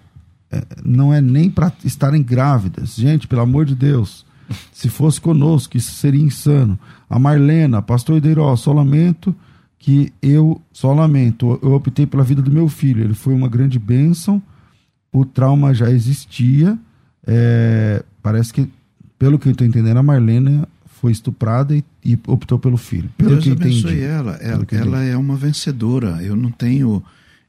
é, 0.52 0.64
não 0.84 1.14
é 1.14 1.22
nem 1.22 1.48
para 1.50 1.72
estarem 1.84 2.24
grávidas, 2.24 2.96
gente, 2.96 3.28
pelo 3.28 3.42
amor 3.42 3.66
de 3.66 3.76
Deus, 3.76 4.26
se 4.72 4.90
fosse 4.90 5.22
conosco, 5.22 5.78
isso 5.78 5.94
seria 5.94 6.24
insano. 6.24 6.80
A 7.08 7.20
Marlena, 7.20 7.82
pastor 7.82 8.18
Ideiró, 8.18 8.56
só 8.56 8.74
lamento 8.74 9.36
que 9.90 10.14
eu, 10.22 10.62
só 10.72 10.94
lamento, 10.94 11.60
eu 11.64 11.74
optei 11.74 12.06
pela 12.06 12.24
vida 12.24 12.44
do 12.44 12.52
meu 12.52 12.70
filho. 12.70 13.04
Ele 13.04 13.16
foi 13.16 13.34
uma 13.34 13.50
grande 13.50 13.80
bênção, 13.80 14.40
o 15.12 15.26
trauma 15.26 15.74
já 15.74 15.90
existia. 15.90 16.78
É, 17.26 18.04
parece 18.22 18.54
que, 18.54 18.70
pelo 19.18 19.40
que 19.40 19.48
eu 19.48 19.52
estou 19.52 19.66
entendendo, 19.66 19.98
a 19.98 20.04
Marlena 20.04 20.68
foi 20.86 21.12
estuprada 21.12 21.76
e, 21.76 21.84
e 22.06 22.20
optou 22.28 22.60
pelo 22.60 22.78
filho. 22.78 23.10
Pelo 23.18 23.32
Deus 23.32 23.44
que 23.44 23.52
abençoe 23.52 23.94
entendi. 23.94 24.04
ela. 24.04 24.34
Ela, 24.36 24.68
ela 24.70 25.04
é 25.04 25.18
uma 25.18 25.36
vencedora. 25.36 26.22
Eu 26.22 26.36
não 26.36 26.52
tenho, 26.52 27.02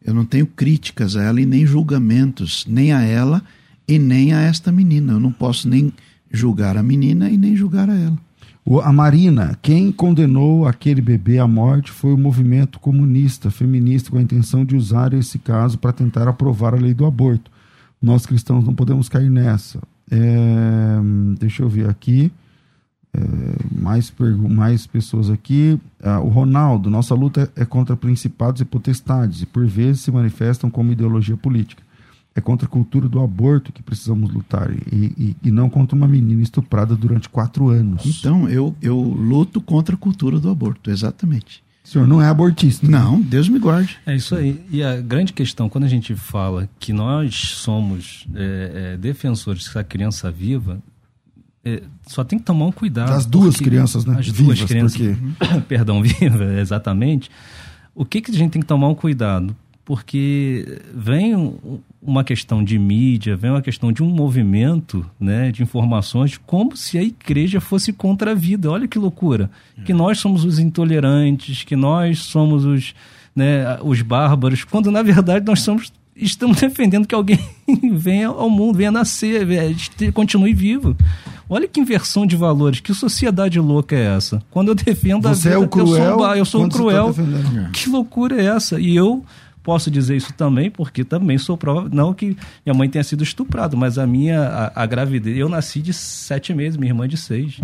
eu 0.02 0.14
não 0.14 0.24
tenho 0.24 0.46
críticas 0.46 1.16
a 1.16 1.22
ela 1.22 1.42
e 1.42 1.44
nem 1.44 1.66
julgamentos, 1.66 2.64
nem 2.66 2.90
a 2.90 3.02
ela 3.02 3.42
e 3.86 3.98
nem 3.98 4.32
a 4.32 4.40
esta 4.40 4.72
menina. 4.72 5.12
Eu 5.12 5.20
não 5.20 5.30
posso 5.30 5.68
nem 5.68 5.92
julgar 6.32 6.78
a 6.78 6.82
menina 6.82 7.28
e 7.28 7.36
nem 7.36 7.54
julgar 7.54 7.90
a 7.90 7.94
ela. 7.94 8.18
A 8.78 8.92
Marina, 8.92 9.58
quem 9.60 9.90
condenou 9.90 10.64
aquele 10.64 11.00
bebê 11.00 11.40
à 11.40 11.48
morte 11.48 11.90
foi 11.90 12.12
o 12.12 12.18
movimento 12.18 12.78
comunista, 12.78 13.50
feminista, 13.50 14.12
com 14.12 14.18
a 14.18 14.22
intenção 14.22 14.64
de 14.64 14.76
usar 14.76 15.12
esse 15.12 15.40
caso 15.40 15.76
para 15.76 15.92
tentar 15.92 16.28
aprovar 16.28 16.74
a 16.74 16.76
lei 16.76 16.94
do 16.94 17.04
aborto. 17.04 17.50
Nós 18.00 18.24
cristãos 18.24 18.64
não 18.64 18.72
podemos 18.72 19.08
cair 19.08 19.28
nessa. 19.28 19.80
É, 20.08 21.00
deixa 21.38 21.64
eu 21.64 21.68
ver 21.68 21.90
aqui. 21.90 22.30
É, 23.12 23.20
mais, 23.76 24.12
mais 24.48 24.86
pessoas 24.86 25.30
aqui. 25.30 25.76
Ah, 26.00 26.20
o 26.20 26.28
Ronaldo, 26.28 26.88
nossa 26.88 27.12
luta 27.12 27.50
é 27.56 27.64
contra 27.64 27.96
principados 27.96 28.60
e 28.60 28.64
potestades, 28.64 29.42
e 29.42 29.46
por 29.46 29.66
vezes 29.66 30.02
se 30.02 30.12
manifestam 30.12 30.70
como 30.70 30.92
ideologia 30.92 31.36
política 31.36 31.89
é 32.34 32.40
contra 32.40 32.66
a 32.66 32.70
cultura 32.70 33.08
do 33.08 33.20
aborto 33.20 33.72
que 33.72 33.82
precisamos 33.82 34.32
lutar 34.32 34.70
e, 34.70 34.76
e, 34.92 35.36
e, 35.44 35.50
não 35.50 35.68
contra 35.68 35.96
uma 35.96 36.06
menina 36.06 36.42
estuprada 36.42 36.94
durante 36.94 37.28
quatro 37.28 37.68
anos. 37.68 38.06
Então, 38.06 38.48
eu, 38.48 38.74
eu 38.80 38.96
luto 39.00 39.60
contra 39.60 39.94
a 39.94 39.98
cultura 39.98 40.38
do 40.38 40.48
aborto, 40.48 40.90
exatamente. 40.90 41.62
O 41.84 41.88
senhor 41.88 42.06
não 42.06 42.22
é 42.22 42.28
abortista. 42.28 42.86
Né? 42.86 42.96
Não, 42.98 43.20
Deus 43.20 43.48
me 43.48 43.58
guarde. 43.58 43.98
É 44.06 44.14
isso 44.14 44.36
aí. 44.36 44.64
E 44.70 44.82
a 44.82 45.00
grande 45.00 45.32
questão, 45.32 45.68
quando 45.68 45.84
a 45.84 45.88
gente 45.88 46.14
fala 46.14 46.68
que 46.78 46.92
nós 46.92 47.34
somos 47.34 48.26
é, 48.34 48.92
é, 48.92 48.96
defensores 48.96 49.72
da 49.72 49.82
criança 49.82 50.30
viva, 50.30 50.80
é, 51.64 51.82
só 52.06 52.22
tem 52.22 52.38
que 52.38 52.44
tomar 52.44 52.66
um 52.66 52.72
cuidado. 52.72 53.08
Das 53.08 53.26
duas 53.26 53.56
crianças, 53.56 54.04
né? 54.04 54.18
As 54.18 54.28
Vivas, 54.28 54.58
duas 54.58 54.68
crianças. 54.68 54.96
Porque... 54.96 55.60
Perdão, 55.68 56.00
viva, 56.02 56.60
exatamente. 56.60 57.28
O 57.94 58.04
que, 58.04 58.20
que 58.20 58.30
a 58.30 58.34
gente 58.34 58.52
tem 58.52 58.62
que 58.62 58.68
tomar 58.68 58.88
um 58.88 58.94
cuidado? 58.94 59.56
Porque 59.90 60.82
vem 60.94 61.52
uma 62.00 62.22
questão 62.22 62.62
de 62.62 62.78
mídia, 62.78 63.34
vem 63.34 63.50
uma 63.50 63.60
questão 63.60 63.90
de 63.90 64.04
um 64.04 64.08
movimento 64.08 65.04
né, 65.18 65.50
de 65.50 65.64
informações, 65.64 66.38
como 66.46 66.76
se 66.76 66.96
a 66.96 67.02
igreja 67.02 67.60
fosse 67.60 67.92
contra 67.92 68.30
a 68.30 68.34
vida. 68.34 68.70
Olha 68.70 68.86
que 68.86 68.96
loucura. 68.96 69.50
Que 69.84 69.92
nós 69.92 70.20
somos 70.20 70.44
os 70.44 70.60
intolerantes, 70.60 71.64
que 71.64 71.74
nós 71.74 72.20
somos 72.20 72.64
os, 72.64 72.94
né, 73.34 73.80
os 73.82 74.00
bárbaros, 74.00 74.62
quando 74.62 74.92
na 74.92 75.02
verdade 75.02 75.44
nós 75.44 75.60
somos, 75.62 75.92
estamos 76.14 76.60
defendendo 76.60 77.04
que 77.04 77.14
alguém 77.16 77.40
venha 77.92 78.28
ao 78.28 78.48
mundo, 78.48 78.76
venha 78.76 78.92
nascer, 78.92 79.44
continue 80.14 80.54
vivo. 80.54 80.96
Olha 81.48 81.66
que 81.66 81.80
inversão 81.80 82.24
de 82.24 82.36
valores, 82.36 82.78
que 82.78 82.94
sociedade 82.94 83.58
louca 83.58 83.96
é 83.96 84.14
essa? 84.14 84.40
Quando 84.52 84.68
eu 84.68 84.74
defendo 84.76 85.22
Você 85.22 85.48
a 85.48 85.50
vida, 85.50 85.64
é 85.64 85.66
o 85.66 85.68
cruel, 85.68 86.12
eu 86.12 86.16
sou, 86.16 86.36
eu 86.36 86.44
sou 86.44 86.62
um 86.62 86.68
tá 86.68 86.76
cruel. 86.76 87.12
que 87.72 87.90
loucura 87.90 88.40
é 88.40 88.46
essa? 88.46 88.78
E 88.78 88.94
eu 88.94 89.24
Posso 89.70 89.88
dizer 89.88 90.16
isso 90.16 90.32
também, 90.32 90.68
porque 90.68 91.04
também 91.04 91.38
sou 91.38 91.56
prova, 91.56 91.88
não 91.92 92.12
que 92.12 92.36
minha 92.66 92.74
mãe 92.74 92.88
tenha 92.88 93.04
sido 93.04 93.22
estuprada, 93.22 93.76
mas 93.76 93.98
a 93.98 94.04
minha, 94.04 94.42
a, 94.42 94.82
a 94.82 94.84
gravidez, 94.84 95.38
eu 95.38 95.48
nasci 95.48 95.80
de 95.80 95.92
sete 95.92 96.52
meses, 96.52 96.76
minha 96.76 96.90
irmã 96.90 97.06
de 97.06 97.16
seis, 97.16 97.60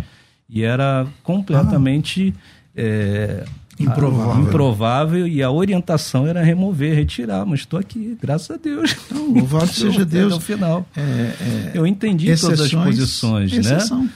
e 0.49 0.63
era 0.63 1.05
completamente... 1.25 2.33
Ah. 2.39 2.57
É, 2.79 3.45
Improvável. 3.81 4.43
improvável 4.45 5.27
e 5.27 5.43
a 5.43 5.51
orientação 5.51 6.29
era 6.29 6.43
remover, 6.43 6.95
retirar, 6.95 7.45
mas 7.45 7.61
estou 7.61 7.81
aqui, 7.81 8.17
graças 8.23 8.53
a 8.53 8.57
Deus. 8.57 8.95
Não, 9.11 9.33
louvado 9.33 9.67
seja 9.75 10.05
Deus. 10.05 10.33
No 10.33 10.41
final. 10.41 10.87
É, 10.97 11.01
é, 11.01 11.73
eu 11.75 11.85
entendi 11.87 12.27
todas 12.39 12.61
as 12.61 12.73
posições, 12.73 13.51
né? 13.51 13.59
exceção. 13.59 14.05
né? 14.05 14.11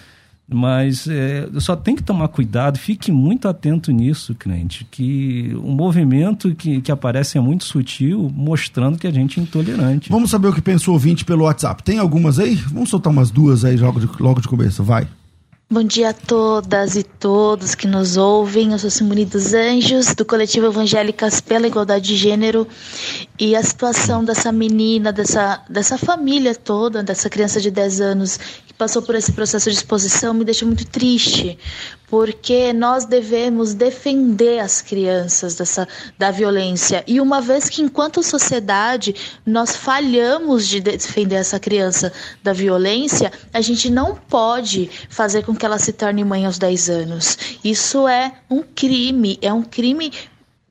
Mas 0.52 1.06
é, 1.06 1.48
só 1.60 1.76
tem 1.76 1.94
que 1.94 2.02
tomar 2.02 2.26
cuidado, 2.26 2.76
fique 2.76 3.12
muito 3.12 3.46
atento 3.46 3.92
nisso, 3.92 4.34
crente, 4.34 4.84
que 4.90 5.54
o 5.62 5.70
movimento 5.70 6.54
que, 6.56 6.80
que 6.80 6.90
aparece 6.90 7.38
é 7.38 7.40
muito 7.40 7.64
sutil, 7.64 8.28
mostrando 8.34 8.98
que 8.98 9.06
a 9.06 9.12
gente 9.12 9.38
é 9.38 9.42
intolerante. 9.44 10.10
Vamos 10.10 10.30
saber 10.30 10.48
o 10.48 10.52
que 10.52 10.60
pensa 10.60 10.90
o 10.90 10.94
ouvinte 10.94 11.24
pelo 11.24 11.44
WhatsApp. 11.44 11.84
Tem 11.84 11.98
algumas 11.98 12.40
aí? 12.40 12.56
Vamos 12.56 12.90
soltar 12.90 13.12
umas 13.12 13.30
duas 13.30 13.64
aí 13.64 13.76
logo 13.76 14.00
de, 14.00 14.08
logo 14.20 14.40
de 14.40 14.48
começo, 14.48 14.82
vai. 14.82 15.06
Bom 15.72 15.84
dia 15.84 16.10
a 16.10 16.12
todas 16.12 16.96
e 16.96 17.04
todos 17.04 17.76
que 17.76 17.86
nos 17.86 18.16
ouvem. 18.16 18.72
Eu 18.72 18.78
sou 18.80 18.90
Simone 18.90 19.24
dos 19.24 19.54
Anjos, 19.54 20.16
do 20.16 20.24
coletivo 20.24 20.66
Evangélicas 20.66 21.40
pela 21.40 21.68
Igualdade 21.68 22.08
de 22.08 22.16
Gênero. 22.16 22.66
E 23.38 23.54
a 23.54 23.62
situação 23.62 24.24
dessa 24.24 24.50
menina, 24.50 25.12
dessa, 25.12 25.62
dessa 25.70 25.96
família 25.96 26.56
toda, 26.56 27.04
dessa 27.04 27.30
criança 27.30 27.60
de 27.60 27.70
10 27.70 28.00
anos 28.00 28.40
passou 28.80 29.02
por 29.02 29.14
esse 29.14 29.30
processo 29.32 29.68
de 29.70 29.76
exposição 29.76 30.32
me 30.32 30.42
deixa 30.42 30.64
muito 30.64 30.86
triste, 30.86 31.58
porque 32.08 32.72
nós 32.72 33.04
devemos 33.04 33.74
defender 33.74 34.58
as 34.58 34.80
crianças 34.80 35.54
dessa, 35.54 35.86
da 36.18 36.30
violência. 36.30 37.04
E 37.06 37.20
uma 37.20 37.42
vez 37.42 37.68
que, 37.68 37.82
enquanto 37.82 38.22
sociedade, 38.22 39.14
nós 39.44 39.76
falhamos 39.76 40.66
de 40.66 40.80
defender 40.80 41.34
essa 41.34 41.60
criança 41.60 42.10
da 42.42 42.54
violência, 42.54 43.30
a 43.52 43.60
gente 43.60 43.90
não 43.90 44.14
pode 44.14 44.90
fazer 45.10 45.44
com 45.44 45.54
que 45.54 45.66
ela 45.66 45.78
se 45.78 45.92
torne 45.92 46.24
mãe 46.24 46.46
aos 46.46 46.56
10 46.56 46.88
anos. 46.88 47.36
Isso 47.62 48.08
é 48.08 48.32
um 48.48 48.62
crime, 48.62 49.38
é 49.42 49.52
um 49.52 49.62
crime 49.62 50.10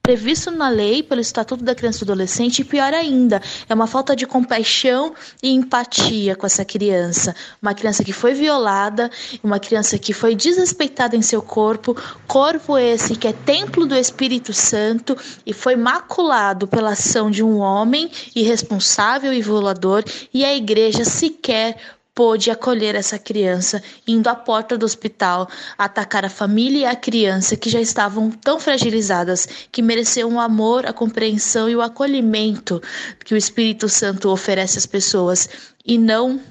previsto 0.02 0.52
na 0.52 0.70
lei 0.70 1.04
pelo 1.04 1.22
Estatuto 1.22 1.64
da 1.64 1.76
Criança 1.76 2.04
e 2.04 2.06
do 2.06 2.12
Adolescente, 2.12 2.60
e 2.60 2.66
pior 2.66 2.94
ainda, 2.94 3.42
é 3.68 3.74
uma 3.74 3.88
falta 3.88 4.16
de 4.16 4.26
compaixão 4.26 5.14
e 5.42 5.50
empatia 5.50 6.36
com 6.36 6.46
essa 6.46 6.66
criança. 6.66 7.36
Uma 7.62 7.74
criança 7.74 8.04
que 8.04 8.14
foi 8.14 8.34
violada, 8.34 9.10
uma 9.44 9.60
criança 9.60 9.98
que 9.98 10.14
foi 10.14 10.36
desrespeitada 10.36 11.16
em 11.16 11.22
seu 11.22 11.42
corpo, 11.42 11.96
corpo 12.28 12.78
esse 12.78 13.16
que 13.16 13.28
é 13.28 13.34
templo 13.34 13.86
do 13.86 13.96
Espírito 13.96 14.54
Santo 14.54 15.16
e 15.46 15.54
foi 15.54 15.76
maculado 15.76 16.68
pela 16.68 16.92
ação 16.92 17.30
de 17.30 17.44
um 17.44 17.60
homem 17.60 18.10
irresponsável 18.36 19.34
e 19.34 19.42
violador, 19.42 20.04
e 20.34 20.44
a 20.44 20.56
igreja 20.56 21.06
sequer 21.06 21.78
pôde 22.20 22.52
acolher 22.52 22.96
essa 22.96 23.18
criança, 23.18 23.82
indo 24.06 24.28
à 24.28 24.36
porta 24.36 24.78
do 24.78 24.86
hospital 24.86 25.48
atacar 25.78 26.26
a 26.26 26.30
família 26.30 26.80
e 26.80 26.86
a 26.86 26.94
criança 26.94 27.56
que 27.56 27.70
já 27.70 27.80
estavam 27.80 28.30
tão 28.30 28.60
fragilizadas, 28.60 29.48
que 29.72 29.82
mereciam 29.82 30.34
o 30.34 30.40
amor, 30.42 30.86
a 30.86 30.92
compreensão 30.92 31.70
e 31.70 31.78
o 31.78 31.82
acolhimento 31.82 32.82
que 33.24 33.34
o 33.34 33.38
Espírito 33.38 33.88
Santo 33.88 34.30
oferece 34.30 34.78
às 34.78 34.86
pessoas, 34.86 35.48
e 35.86 35.98
não 35.98 36.42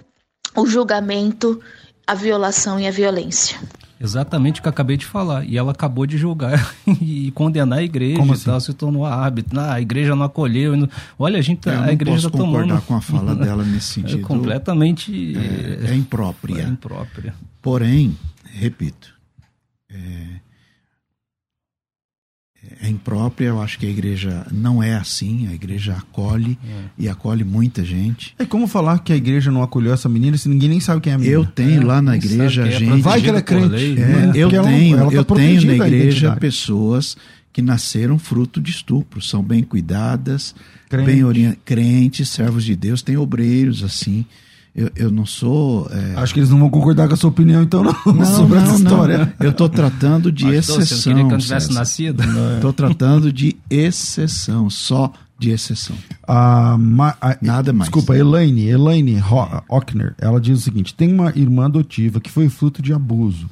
o 0.57 0.65
julgamento, 0.65 1.61
a 2.07 2.15
violação 2.15 2.81
e 2.81 2.87
a 2.87 2.91
violência. 2.91 3.61
Exatamente 4.01 4.61
o 4.61 4.63
que 4.63 4.69
eu 4.69 4.71
acabei 4.71 4.97
de 4.97 5.05
falar. 5.05 5.45
E 5.45 5.59
ela 5.59 5.73
acabou 5.73 6.07
de 6.07 6.17
julgar 6.17 6.75
e 7.01 7.31
condenar 7.33 7.81
a 7.81 7.83
igreja 7.83 8.19
Como 8.19 8.33
e 8.33 8.35
assim? 8.35 8.45
tal, 8.45 8.61
se 8.61 8.73
tornou 8.73 9.05
árbitro. 9.05 9.59
Ah, 9.59 9.75
a 9.75 9.81
igreja 9.81 10.15
não 10.15 10.25
acolheu. 10.25 10.77
Não... 10.77 10.89
Olha, 11.19 11.39
a 11.39 11.43
gente, 11.43 11.67
eu 11.69 11.81
a 11.81 11.93
igreja 11.93 12.29
está 12.29 12.31
tomando. 12.31 12.69
concordar 12.69 12.81
com 12.83 12.95
a 12.95 13.01
fala 13.01 13.35
dela 13.37 13.65
nesse 13.65 14.01
é 14.01 14.03
sentido. 14.03 14.21
É 14.21 14.23
completamente. 14.23 15.37
É, 15.37 15.91
é 15.91 15.95
imprópria. 15.95 16.63
É 16.63 16.69
imprópria. 16.69 17.35
Porém, 17.61 18.17
repito, 18.55 19.15
é, 19.91 20.41
é, 22.83 22.93
própria. 23.03 23.47
Eu 23.47 23.63
acho 23.63 23.79
que 23.79 23.87
a 23.87 23.89
igreja 23.89 24.47
não 24.51 24.83
é 24.83 24.95
assim. 24.95 25.49
A 25.49 25.55
igreja 25.55 25.95
acolhe 25.95 26.59
é. 26.65 26.85
e 26.99 27.09
acolhe 27.09 27.45
muita 27.45 27.85
gente. 27.85 28.35
É 28.39 28.45
como 28.45 28.67
falar 28.67 28.99
que 29.01 29.13
a 29.13 29.17
igreja 29.17 29.51
não 29.51 29.63
acolheu 29.63 29.93
essa 29.93 30.09
menina 30.09 30.37
se 30.37 30.49
ninguém 30.49 30.69
nem 30.69 30.81
sabe 30.81 31.01
quem 31.01 31.13
é 31.13 31.17
a 31.17 31.19
menina. 31.19 31.35
Eu 31.35 31.47
tenho 31.47 31.83
é, 31.83 31.85
lá 31.85 32.03
na 32.03 32.17
igreja 32.17 32.67
é 32.67 32.71
gente. 32.71 33.01
Vai 33.03 33.21
que 33.21 33.29
ela 33.29 33.39
é 33.39 33.43
crente. 33.43 33.75
É, 33.75 34.33
eu 34.35 34.51
tenho, 34.51 34.97
ela, 34.97 35.03
ela 35.03 35.13
eu 35.13 35.25
tá 35.25 35.35
tenho 35.35 35.65
na 35.65 35.87
igreja 35.87 36.37
pessoas 36.37 37.17
que 37.53 37.63
nasceram 37.63 38.19
fruto 38.19 38.61
de 38.61 38.71
estupro, 38.71 39.21
são 39.21 39.43
bem 39.43 39.65
cuidadas, 39.65 40.55
Crente. 40.89 41.07
bem 41.07 41.25
orientadas, 41.25 41.63
crentes, 41.65 42.29
servos 42.29 42.65
de 42.65 42.77
Deus, 42.77 43.03
tem 43.03 43.17
obreiros 43.17 43.83
assim. 43.83 44.25
Eu, 44.79 44.91
eu 44.95 45.11
não 45.11 45.27
sou. 45.27 45.91
É... 45.91 46.15
Acho 46.21 46.33
que 46.33 46.39
eles 46.39 46.51
não 46.51 46.59
vão 46.61 46.71
concordar 46.71 47.09
com 47.09 47.15
a 47.15 47.17
sua 47.17 47.31
opinião, 47.31 47.65
então, 47.65 47.83
não, 47.83 47.93
não 48.07 48.23
sobre 48.25 48.59
não, 48.59 48.65
essa 48.65 48.77
história. 48.77 49.19
Não. 49.19 49.33
Eu 49.41 49.51
estou 49.51 49.69
tratando 49.69 50.31
de 50.31 50.47
exceção. 50.47 50.81
Você 50.81 51.09
queria 51.11 51.27
que 51.27 51.35
eu 51.35 51.39
tivesse 51.39 51.75
nascido? 51.75 52.23
Estou 52.55 52.73
tratando 52.73 53.33
de 53.33 53.57
exceção, 53.69 54.71
só 54.71 55.13
de 55.37 55.51
exceção. 55.51 55.97
Ah, 56.23 56.77
ma, 56.79 57.17
a, 57.21 57.37
Nada 57.43 57.73
mais. 57.73 57.91
Desculpa, 57.91 58.17
Elaine, 58.17 58.69
Elaine 58.69 59.21
Hockner, 59.69 60.15
ela 60.17 60.41
diz 60.41 60.61
o 60.61 60.63
seguinte: 60.63 60.95
tem 60.95 61.13
uma 61.13 61.33
irmã 61.35 61.65
adotiva 61.65 62.21
que 62.21 62.31
foi 62.31 62.49
fruto 62.49 62.81
de 62.81 62.93
abuso. 62.93 63.51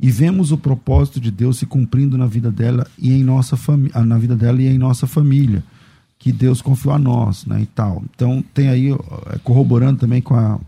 E 0.00 0.10
vemos 0.10 0.50
o 0.50 0.58
propósito 0.58 1.20
de 1.20 1.30
Deus 1.30 1.58
se 1.58 1.64
cumprindo 1.64 2.18
na 2.18 2.26
vida 2.26 2.50
dela 2.50 2.86
e 2.98 3.12
em 3.12 3.22
nossa 3.22 3.56
família, 3.56 4.04
na 4.04 4.18
vida 4.18 4.34
dela 4.34 4.60
e 4.60 4.66
em 4.66 4.76
nossa 4.76 5.06
família 5.06 5.62
que 6.26 6.32
Deus 6.32 6.60
confiou 6.60 6.92
a 6.92 6.98
nós, 6.98 7.46
né, 7.46 7.60
e 7.62 7.66
tal. 7.66 8.02
Então 8.12 8.42
tem 8.52 8.68
aí 8.68 8.90
é, 8.90 9.38
corroborando 9.44 10.00
também 10.00 10.20
com 10.20 10.34
a, 10.34 10.58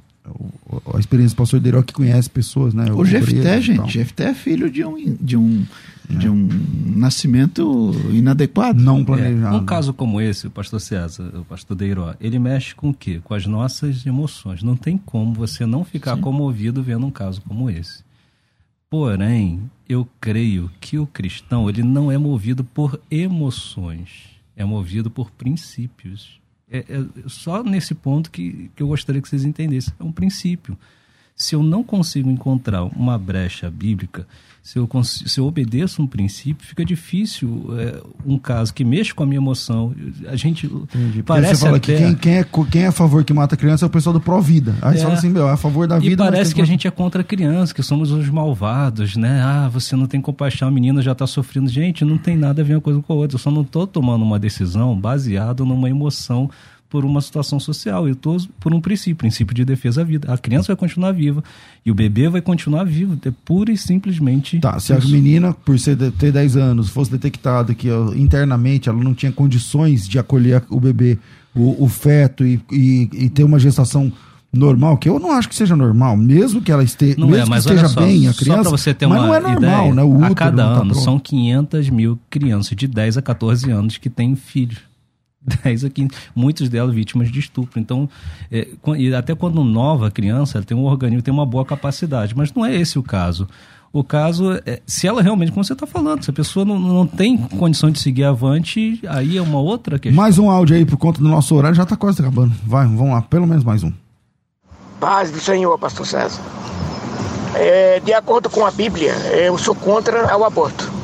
a 0.94 1.00
experiência 1.00 1.34
do 1.34 1.38
pastor 1.38 1.58
Deiró 1.58 1.82
que 1.82 1.92
conhece 1.92 2.30
pessoas, 2.30 2.72
né? 2.72 2.92
O, 2.92 2.98
o 2.98 3.04
Jefté, 3.04 3.60
gente, 3.60 3.92
Jefté 3.92 4.26
é 4.26 4.34
filho 4.34 4.70
de 4.70 4.84
um 4.84 5.16
de 5.20 5.36
um 5.36 5.66
é. 6.08 6.14
de 6.14 6.28
um 6.28 6.48
nascimento 6.94 7.92
inadequado, 8.12 8.80
não 8.80 9.04
planejado. 9.04 9.56
É, 9.56 9.58
um 9.58 9.64
caso 9.64 9.92
como 9.92 10.20
esse, 10.20 10.46
o 10.46 10.50
pastor 10.50 10.80
César, 10.80 11.24
o 11.34 11.44
pastor 11.44 11.76
Deiró, 11.76 12.14
ele 12.20 12.38
mexe 12.38 12.72
com 12.72 12.90
o 12.90 12.94
quê? 12.94 13.20
Com 13.24 13.34
as 13.34 13.44
nossas 13.44 14.06
emoções. 14.06 14.62
Não 14.62 14.76
tem 14.76 14.96
como 14.96 15.34
você 15.34 15.66
não 15.66 15.84
ficar 15.84 16.14
Sim. 16.14 16.20
comovido 16.20 16.84
vendo 16.84 17.04
um 17.04 17.10
caso 17.10 17.42
como 17.42 17.68
esse. 17.68 18.04
Porém, 18.88 19.60
eu 19.88 20.06
creio 20.20 20.70
que 20.80 21.00
o 21.00 21.06
cristão 21.06 21.68
ele 21.68 21.82
não 21.82 22.12
é 22.12 22.16
movido 22.16 22.62
por 22.62 23.00
emoções 23.10 24.37
é 24.58 24.64
movido 24.64 25.08
por 25.08 25.30
princípios. 25.30 26.40
É, 26.70 26.78
é, 26.80 27.28
só 27.28 27.62
nesse 27.62 27.94
ponto 27.94 28.28
que, 28.28 28.70
que 28.74 28.82
eu 28.82 28.88
gostaria 28.88 29.22
que 29.22 29.28
vocês 29.28 29.44
entendessem. 29.44 29.94
É 29.98 30.02
um 30.02 30.10
princípio. 30.10 30.76
Se 31.34 31.54
eu 31.54 31.62
não 31.62 31.84
consigo 31.84 32.28
encontrar 32.28 32.82
uma 32.82 33.16
brecha 33.16 33.70
bíblica, 33.70 34.26
se 34.62 34.78
eu, 34.78 34.88
se 35.02 35.40
eu 35.40 35.46
obedeço 35.46 36.02
um 36.02 36.06
princípio, 36.06 36.66
fica 36.66 36.84
difícil 36.84 37.68
é, 37.78 38.02
um 38.26 38.38
caso 38.38 38.74
que 38.74 38.84
mexe 38.84 39.14
com 39.14 39.22
a 39.22 39.26
minha 39.26 39.38
emoção. 39.38 39.94
A 40.26 40.36
gente 40.36 40.66
Entendi. 40.66 41.22
parece 41.22 41.56
você 41.56 41.64
fala 41.64 41.76
até... 41.78 41.94
que 41.94 42.02
quem, 42.02 42.14
quem, 42.14 42.34
é, 42.38 42.46
quem 42.70 42.82
é 42.82 42.86
a 42.88 42.92
favor 42.92 43.24
que 43.24 43.32
mata 43.32 43.54
a 43.54 43.58
criança 43.58 43.84
é 43.84 43.88
o 43.88 43.90
pessoal 43.90 44.12
do 44.12 44.20
Pró-Vida. 44.20 44.74
Aí 44.82 44.98
é. 44.98 45.00
fala 45.00 45.14
assim, 45.14 45.30
meu, 45.30 45.48
é 45.48 45.52
a 45.52 45.56
favor 45.56 45.86
da 45.86 45.98
vida. 45.98 46.12
E 46.12 46.16
parece 46.16 46.54
que 46.54 46.60
a 46.60 46.66
gente 46.66 46.86
é 46.86 46.90
contra 46.90 47.22
a 47.22 47.24
criança, 47.24 47.72
que 47.72 47.82
somos 47.82 48.10
os 48.10 48.28
malvados, 48.28 49.16
né? 49.16 49.40
Ah, 49.42 49.68
você 49.68 49.96
não 49.96 50.06
tem 50.06 50.20
compaixão, 50.20 50.68
a 50.68 50.70
menina 50.70 51.00
já 51.00 51.12
está 51.12 51.26
sofrendo. 51.26 51.70
Gente, 51.70 52.04
não 52.04 52.18
tem 52.18 52.36
nada 52.36 52.60
a 52.60 52.64
ver 52.64 52.74
uma 52.74 52.80
coisa 52.80 53.00
com 53.00 53.12
a 53.12 53.16
outra. 53.16 53.36
Eu 53.36 53.40
só 53.40 53.50
não 53.50 53.62
estou 53.62 53.86
tomando 53.86 54.22
uma 54.22 54.38
decisão 54.38 54.98
baseada 54.98 55.64
numa 55.64 55.88
emoção 55.88 56.50
por 56.88 57.04
uma 57.04 57.20
situação 57.20 57.60
social. 57.60 58.06
Eu 58.06 58.14
estou 58.14 58.38
por 58.58 58.72
um 58.72 58.80
princípio, 58.80 59.16
princípio 59.16 59.54
de 59.54 59.64
defesa 59.64 60.00
à 60.00 60.04
vida. 60.04 60.32
A 60.32 60.38
criança 60.38 60.68
vai 60.68 60.76
continuar 60.76 61.12
viva 61.12 61.42
e 61.84 61.90
o 61.90 61.94
bebê 61.94 62.28
vai 62.28 62.40
continuar 62.40 62.84
vivo. 62.84 63.18
É 63.24 63.32
pura 63.44 63.70
e 63.70 63.76
simplesmente. 63.76 64.58
Tá, 64.60 64.78
se 64.78 64.92
isso. 64.92 65.06
a 65.06 65.10
menina, 65.10 65.52
por 65.52 65.78
ser, 65.78 65.96
ter 66.12 66.32
10 66.32 66.56
anos, 66.56 66.88
fosse 66.88 67.10
detectada 67.10 67.74
que 67.74 67.88
internamente 68.16 68.88
ela 68.88 69.02
não 69.02 69.14
tinha 69.14 69.30
condições 69.30 70.08
de 70.08 70.18
acolher 70.18 70.62
o 70.70 70.80
bebê, 70.80 71.18
o, 71.54 71.84
o 71.84 71.88
feto 71.88 72.44
e, 72.44 72.60
e, 72.72 73.08
e, 73.12 73.30
ter 73.30 73.44
uma 73.44 73.58
gestação 73.58 74.12
normal, 74.52 74.96
que 74.96 75.08
eu 75.08 75.18
não 75.18 75.30
acho 75.32 75.48
que 75.48 75.54
seja 75.54 75.76
normal, 75.76 76.16
mesmo 76.16 76.62
que 76.62 76.72
ela 76.72 76.82
esteja, 76.82 77.16
não 77.18 77.28
mesmo 77.28 77.54
é, 77.54 77.58
que 77.58 77.60
esteja 77.60 77.88
só, 77.88 78.00
bem 78.00 78.28
a 78.28 78.32
criança, 78.32 78.64
só 78.64 78.70
você 78.70 78.94
ter 78.94 79.06
mas 79.06 79.20
não 79.20 79.34
é 79.34 79.40
normal, 79.40 79.58
ideia, 79.58 79.94
né? 79.94 80.02
O 80.02 80.24
a 80.24 80.34
cada 80.34 80.64
tá 80.64 80.80
ano 80.80 80.94
tá 80.94 81.00
são 81.00 81.18
500 81.18 81.90
mil 81.90 82.18
crianças 82.30 82.74
de 82.74 82.86
10 82.86 83.18
a 83.18 83.22
14 83.22 83.70
anos 83.70 83.98
que 83.98 84.08
têm 84.08 84.34
filhos. 84.34 84.87
10 85.48 85.84
a 85.84 85.90
15, 85.90 86.10
muitos 86.34 86.68
delas 86.68 86.94
vítimas 86.94 87.30
de 87.30 87.38
estupro. 87.38 87.80
Então, 87.80 88.08
é, 88.50 88.68
e 88.96 89.14
até 89.14 89.34
quando 89.34 89.62
nova 89.64 90.10
criança, 90.10 90.58
ela 90.58 90.64
tem 90.64 90.76
um 90.76 90.84
organismo, 90.84 91.22
tem 91.22 91.32
uma 91.32 91.46
boa 91.46 91.64
capacidade, 91.64 92.36
mas 92.36 92.52
não 92.52 92.64
é 92.64 92.74
esse 92.76 92.98
o 92.98 93.02
caso. 93.02 93.48
O 93.90 94.04
caso 94.04 94.52
é, 94.66 94.80
se 94.86 95.06
ela 95.06 95.22
realmente, 95.22 95.50
como 95.50 95.64
você 95.64 95.72
está 95.72 95.86
falando, 95.86 96.22
se 96.22 96.30
a 96.30 96.32
pessoa 96.32 96.64
não, 96.64 96.78
não 96.78 97.06
tem 97.06 97.36
condição 97.38 97.90
de 97.90 97.98
seguir 97.98 98.24
avante, 98.24 99.00
aí 99.08 99.38
é 99.38 99.42
uma 99.42 99.58
outra 99.58 99.98
questão. 99.98 100.20
Mais 100.22 100.38
um 100.38 100.50
áudio 100.50 100.76
aí 100.76 100.84
por 100.84 100.98
conta 100.98 101.20
do 101.20 101.28
nosso 101.28 101.54
horário, 101.54 101.74
já 101.74 101.84
está 101.84 101.96
quase 101.96 102.20
acabando. 102.20 102.54
Vai, 102.64 102.86
vamos 102.86 103.10
lá, 103.10 103.22
pelo 103.22 103.46
menos 103.46 103.64
mais 103.64 103.82
um. 103.82 103.92
Paz 105.00 105.30
do 105.30 105.40
Senhor, 105.40 105.78
pastor 105.78 106.06
César. 106.06 106.42
É, 107.54 108.00
de 108.00 108.12
acordo 108.12 108.50
com 108.50 108.66
a 108.66 108.70
Bíblia, 108.70 109.12
eu 109.32 109.56
sou 109.56 109.74
contra 109.74 110.36
o 110.36 110.44
aborto 110.44 110.97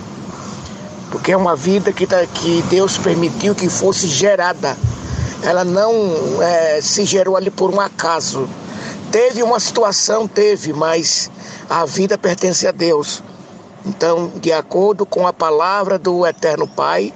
porque 1.15 1.31
é 1.31 1.37
uma 1.37 1.55
vida 1.55 1.93
que, 1.93 2.09
tá, 2.09 2.27
que 2.27 2.61
Deus 2.62 2.99
permitiu 2.99 3.55
que 3.55 3.69
fosse 3.69 4.09
gerada. 4.09 4.77
Ela 5.45 5.65
não 5.65 6.43
é, 6.43 6.81
se 6.81 7.05
gerou 7.05 7.37
ali 7.37 7.53
por 7.53 7.73
um 7.73 7.81
acaso. 7.81 8.49
Teve 9.12 9.41
uma 9.41 9.61
situação, 9.61 10.27
teve, 10.27 10.73
mas 10.73 11.31
a 11.71 11.85
vida 11.85 12.19
pertence 12.19 12.67
a 12.67 12.73
Deus. 12.73 13.23
Então, 13.87 14.33
de 14.41 14.53
acordo 14.53 15.07
com 15.07 15.25
a 15.25 15.33
palavra 15.33 16.01
do 16.01 16.27
Eterno 16.27 16.67
Pai, 16.67 17.15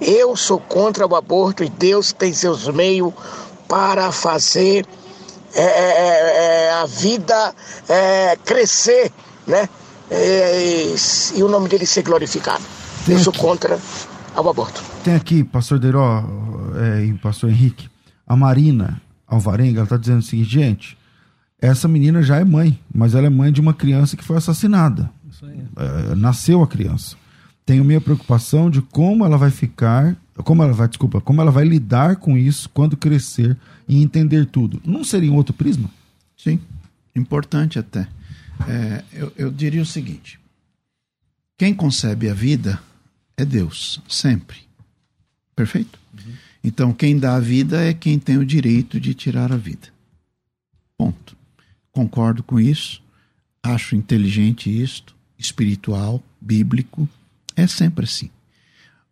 eu 0.00 0.36
sou 0.36 0.60
contra 0.60 1.04
o 1.04 1.16
aborto 1.16 1.64
e 1.64 1.68
Deus 1.68 2.12
tem 2.12 2.32
seus 2.32 2.68
meios 2.68 3.12
para 3.66 4.12
fazer 4.12 4.86
é, 5.52 5.62
é, 5.62 5.64
é, 5.64 6.66
é 6.66 6.70
a 6.74 6.86
vida 6.86 7.52
é, 7.88 8.38
crescer, 8.44 9.10
né? 9.44 9.68
e 11.34 11.42
o 11.42 11.48
nome 11.48 11.68
dele 11.68 11.84
ser 11.84 12.02
glorificado. 12.02 12.75
Tem 13.06 13.14
eu 13.14 13.22
sou 13.22 13.30
aqui, 13.32 13.40
contra 13.40 13.78
o 14.36 14.48
aborto. 14.48 14.82
Tem 15.04 15.14
aqui, 15.14 15.44
pastor 15.44 15.78
Deiró 15.78 16.24
é, 16.74 17.04
e 17.04 17.14
pastor 17.14 17.48
Henrique, 17.50 17.88
a 18.26 18.36
Marina 18.36 19.00
Alvarenga, 19.28 19.78
ela 19.78 19.84
está 19.84 19.96
dizendo 19.96 20.18
o 20.18 20.22
seguinte, 20.22 20.50
gente, 20.50 20.98
essa 21.60 21.86
menina 21.86 22.20
já 22.20 22.38
é 22.38 22.44
mãe, 22.44 22.76
mas 22.92 23.14
ela 23.14 23.28
é 23.28 23.30
mãe 23.30 23.52
de 23.52 23.60
uma 23.60 23.72
criança 23.72 24.16
que 24.16 24.24
foi 24.24 24.36
assassinada. 24.36 25.08
Isso 25.30 25.46
aí. 25.46 25.64
É, 25.76 26.14
nasceu 26.16 26.64
a 26.64 26.66
criança. 26.66 27.16
Tenho 27.64 27.84
minha 27.84 28.00
preocupação 28.00 28.68
de 28.68 28.82
como 28.82 29.24
ela 29.24 29.38
vai 29.38 29.50
ficar, 29.52 30.16
como 30.44 30.64
ela 30.64 30.72
vai, 30.72 30.88
desculpa, 30.88 31.20
como 31.20 31.40
ela 31.40 31.52
vai 31.52 31.64
lidar 31.64 32.16
com 32.16 32.36
isso 32.36 32.68
quando 32.70 32.96
crescer 32.96 33.56
e 33.88 34.02
entender 34.02 34.46
tudo. 34.46 34.82
Não 34.84 35.04
seria 35.04 35.30
um 35.30 35.36
outro 35.36 35.54
prisma? 35.54 35.88
Sim, 36.36 36.58
importante 37.14 37.78
até. 37.78 38.08
É, 38.68 39.04
eu, 39.12 39.32
eu 39.36 39.50
diria 39.52 39.82
o 39.82 39.86
seguinte: 39.86 40.40
quem 41.56 41.72
concebe 41.72 42.28
a 42.28 42.34
vida 42.34 42.80
é 43.36 43.44
Deus, 43.44 44.00
sempre. 44.08 44.58
Perfeito? 45.54 45.98
Uhum. 46.12 46.34
Então, 46.64 46.92
quem 46.92 47.18
dá 47.18 47.36
a 47.36 47.40
vida 47.40 47.82
é 47.82 47.94
quem 47.94 48.18
tem 48.18 48.38
o 48.38 48.44
direito 48.44 48.98
de 48.98 49.14
tirar 49.14 49.52
a 49.52 49.56
vida. 49.56 49.88
Ponto. 50.96 51.36
Concordo 51.92 52.42
com 52.42 52.58
isso. 52.58 53.02
Acho 53.62 53.94
inteligente 53.94 54.70
isto, 54.70 55.14
espiritual, 55.38 56.22
bíblico. 56.40 57.08
É 57.54 57.66
sempre 57.66 58.04
assim. 58.04 58.30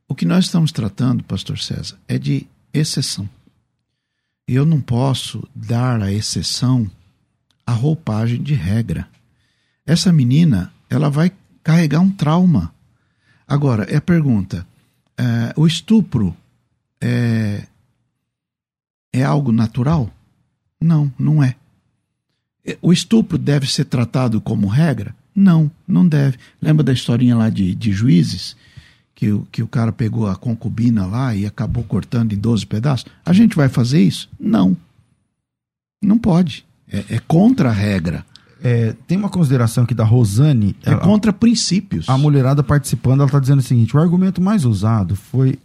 O 0.09 0.14
que 0.14 0.27
nós 0.27 0.47
estamos 0.47 0.72
tratando, 0.72 1.25
Pastor 1.25 1.59
César, 1.59 1.99
é 2.09 2.18
de 2.18 2.47
exceção. 2.72 3.29
Eu 4.47 4.66
não 4.66 4.81
posso 4.81 5.49
dar 5.55 6.03
à 6.03 6.12
exceção 6.12 6.91
a 7.66 7.72
roupagem 7.72 8.43
de 8.43 8.55
regra. 8.55 9.09
Essa 9.87 10.12
menina, 10.12 10.72
ela 10.91 11.09
vai 11.09 11.33
carregar 11.62 12.01
um 12.01 12.11
trauma 12.11 12.74
Agora, 13.47 13.84
é 13.84 13.97
a 13.97 14.01
pergunta: 14.01 14.66
é, 15.16 15.53
o 15.57 15.66
estupro 15.66 16.36
é, 17.01 17.66
é 19.12 19.22
algo 19.22 19.53
natural? 19.53 20.12
Não, 20.80 21.12
não 21.18 21.42
é. 21.42 21.57
O 22.80 22.92
estupro 22.92 23.36
deve 23.36 23.70
ser 23.70 23.84
tratado 23.84 24.40
como 24.40 24.66
regra? 24.66 25.14
Não, 25.34 25.70
não 25.86 26.07
deve. 26.07 26.38
Lembra 26.62 26.82
da 26.82 26.92
historinha 26.92 27.36
lá 27.36 27.51
de, 27.51 27.74
de 27.74 27.92
juízes? 27.92 28.57
Que, 29.14 29.26
que 29.53 29.62
o 29.62 29.68
cara 29.68 29.92
pegou 29.92 30.26
a 30.26 30.34
concubina 30.34 31.07
lá 31.07 31.34
e 31.34 31.47
acabou 31.47 31.84
cortando 31.84 32.32
em 32.32 32.38
12 32.38 32.66
pedaços? 32.66 33.07
A 33.24 33.32
gente 33.32 33.55
vai 33.55 33.68
fazer 33.68 34.03
isso? 34.03 34.28
Não. 34.40 34.76
Não 36.03 36.18
pode. 36.18 36.64
É, 36.88 37.16
é 37.16 37.18
contra 37.20 37.68
a 37.68 37.72
regra. 37.72 38.24
É, 38.65 38.95
tem 39.07 39.19
uma 39.19 39.29
consideração 39.29 39.85
aqui 39.85 39.95
da 39.95 40.05
Rosane. 40.05 40.75
É 40.87 40.93
ela, 40.93 41.01
contra 41.01 41.35
princípios. 41.35 42.09
A 42.09 42.17
mulherada 42.17 42.62
participando, 42.62 43.21
ela 43.21 43.27
está 43.27 43.39
dizendo 43.39 43.59
o 43.59 43.62
seguinte: 43.62 43.95
o 43.95 44.01
argumento 44.01 44.41
mais 44.41 44.65
usado 44.65 45.15
foi, 45.15 45.59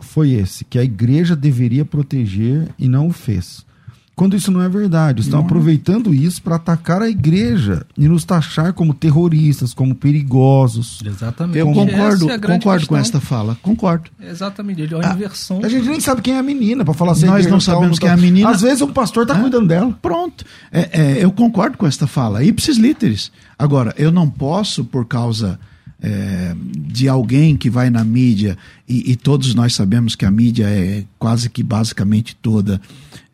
foi 0.00 0.30
esse, 0.30 0.64
que 0.64 0.78
a 0.78 0.82
igreja 0.82 1.36
deveria 1.36 1.84
proteger 1.84 2.70
e 2.78 2.88
não 2.88 3.08
o 3.08 3.12
fez. 3.12 3.66
Quando 4.14 4.36
isso 4.36 4.50
não 4.50 4.62
é 4.62 4.68
verdade. 4.68 5.22
Estão 5.22 5.38
não. 5.38 5.44
É. 5.44 5.46
aproveitando 5.46 6.12
isso 6.12 6.42
para 6.42 6.56
atacar 6.56 7.00
a 7.00 7.08
igreja 7.08 7.86
e 7.96 8.06
nos 8.06 8.24
taxar 8.24 8.72
como 8.72 8.92
terroristas, 8.92 9.72
como 9.72 9.94
perigosos. 9.94 11.00
Exatamente. 11.04 11.58
Eu 11.58 11.72
concordo, 11.72 12.30
é 12.30 12.38
concordo 12.38 12.86
com 12.86 12.96
esta 12.96 13.20
fala. 13.20 13.56
Concordo. 13.62 14.10
Exatamente. 14.20 14.82
Ele 14.82 14.94
é 14.94 14.96
uma 14.98 15.10
ah, 15.10 15.14
inversão. 15.14 15.60
A 15.62 15.68
gente 15.68 15.88
nem 15.88 16.00
sabe 16.00 16.20
quem 16.20 16.34
é 16.34 16.38
a 16.38 16.42
menina, 16.42 16.84
para 16.84 16.94
falar 16.94 17.12
assim. 17.12 17.26
Nós 17.26 17.46
não 17.46 17.60
sabemos 17.60 17.98
quem 17.98 18.08
é 18.08 18.12
a 18.12 18.16
menina. 18.16 18.50
Às 18.50 18.60
vezes 18.60 18.82
um 18.82 18.92
pastor 18.92 19.22
está 19.22 19.38
cuidando 19.38 19.66
dela. 19.66 19.96
Pronto. 20.02 20.44
É, 20.70 20.90
é, 20.92 21.24
eu 21.24 21.32
concordo 21.32 21.78
com 21.78 21.86
esta 21.86 22.06
fala. 22.06 22.44
Ipsis 22.44 22.76
literis. 22.76 23.32
Agora, 23.58 23.94
eu 23.96 24.12
não 24.12 24.28
posso, 24.28 24.84
por 24.84 25.06
causa 25.06 25.58
é, 26.02 26.54
de 26.76 27.08
alguém 27.08 27.56
que 27.56 27.70
vai 27.70 27.88
na 27.88 28.02
mídia, 28.02 28.58
e, 28.88 29.12
e, 29.12 29.16
todos 29.16 29.54
nós 29.54 29.74
sabemos 29.74 30.16
que 30.16 30.24
a 30.24 30.30
mídia 30.30 30.64
é 30.64 31.04
quase 31.18 31.48
que 31.48 31.62
basicamente 31.62 32.34
toda 32.34 32.80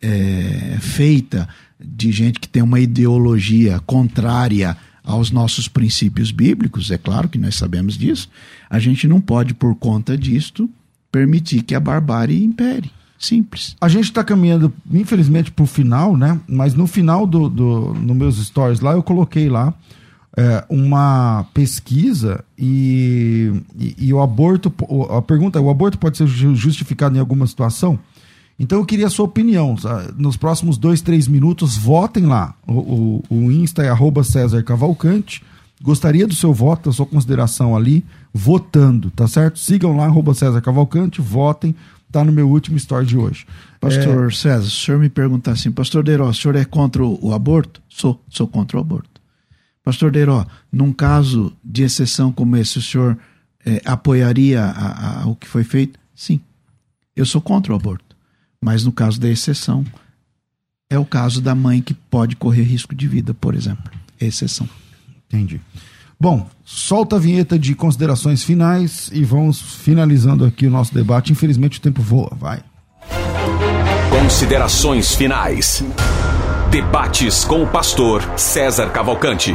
é, 0.01 0.77
feita 0.79 1.49
de 1.79 2.11
gente 2.11 2.39
que 2.39 2.47
tem 2.47 2.61
uma 2.61 2.79
ideologia 2.79 3.79
contrária 3.87 4.77
aos 5.03 5.31
nossos 5.31 5.67
princípios 5.67 6.31
bíblicos, 6.31 6.91
é 6.91 6.97
claro 6.97 7.27
que 7.27 7.39
nós 7.39 7.55
sabemos 7.55 7.97
disso, 7.97 8.29
a 8.69 8.77
gente 8.77 9.07
não 9.07 9.19
pode, 9.19 9.55
por 9.55 9.73
conta 9.73 10.15
disto, 10.15 10.69
permitir 11.11 11.63
que 11.63 11.73
a 11.73 11.79
barbárie 11.79 12.43
impere. 12.43 12.91
Simples. 13.17 13.75
A 13.81 13.89
gente 13.89 14.05
está 14.05 14.23
caminhando, 14.23 14.71
infelizmente, 14.89 15.51
para 15.51 15.63
o 15.63 15.67
final, 15.67 16.15
né? 16.15 16.39
Mas 16.47 16.73
no 16.73 16.87
final 16.87 17.27
do, 17.27 17.49
do, 17.49 17.93
no 17.95 18.15
meus 18.15 18.37
stories 18.37 18.79
lá, 18.79 18.93
eu 18.93 19.03
coloquei 19.03 19.49
lá 19.49 19.73
é, 20.37 20.63
uma 20.69 21.45
pesquisa 21.53 22.43
e, 22.57 23.51
e, 23.77 23.95
e, 23.97 24.13
o 24.13 24.21
aborto. 24.21 24.73
A 25.15 25.21
pergunta: 25.21 25.59
o 25.59 25.69
aborto 25.69 25.97
pode 25.97 26.17
ser 26.17 26.27
justificado 26.27 27.15
em 27.15 27.19
alguma 27.19 27.47
situação? 27.47 27.99
Então 28.59 28.79
eu 28.79 28.85
queria 28.85 29.07
a 29.07 29.09
sua 29.09 29.25
opinião. 29.25 29.75
Nos 30.17 30.35
próximos 30.35 30.77
dois, 30.77 31.01
três 31.01 31.27
minutos, 31.27 31.77
votem 31.77 32.25
lá. 32.25 32.53
O, 32.67 32.73
o, 32.73 33.23
o 33.29 33.51
Insta 33.51 33.83
é 33.83 33.89
arroba 33.89 34.23
César 34.23 34.61
Cavalcante. 34.63 35.41
Gostaria 35.81 36.27
do 36.27 36.35
seu 36.35 36.53
voto, 36.53 36.89
da 36.89 36.93
sua 36.93 37.05
consideração 37.05 37.73
ali, 37.73 38.03
votando, 38.33 39.09
tá 39.11 39.29
certo? 39.29 39.57
Sigam 39.57 39.95
lá, 39.95 40.05
arroba 40.05 40.33
César 40.33 40.61
Cavalcante, 40.61 41.21
votem. 41.21 41.73
Tá 42.11 42.23
no 42.23 42.31
meu 42.31 42.49
último 42.49 42.75
story 42.75 43.05
de 43.05 43.15
hoje. 43.15 43.45
Pastor 43.79 44.27
é... 44.27 44.33
César, 44.33 44.65
o 44.65 44.69
senhor 44.69 44.99
me 44.99 45.09
pergunta 45.09 45.51
assim, 45.51 45.71
Pastor 45.71 46.03
Deiró, 46.03 46.27
o 46.27 46.33
senhor 46.33 46.55
é 46.55 46.65
contra 46.65 47.05
o 47.05 47.33
aborto? 47.33 47.81
Sou, 47.87 48.19
sou 48.27 48.47
contra 48.47 48.77
o 48.77 48.81
aborto. 48.81 49.08
Pastor 49.83 50.11
Deiró, 50.11 50.45
num 50.71 50.91
caso 50.91 51.53
de 51.63 51.83
exceção 51.83 52.31
como 52.31 52.55
esse, 52.57 52.77
o 52.77 52.81
senhor 52.81 53.17
é, 53.65 53.81
apoiaria 53.85 54.63
a, 54.63 55.23
a, 55.23 55.27
o 55.27 55.35
que 55.35 55.47
foi 55.47 55.63
feito? 55.63 55.99
Sim. 56.15 56.39
Eu 57.15 57.25
sou 57.25 57.41
contra 57.41 57.73
o 57.73 57.75
aborto. 57.75 58.15
Mas 58.61 58.83
no 58.83 58.91
caso 58.91 59.19
da 59.19 59.29
exceção, 59.29 59.85
é 60.89 60.97
o 60.97 61.05
caso 61.05 61.41
da 61.41 61.55
mãe 61.55 61.81
que 61.81 61.93
pode 61.93 62.35
correr 62.35 62.63
risco 62.63 62.93
de 62.93 63.07
vida, 63.07 63.33
por 63.33 63.55
exemplo. 63.55 63.91
É 64.19 64.25
exceção. 64.25 64.67
Entendi. 65.27 65.61
Bom, 66.19 66.49
solta 66.65 67.15
a 67.15 67.19
vinheta 67.19 67.57
de 67.57 67.73
considerações 67.73 68.43
finais 68.43 69.09
e 69.13 69.23
vamos 69.23 69.61
finalizando 69.61 70.43
aqui 70.43 70.67
o 70.67 70.71
nosso 70.71 70.93
debate. 70.93 71.31
Infelizmente 71.31 71.79
o 71.79 71.81
tempo 71.81 72.01
voa, 72.01 72.35
vai. 72.37 72.61
Considerações 74.11 75.15
finais. 75.15 75.81
Debates 76.71 77.43
com 77.45 77.63
o 77.63 77.67
pastor 77.67 78.21
César 78.37 78.91
Cavalcante. 78.91 79.51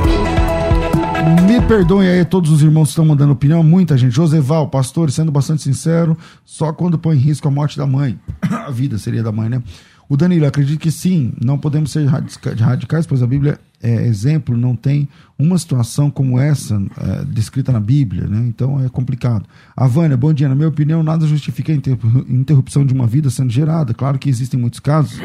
Me 1.47 1.61
perdoem 1.69 2.09
aí 2.09 2.25
todos 2.25 2.51
os 2.51 2.61
irmãos 2.61 2.87
que 2.87 2.91
estão 2.91 3.05
mandando 3.05 3.33
opinião, 3.33 3.63
muita 3.63 3.97
gente. 3.97 4.13
Joseval, 4.13 4.69
pastor, 4.69 5.13
sendo 5.13 5.31
bastante 5.31 5.63
sincero, 5.63 6.19
só 6.45 6.73
quando 6.73 6.99
põe 6.99 7.17
em 7.17 7.21
risco 7.21 7.47
a 7.47 7.53
morte 7.53 7.79
da 7.79 7.87
mãe. 7.87 8.19
a 8.43 8.69
vida 8.69 8.99
seria 8.99 9.23
da 9.23 9.31
mãe, 9.31 9.49
né? 9.49 9.63
O 10.09 10.17
Danilo, 10.17 10.45
acredito 10.45 10.81
que 10.81 10.91
sim, 10.91 11.33
não 11.41 11.57
podemos 11.57 11.93
ser 11.93 12.05
radicais, 12.05 13.07
pois 13.07 13.23
a 13.23 13.27
Bíblia 13.29 13.61
é 13.85 14.07
exemplo, 14.07 14.57
não 14.57 14.75
tem 14.75 15.07
uma 15.39 15.59
situação 15.59 16.11
como 16.11 16.41
essa 16.41 16.81
é, 16.97 17.25
descrita 17.27 17.71
na 17.71 17.79
Bíblia, 17.79 18.27
né? 18.27 18.47
Então 18.49 18.83
é 18.83 18.89
complicado. 18.89 19.45
A 19.77 19.87
Vânia, 19.87 20.17
bom 20.17 20.33
dia. 20.33 20.49
Na 20.49 20.55
minha 20.55 20.69
opinião, 20.69 21.03
nada 21.03 21.27
justifica 21.27 21.71
a 21.71 21.77
interrupção 21.77 22.87
de 22.87 22.95
uma 22.95 23.07
vida 23.07 23.29
sendo 23.29 23.51
gerada. 23.51 23.93
Claro 23.93 24.19
que 24.19 24.31
existem 24.31 24.59
muitos 24.59 24.81
casos, 24.81 25.21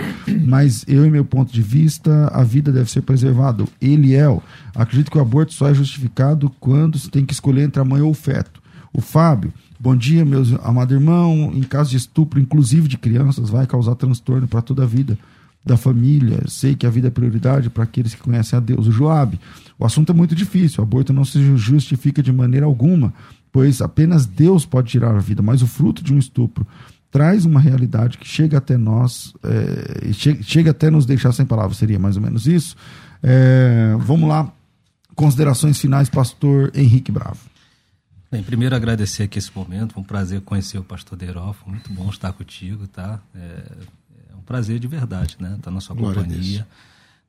mas 0.46 0.84
eu, 0.90 1.06
em 1.06 1.10
meu 1.10 1.24
ponto 1.24 1.54
de 1.54 1.62
vista, 1.62 2.28
a 2.34 2.44
vida 2.44 2.70
deve 2.70 2.92
ser 2.92 3.02
preservada. 3.02 3.64
Eliel, 3.82 4.44
acredito 4.76 5.10
que 5.10 5.18
o 5.18 5.22
aborto 5.22 5.54
só 5.54 5.70
é 5.70 5.74
justificado 5.74 6.52
quando 6.60 7.00
se 7.00 7.10
tem 7.10 7.26
que 7.26 7.34
escolher 7.34 7.64
entre 7.64 7.82
a 7.82 7.86
mãe 7.86 8.02
ou 8.02 8.12
o 8.12 8.16
feto. 8.16 8.62
O 8.92 9.00
Fábio, 9.00 9.54
Bom 9.82 9.96
dia, 9.96 10.26
meus 10.26 10.54
amados 10.62 10.94
irmãos. 10.94 11.56
Em 11.56 11.64
caso 11.64 11.92
de 11.92 11.96
estupro, 11.96 12.38
inclusive 12.38 12.86
de 12.86 12.98
crianças, 12.98 13.50
vai 13.50 13.66
causar 13.66 13.96
transtorno 13.96 14.46
para 14.46 14.62
toda 14.62 14.84
a 14.84 14.86
vida 14.86 15.18
da 15.64 15.78
família. 15.78 16.42
Sei 16.48 16.76
que 16.76 16.86
a 16.86 16.90
vida 16.90 17.08
é 17.08 17.12
prioridade 17.12 17.70
para 17.70 17.84
aqueles 17.84 18.14
que 18.14 18.22
conhecem 18.22 18.58
a 18.58 18.60
Deus. 18.60 18.88
O 18.88 18.92
Joab, 18.92 19.40
o 19.78 19.86
assunto 19.86 20.12
é 20.12 20.16
muito 20.16 20.36
difícil. 20.36 20.82
O 20.82 20.84
aborto 20.84 21.14
não 21.14 21.26
se 21.26 21.56
justifica 21.58 22.24
de 22.24 22.32
maneira 22.32 22.66
alguma, 22.66 23.14
pois 23.52 23.82
apenas 23.82 24.26
Deus 24.26 24.66
pode 24.66 24.90
tirar 24.90 25.16
a 25.16 25.20
vida, 25.20 25.42
mas 25.42 25.62
o 25.62 25.68
fruto 25.68 26.04
de 26.04 26.14
um 26.14 26.18
estupro 26.18 26.66
traz 27.12 27.46
uma 27.46 27.60
realidade 27.60 28.18
que 28.18 28.28
chega 28.28 28.58
até 28.58 28.78
nós, 28.78 29.34
é, 29.44 30.14
chega, 30.14 30.44
chega, 30.44 30.72
até 30.72 30.92
nos 30.92 31.06
deixar 31.06 31.32
sem 31.32 31.46
palavras, 31.46 31.78
seria 31.78 31.98
mais 31.98 32.16
ou 32.16 32.22
menos 32.22 32.46
isso. 32.46 32.76
É, 33.22 33.96
vamos 34.00 34.30
lá, 34.30 34.52
considerações 35.16 35.80
finais, 35.80 36.08
pastor 36.08 36.72
Henrique 36.76 37.12
Bravo. 37.12 37.40
Bem, 38.32 38.44
primeiro 38.44 38.76
agradecer 38.76 39.24
aqui 39.24 39.40
esse 39.40 39.52
momento, 39.56 39.94
foi 39.94 40.04
um 40.04 40.06
prazer 40.06 40.42
conhecer 40.42 40.78
o 40.78 40.84
pastor 40.84 41.18
Deiró, 41.18 41.52
foi 41.52 41.74
muito 41.74 41.92
bom 41.92 42.08
estar 42.10 42.32
contigo, 42.32 42.86
tá? 42.88 43.20
É, 43.34 43.64
prazer 44.50 44.80
de 44.80 44.88
verdade, 44.88 45.38
né? 45.40 45.56
Estar 45.56 45.70
na 45.70 45.80
sua 45.80 45.96
Glória 45.96 46.24
companhia. 46.24 46.68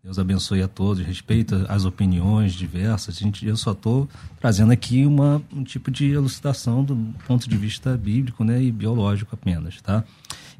Deus 0.02 0.18
abençoe 0.18 0.62
a 0.62 0.68
todos, 0.68 1.04
respeita 1.04 1.66
as 1.68 1.84
opiniões 1.84 2.54
diversas. 2.54 3.18
A 3.18 3.20
gente, 3.20 3.46
eu 3.46 3.54
só 3.58 3.72
estou 3.72 4.08
trazendo 4.40 4.72
aqui 4.72 5.04
uma, 5.04 5.42
um 5.52 5.62
tipo 5.62 5.90
de 5.90 6.10
elucidação 6.10 6.82
do 6.82 6.96
ponto 7.26 7.46
de 7.46 7.54
vista 7.58 7.94
bíblico 7.98 8.42
né, 8.42 8.62
e 8.62 8.72
biológico 8.72 9.34
apenas. 9.34 9.82
Tá? 9.82 10.02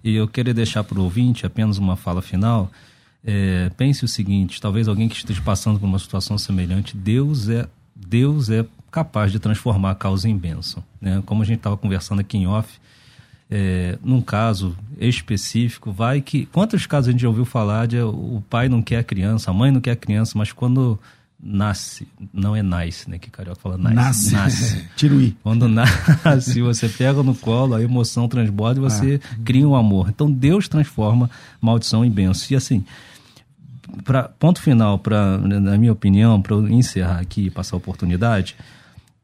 E 0.04 0.14
eu 0.14 0.28
queria 0.28 0.52
deixar 0.52 0.84
para 0.84 1.00
o 1.00 1.04
ouvinte 1.04 1.46
apenas 1.46 1.78
uma 1.78 1.96
fala 1.96 2.20
final. 2.20 2.70
É, 3.24 3.70
pense 3.78 4.04
o 4.04 4.08
seguinte: 4.08 4.60
talvez 4.60 4.86
alguém 4.86 5.08
que 5.08 5.16
esteja 5.16 5.40
passando 5.40 5.80
por 5.80 5.86
uma 5.86 5.98
situação 5.98 6.36
semelhante, 6.36 6.94
Deus 6.94 7.48
é 7.48 7.66
Deus 7.96 8.50
é 8.50 8.66
capaz 8.90 9.32
de 9.32 9.38
transformar 9.38 9.92
a 9.92 9.94
causa 9.94 10.28
em 10.28 10.36
bênção. 10.36 10.84
Né? 11.00 11.22
Como 11.24 11.42
a 11.42 11.46
gente 11.46 11.58
estava 11.58 11.78
conversando 11.78 12.20
aqui 12.20 12.36
em 12.36 12.46
off, 12.46 12.78
é, 13.50 13.98
num 14.02 14.20
caso 14.20 14.76
específico, 14.98 15.90
vai 15.90 16.20
que. 16.20 16.46
Quantos 16.46 16.86
casos 16.86 17.08
a 17.08 17.12
gente 17.12 17.22
já 17.22 17.28
ouviu 17.28 17.44
falar 17.44 17.86
de 17.86 18.00
o 18.00 18.42
pai 18.48 18.68
não 18.68 18.80
quer 18.80 18.98
a 18.98 19.04
criança, 19.04 19.50
a 19.50 19.54
mãe 19.54 19.70
não 19.70 19.80
quer 19.80 19.92
a 19.92 19.96
criança, 19.96 20.38
mas 20.38 20.52
quando 20.52 20.98
nasce, 21.42 22.06
não 22.32 22.54
é 22.54 22.62
nice, 22.62 23.08
né? 23.08 23.18
Que 23.18 23.30
carioca 23.30 23.60
fala 23.60 23.78
nice. 23.78 23.94
Nasce. 23.94 24.32
nasce. 24.32 24.88
Tiruí. 24.94 25.36
Quando 25.42 25.68
nasce, 25.68 26.60
você 26.60 26.88
pega 26.88 27.22
no 27.22 27.34
colo, 27.34 27.74
a 27.74 27.82
emoção 27.82 28.28
transborda 28.28 28.78
e 28.78 28.82
você 28.82 29.20
ah. 29.22 29.36
cria 29.44 29.66
um 29.66 29.74
amor. 29.74 30.10
Então 30.10 30.30
Deus 30.30 30.68
transforma 30.68 31.30
maldição 31.60 32.04
em 32.04 32.10
bênção. 32.10 32.46
E 32.50 32.56
assim, 32.56 32.84
pra, 34.04 34.24
ponto 34.24 34.60
final, 34.60 34.98
pra, 34.98 35.38
na 35.38 35.76
minha 35.78 35.92
opinião, 35.92 36.40
para 36.40 36.56
encerrar 36.56 37.20
aqui 37.20 37.46
e 37.46 37.50
passar 37.50 37.76
a 37.76 37.78
oportunidade, 37.78 38.54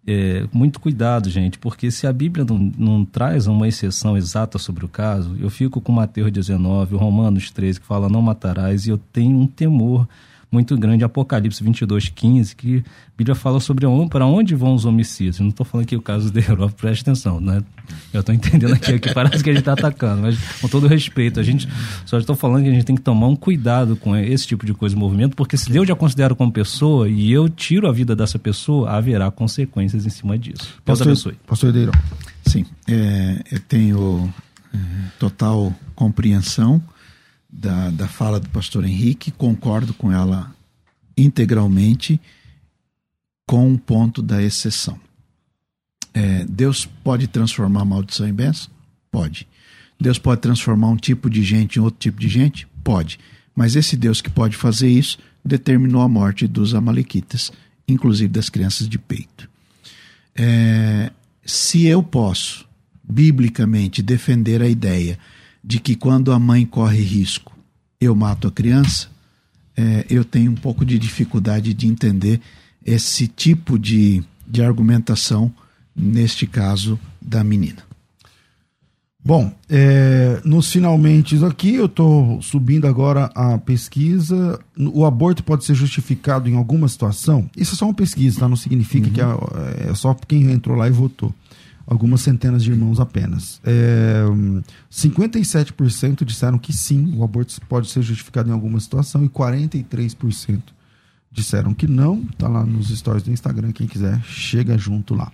é, 0.06 0.46
muito 0.52 0.78
cuidado, 0.78 1.28
gente, 1.28 1.58
porque 1.58 1.90
se 1.90 2.06
a 2.06 2.12
Bíblia 2.12 2.44
não, 2.44 2.72
não, 2.78 3.04
traz 3.04 3.46
uma 3.48 3.66
exceção 3.66 4.16
exata 4.16 4.56
sobre 4.56 4.84
o 4.84 4.88
caso, 4.88 5.36
eu 5.40 5.50
fico 5.50 5.80
com 5.80 5.90
Mateus 5.90 6.30
19, 6.30 6.94
Romanos 6.94 7.50
13, 7.50 7.80
que 7.80 7.86
fala 7.86 8.08
não 8.08 8.22
matarás, 8.22 8.86
e 8.86 8.90
eu 8.90 8.98
tenho 8.98 9.36
um 9.36 9.46
temor 9.46 10.08
muito 10.50 10.76
grande, 10.76 11.04
Apocalipse 11.04 11.62
22, 11.62 12.08
15, 12.08 12.56
que 12.56 12.78
a 12.78 13.16
Bíblia 13.16 13.34
fala 13.34 13.60
sobre 13.60 13.86
para 14.08 14.26
onde 14.26 14.54
vão 14.54 14.74
os 14.74 14.84
homicídios. 14.84 15.40
não 15.40 15.48
estou 15.48 15.66
falando 15.66 15.86
aqui 15.86 15.96
o 15.96 16.00
caso 16.00 16.32
da 16.32 16.40
Europa, 16.40 16.74
preste 16.76 17.02
atenção, 17.02 17.40
né? 17.40 17.62
Eu 18.12 18.20
estou 18.20 18.34
entendendo 18.34 18.72
aqui 18.72 18.98
que 18.98 19.12
parece 19.12 19.42
que 19.42 19.50
a 19.50 19.52
gente 19.52 19.62
está 19.62 19.72
atacando, 19.72 20.22
mas 20.22 20.38
com 20.60 20.68
todo 20.68 20.86
respeito, 20.86 21.40
a 21.40 21.42
gente 21.42 21.68
só 22.04 22.18
estou 22.18 22.36
falando 22.36 22.62
que 22.62 22.70
a 22.70 22.72
gente 22.72 22.84
tem 22.84 22.96
que 22.96 23.02
tomar 23.02 23.26
um 23.26 23.36
cuidado 23.36 23.96
com 23.96 24.16
esse 24.16 24.46
tipo 24.46 24.64
de 24.64 24.72
coisa, 24.72 24.96
movimento, 24.96 25.36
porque 25.36 25.56
se 25.56 25.70
Deus 25.70 25.86
já 25.86 25.94
considera 25.94 26.34
como 26.34 26.50
pessoa 26.50 27.08
e 27.08 27.30
eu 27.30 27.48
tiro 27.48 27.88
a 27.88 27.92
vida 27.92 28.14
dessa 28.14 28.38
pessoa, 28.38 28.90
haverá 28.90 29.30
consequências 29.30 30.06
em 30.06 30.10
cima 30.10 30.38
disso. 30.38 30.62
Deus 30.62 30.80
pastor, 30.84 31.06
abençoe. 31.08 31.34
Pastor 31.46 31.72
Deirão. 31.72 31.92
Sim, 32.44 32.64
é, 32.88 33.42
eu 33.50 33.60
tenho 33.60 34.32
é, 34.72 34.78
total 35.18 35.74
compreensão 35.94 36.82
da, 37.48 37.90
da 37.90 38.08
fala 38.08 38.40
do 38.40 38.48
pastor 38.50 38.84
Henrique, 38.84 39.30
concordo 39.30 39.94
com 39.94 40.12
ela 40.12 40.54
integralmente, 41.16 42.20
com 43.46 43.72
o 43.72 43.78
ponto 43.78 44.20
da 44.20 44.42
exceção. 44.42 44.98
É, 46.12 46.44
Deus 46.44 46.86
pode 47.04 47.26
transformar 47.26 47.84
maldição 47.84 48.26
em 48.28 48.32
bênção? 48.32 48.70
Pode. 49.10 49.46
Deus 50.00 50.18
pode 50.18 50.40
transformar 50.40 50.88
um 50.88 50.96
tipo 50.96 51.30
de 51.30 51.42
gente 51.42 51.76
em 51.78 51.82
outro 51.82 52.00
tipo 52.00 52.20
de 52.20 52.28
gente? 52.28 52.66
Pode. 52.82 53.18
Mas 53.54 53.76
esse 53.76 53.96
Deus 53.96 54.20
que 54.20 54.28
pode 54.28 54.56
fazer 54.56 54.88
isso 54.88 55.18
determinou 55.44 56.02
a 56.02 56.08
morte 56.08 56.46
dos 56.46 56.74
Amalequitas, 56.74 57.52
inclusive 57.88 58.28
das 58.28 58.50
crianças 58.50 58.88
de 58.88 58.98
peito. 58.98 59.48
É, 60.34 61.10
se 61.44 61.86
eu 61.86 62.02
posso, 62.02 62.66
biblicamente, 63.02 64.02
defender 64.02 64.60
a 64.60 64.68
ideia 64.68 65.18
de 65.66 65.80
que 65.80 65.96
quando 65.96 66.30
a 66.30 66.38
mãe 66.38 66.64
corre 66.64 67.02
risco, 67.02 67.52
eu 68.00 68.14
mato 68.14 68.46
a 68.46 68.52
criança, 68.52 69.08
é, 69.76 70.06
eu 70.08 70.24
tenho 70.24 70.52
um 70.52 70.54
pouco 70.54 70.84
de 70.84 70.96
dificuldade 70.96 71.74
de 71.74 71.88
entender 71.88 72.40
esse 72.84 73.26
tipo 73.26 73.76
de, 73.76 74.22
de 74.46 74.62
argumentação, 74.62 75.52
neste 75.94 76.46
caso 76.46 76.96
da 77.20 77.42
menina. 77.42 77.82
Bom, 79.24 79.52
é, 79.68 80.40
nos 80.44 80.70
finalmente 80.70 81.44
aqui, 81.44 81.74
eu 81.74 81.86
estou 81.86 82.40
subindo 82.40 82.86
agora 82.86 83.24
a 83.34 83.58
pesquisa. 83.58 84.60
O 84.78 85.04
aborto 85.04 85.42
pode 85.42 85.64
ser 85.64 85.74
justificado 85.74 86.48
em 86.48 86.54
alguma 86.54 86.86
situação? 86.86 87.50
Isso 87.56 87.74
é 87.74 87.76
só 87.76 87.86
uma 87.86 87.94
pesquisa, 87.94 88.38
tá? 88.38 88.48
Não 88.48 88.54
significa 88.54 89.08
uhum. 89.08 89.12
que 89.12 89.20
é, 89.20 89.90
é, 89.90 89.94
só 89.94 90.14
quem 90.14 90.52
entrou 90.52 90.76
lá 90.76 90.86
e 90.86 90.92
votou. 90.92 91.34
Algumas 91.86 92.20
centenas 92.20 92.64
de 92.64 92.72
irmãos 92.72 92.98
apenas. 92.98 93.60
É, 93.64 94.24
57% 94.90 96.24
disseram 96.24 96.58
que 96.58 96.72
sim, 96.72 97.14
o 97.16 97.22
aborto 97.22 97.60
pode 97.68 97.88
ser 97.88 98.02
justificado 98.02 98.48
em 98.48 98.52
alguma 98.52 98.80
situação, 98.80 99.24
e 99.24 99.28
43% 99.28 100.62
disseram 101.30 101.72
que 101.72 101.86
não. 101.86 102.24
Tá 102.38 102.48
lá 102.48 102.64
nos 102.64 102.88
stories 102.88 103.22
do 103.22 103.30
Instagram, 103.30 103.70
quem 103.70 103.86
quiser, 103.86 104.20
chega 104.24 104.76
junto 104.76 105.14
lá. 105.14 105.30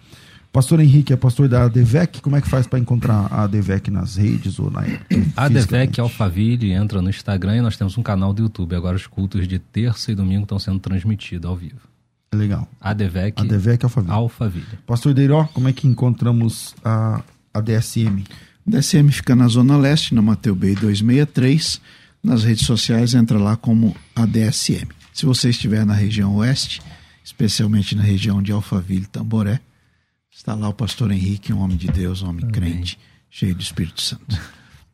Pastor 0.53 0.81
Henrique 0.81 1.15
é 1.15 1.17
pastor 1.17 1.49
da 1.49 1.65
ADVEC. 1.65 2.21
Como 2.21 2.37
é 2.37 2.41
que 2.43 2.49
faz 2.49 2.67
para 2.67 2.79
encontrar 2.79 3.27
a 3.31 3.45
ADVEC 3.45 3.91
nas 3.91 4.17
redes 4.17 4.59
ou 4.59 4.71
na 4.71 4.83
ADVEC 5.35 5.99
Alphaville 5.99 6.73
entra 6.73 7.01
no 7.01 7.09
Instagram 7.09 7.57
e 7.57 7.61
nós 7.63 7.79
temos 7.79 7.97
um 7.97 8.03
canal 8.03 8.35
do 8.35 8.43
YouTube. 8.43 8.77
Agora 8.77 8.95
os 8.95 9.07
cultos 9.07 9.49
de 9.49 9.59
terça 9.59 10.13
e 10.13 10.15
domingo 10.15 10.43
estão 10.43 10.59
sendo 10.59 10.79
transmitidos 10.79 11.49
ao 11.49 11.57
vivo. 11.57 11.92
Legal. 12.35 12.69
ADVEC, 12.81 13.41
ADVEC 13.41 13.85
Alphaville. 13.85 14.13
Alphaville. 14.13 14.79
Pastor 14.87 15.13
Deiró, 15.13 15.45
como 15.53 15.69
é 15.69 15.73
que 15.73 15.87
encontramos 15.87 16.75
a, 16.85 17.23
a 17.53 17.61
DSM? 17.61 18.25
A 18.67 18.71
DSM 18.71 19.11
fica 19.11 19.37
na 19.37 19.49
Zona 19.49 19.77
Leste, 19.77 20.15
na 20.15 20.23
Mateu 20.23 20.55
Bay 20.55 20.75
263. 20.75 21.81
Nas 22.23 22.45
redes 22.45 22.65
sociais 22.65 23.15
entra 23.15 23.39
lá 23.39 23.57
como 23.57 23.95
ADSM. 24.15 24.89
Se 25.13 25.27
você 25.27 25.51
estiver 25.51 25.85
na 25.85 25.95
região 25.95 26.37
oeste, 26.37 26.81
especialmente 27.25 27.95
na 27.95 28.03
região 28.03 28.43
de 28.43 28.53
Alphaville, 28.53 29.07
Tamboré, 29.07 29.61
Está 30.35 30.55
lá 30.55 30.69
o 30.71 30.73
pastor 30.73 31.13
Henrique, 31.13 31.53
um 31.53 31.61
homem 31.61 31.77
de 31.77 31.89
Deus, 31.89 32.23
um 32.23 32.31
homem 32.31 32.43
Amém. 32.43 32.53
crente, 32.53 32.99
cheio 33.31 33.55
do 33.55 33.61
Espírito 33.61 34.01
Santo. 34.01 34.41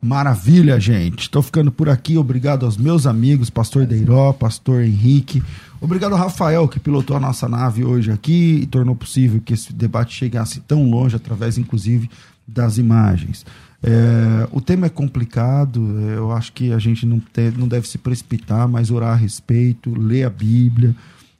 Maravilha, 0.01 0.79
gente. 0.79 1.23
Estou 1.23 1.41
ficando 1.41 1.71
por 1.71 1.89
aqui. 1.89 2.17
Obrigado 2.17 2.65
aos 2.65 2.77
meus 2.77 3.05
amigos, 3.05 3.49
pastor 3.49 3.85
Deiró, 3.85 4.31
pastor 4.31 4.83
Henrique. 4.83 5.43
Obrigado 5.81 6.13
ao 6.13 6.17
Rafael, 6.17 6.67
que 6.67 6.79
pilotou 6.79 7.17
a 7.17 7.19
nossa 7.19 7.49
nave 7.49 7.83
hoje 7.83 8.11
aqui 8.11 8.61
e 8.61 8.65
tornou 8.65 8.95
possível 8.95 9.41
que 9.43 9.53
esse 9.53 9.73
debate 9.73 10.15
chegasse 10.15 10.61
tão 10.61 10.89
longe, 10.89 11.15
através, 11.15 11.57
inclusive, 11.57 12.09
das 12.47 12.77
imagens. 12.77 13.45
É, 13.83 14.47
o 14.51 14.61
tema 14.61 14.87
é 14.87 14.89
complicado, 14.89 15.81
eu 16.01 16.31
acho 16.31 16.51
que 16.53 16.71
a 16.71 16.79
gente 16.79 17.05
não, 17.05 17.19
te, 17.19 17.51
não 17.57 17.67
deve 17.67 17.87
se 17.87 17.97
precipitar, 17.97 18.67
mas 18.67 18.91
orar 18.91 19.13
a 19.13 19.15
respeito, 19.15 19.97
ler 19.97 20.23
a 20.23 20.29
Bíblia 20.29 20.95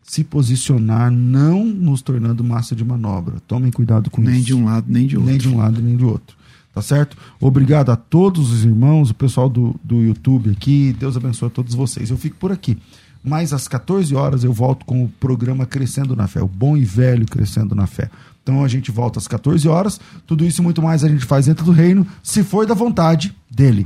se 0.10 0.24
posicionar, 0.24 1.12
não 1.12 1.64
nos 1.64 2.02
tornando 2.02 2.44
massa 2.44 2.76
de 2.76 2.84
manobra. 2.84 3.36
Tomem 3.48 3.72
cuidado 3.72 4.10
com 4.10 4.24
nem 4.24 4.40
isso. 4.40 4.40
Nem 4.40 4.46
de 4.46 4.56
um 4.56 4.66
lado, 4.66 4.86
nem 4.90 5.06
de 5.06 5.16
outro. 5.16 5.30
Nem 5.30 5.38
de 5.38 5.48
um 5.48 5.58
lado, 5.58 5.82
nem 5.84 5.96
do 5.96 6.10
outro. 6.10 6.36
Tá 6.80 6.84
certo? 6.84 7.18
Obrigado 7.42 7.92
a 7.92 7.98
todos 7.98 8.54
os 8.54 8.64
irmãos, 8.64 9.10
o 9.10 9.14
pessoal 9.14 9.50
do, 9.50 9.76
do 9.84 10.02
YouTube 10.02 10.50
aqui. 10.50 10.96
Deus 10.98 11.18
abençoe 11.18 11.48
a 11.48 11.52
todos 11.52 11.76
vocês. 11.76 12.10
Eu 12.10 12.16
fico 12.16 12.38
por 12.38 12.54
aqui. 12.54 12.78
Mas 13.22 13.52
às 13.52 13.68
14 13.68 14.16
horas 14.16 14.46
eu 14.46 14.54
volto 14.54 14.86
com 14.86 15.04
o 15.04 15.10
programa 15.10 15.66
Crescendo 15.66 16.16
na 16.16 16.26
Fé, 16.26 16.42
o 16.42 16.48
bom 16.48 16.78
e 16.78 16.86
velho 16.86 17.26
Crescendo 17.26 17.76
na 17.76 17.86
Fé. 17.86 18.10
Então 18.42 18.64
a 18.64 18.68
gente 18.70 18.92
volta 18.92 19.20
às 19.20 19.28
14 19.28 19.68
horas. 19.68 20.00
Tudo 20.26 20.46
isso 20.46 20.62
e 20.62 20.64
muito 20.64 20.82
mais 20.82 21.04
a 21.04 21.10
gente 21.10 21.26
faz 21.26 21.48
dentro 21.48 21.66
do 21.66 21.74
reino, 21.74 22.08
se 22.24 22.46
for 22.46 22.66
da 22.66 22.74
vontade 22.74 23.36
dele. 23.52 23.86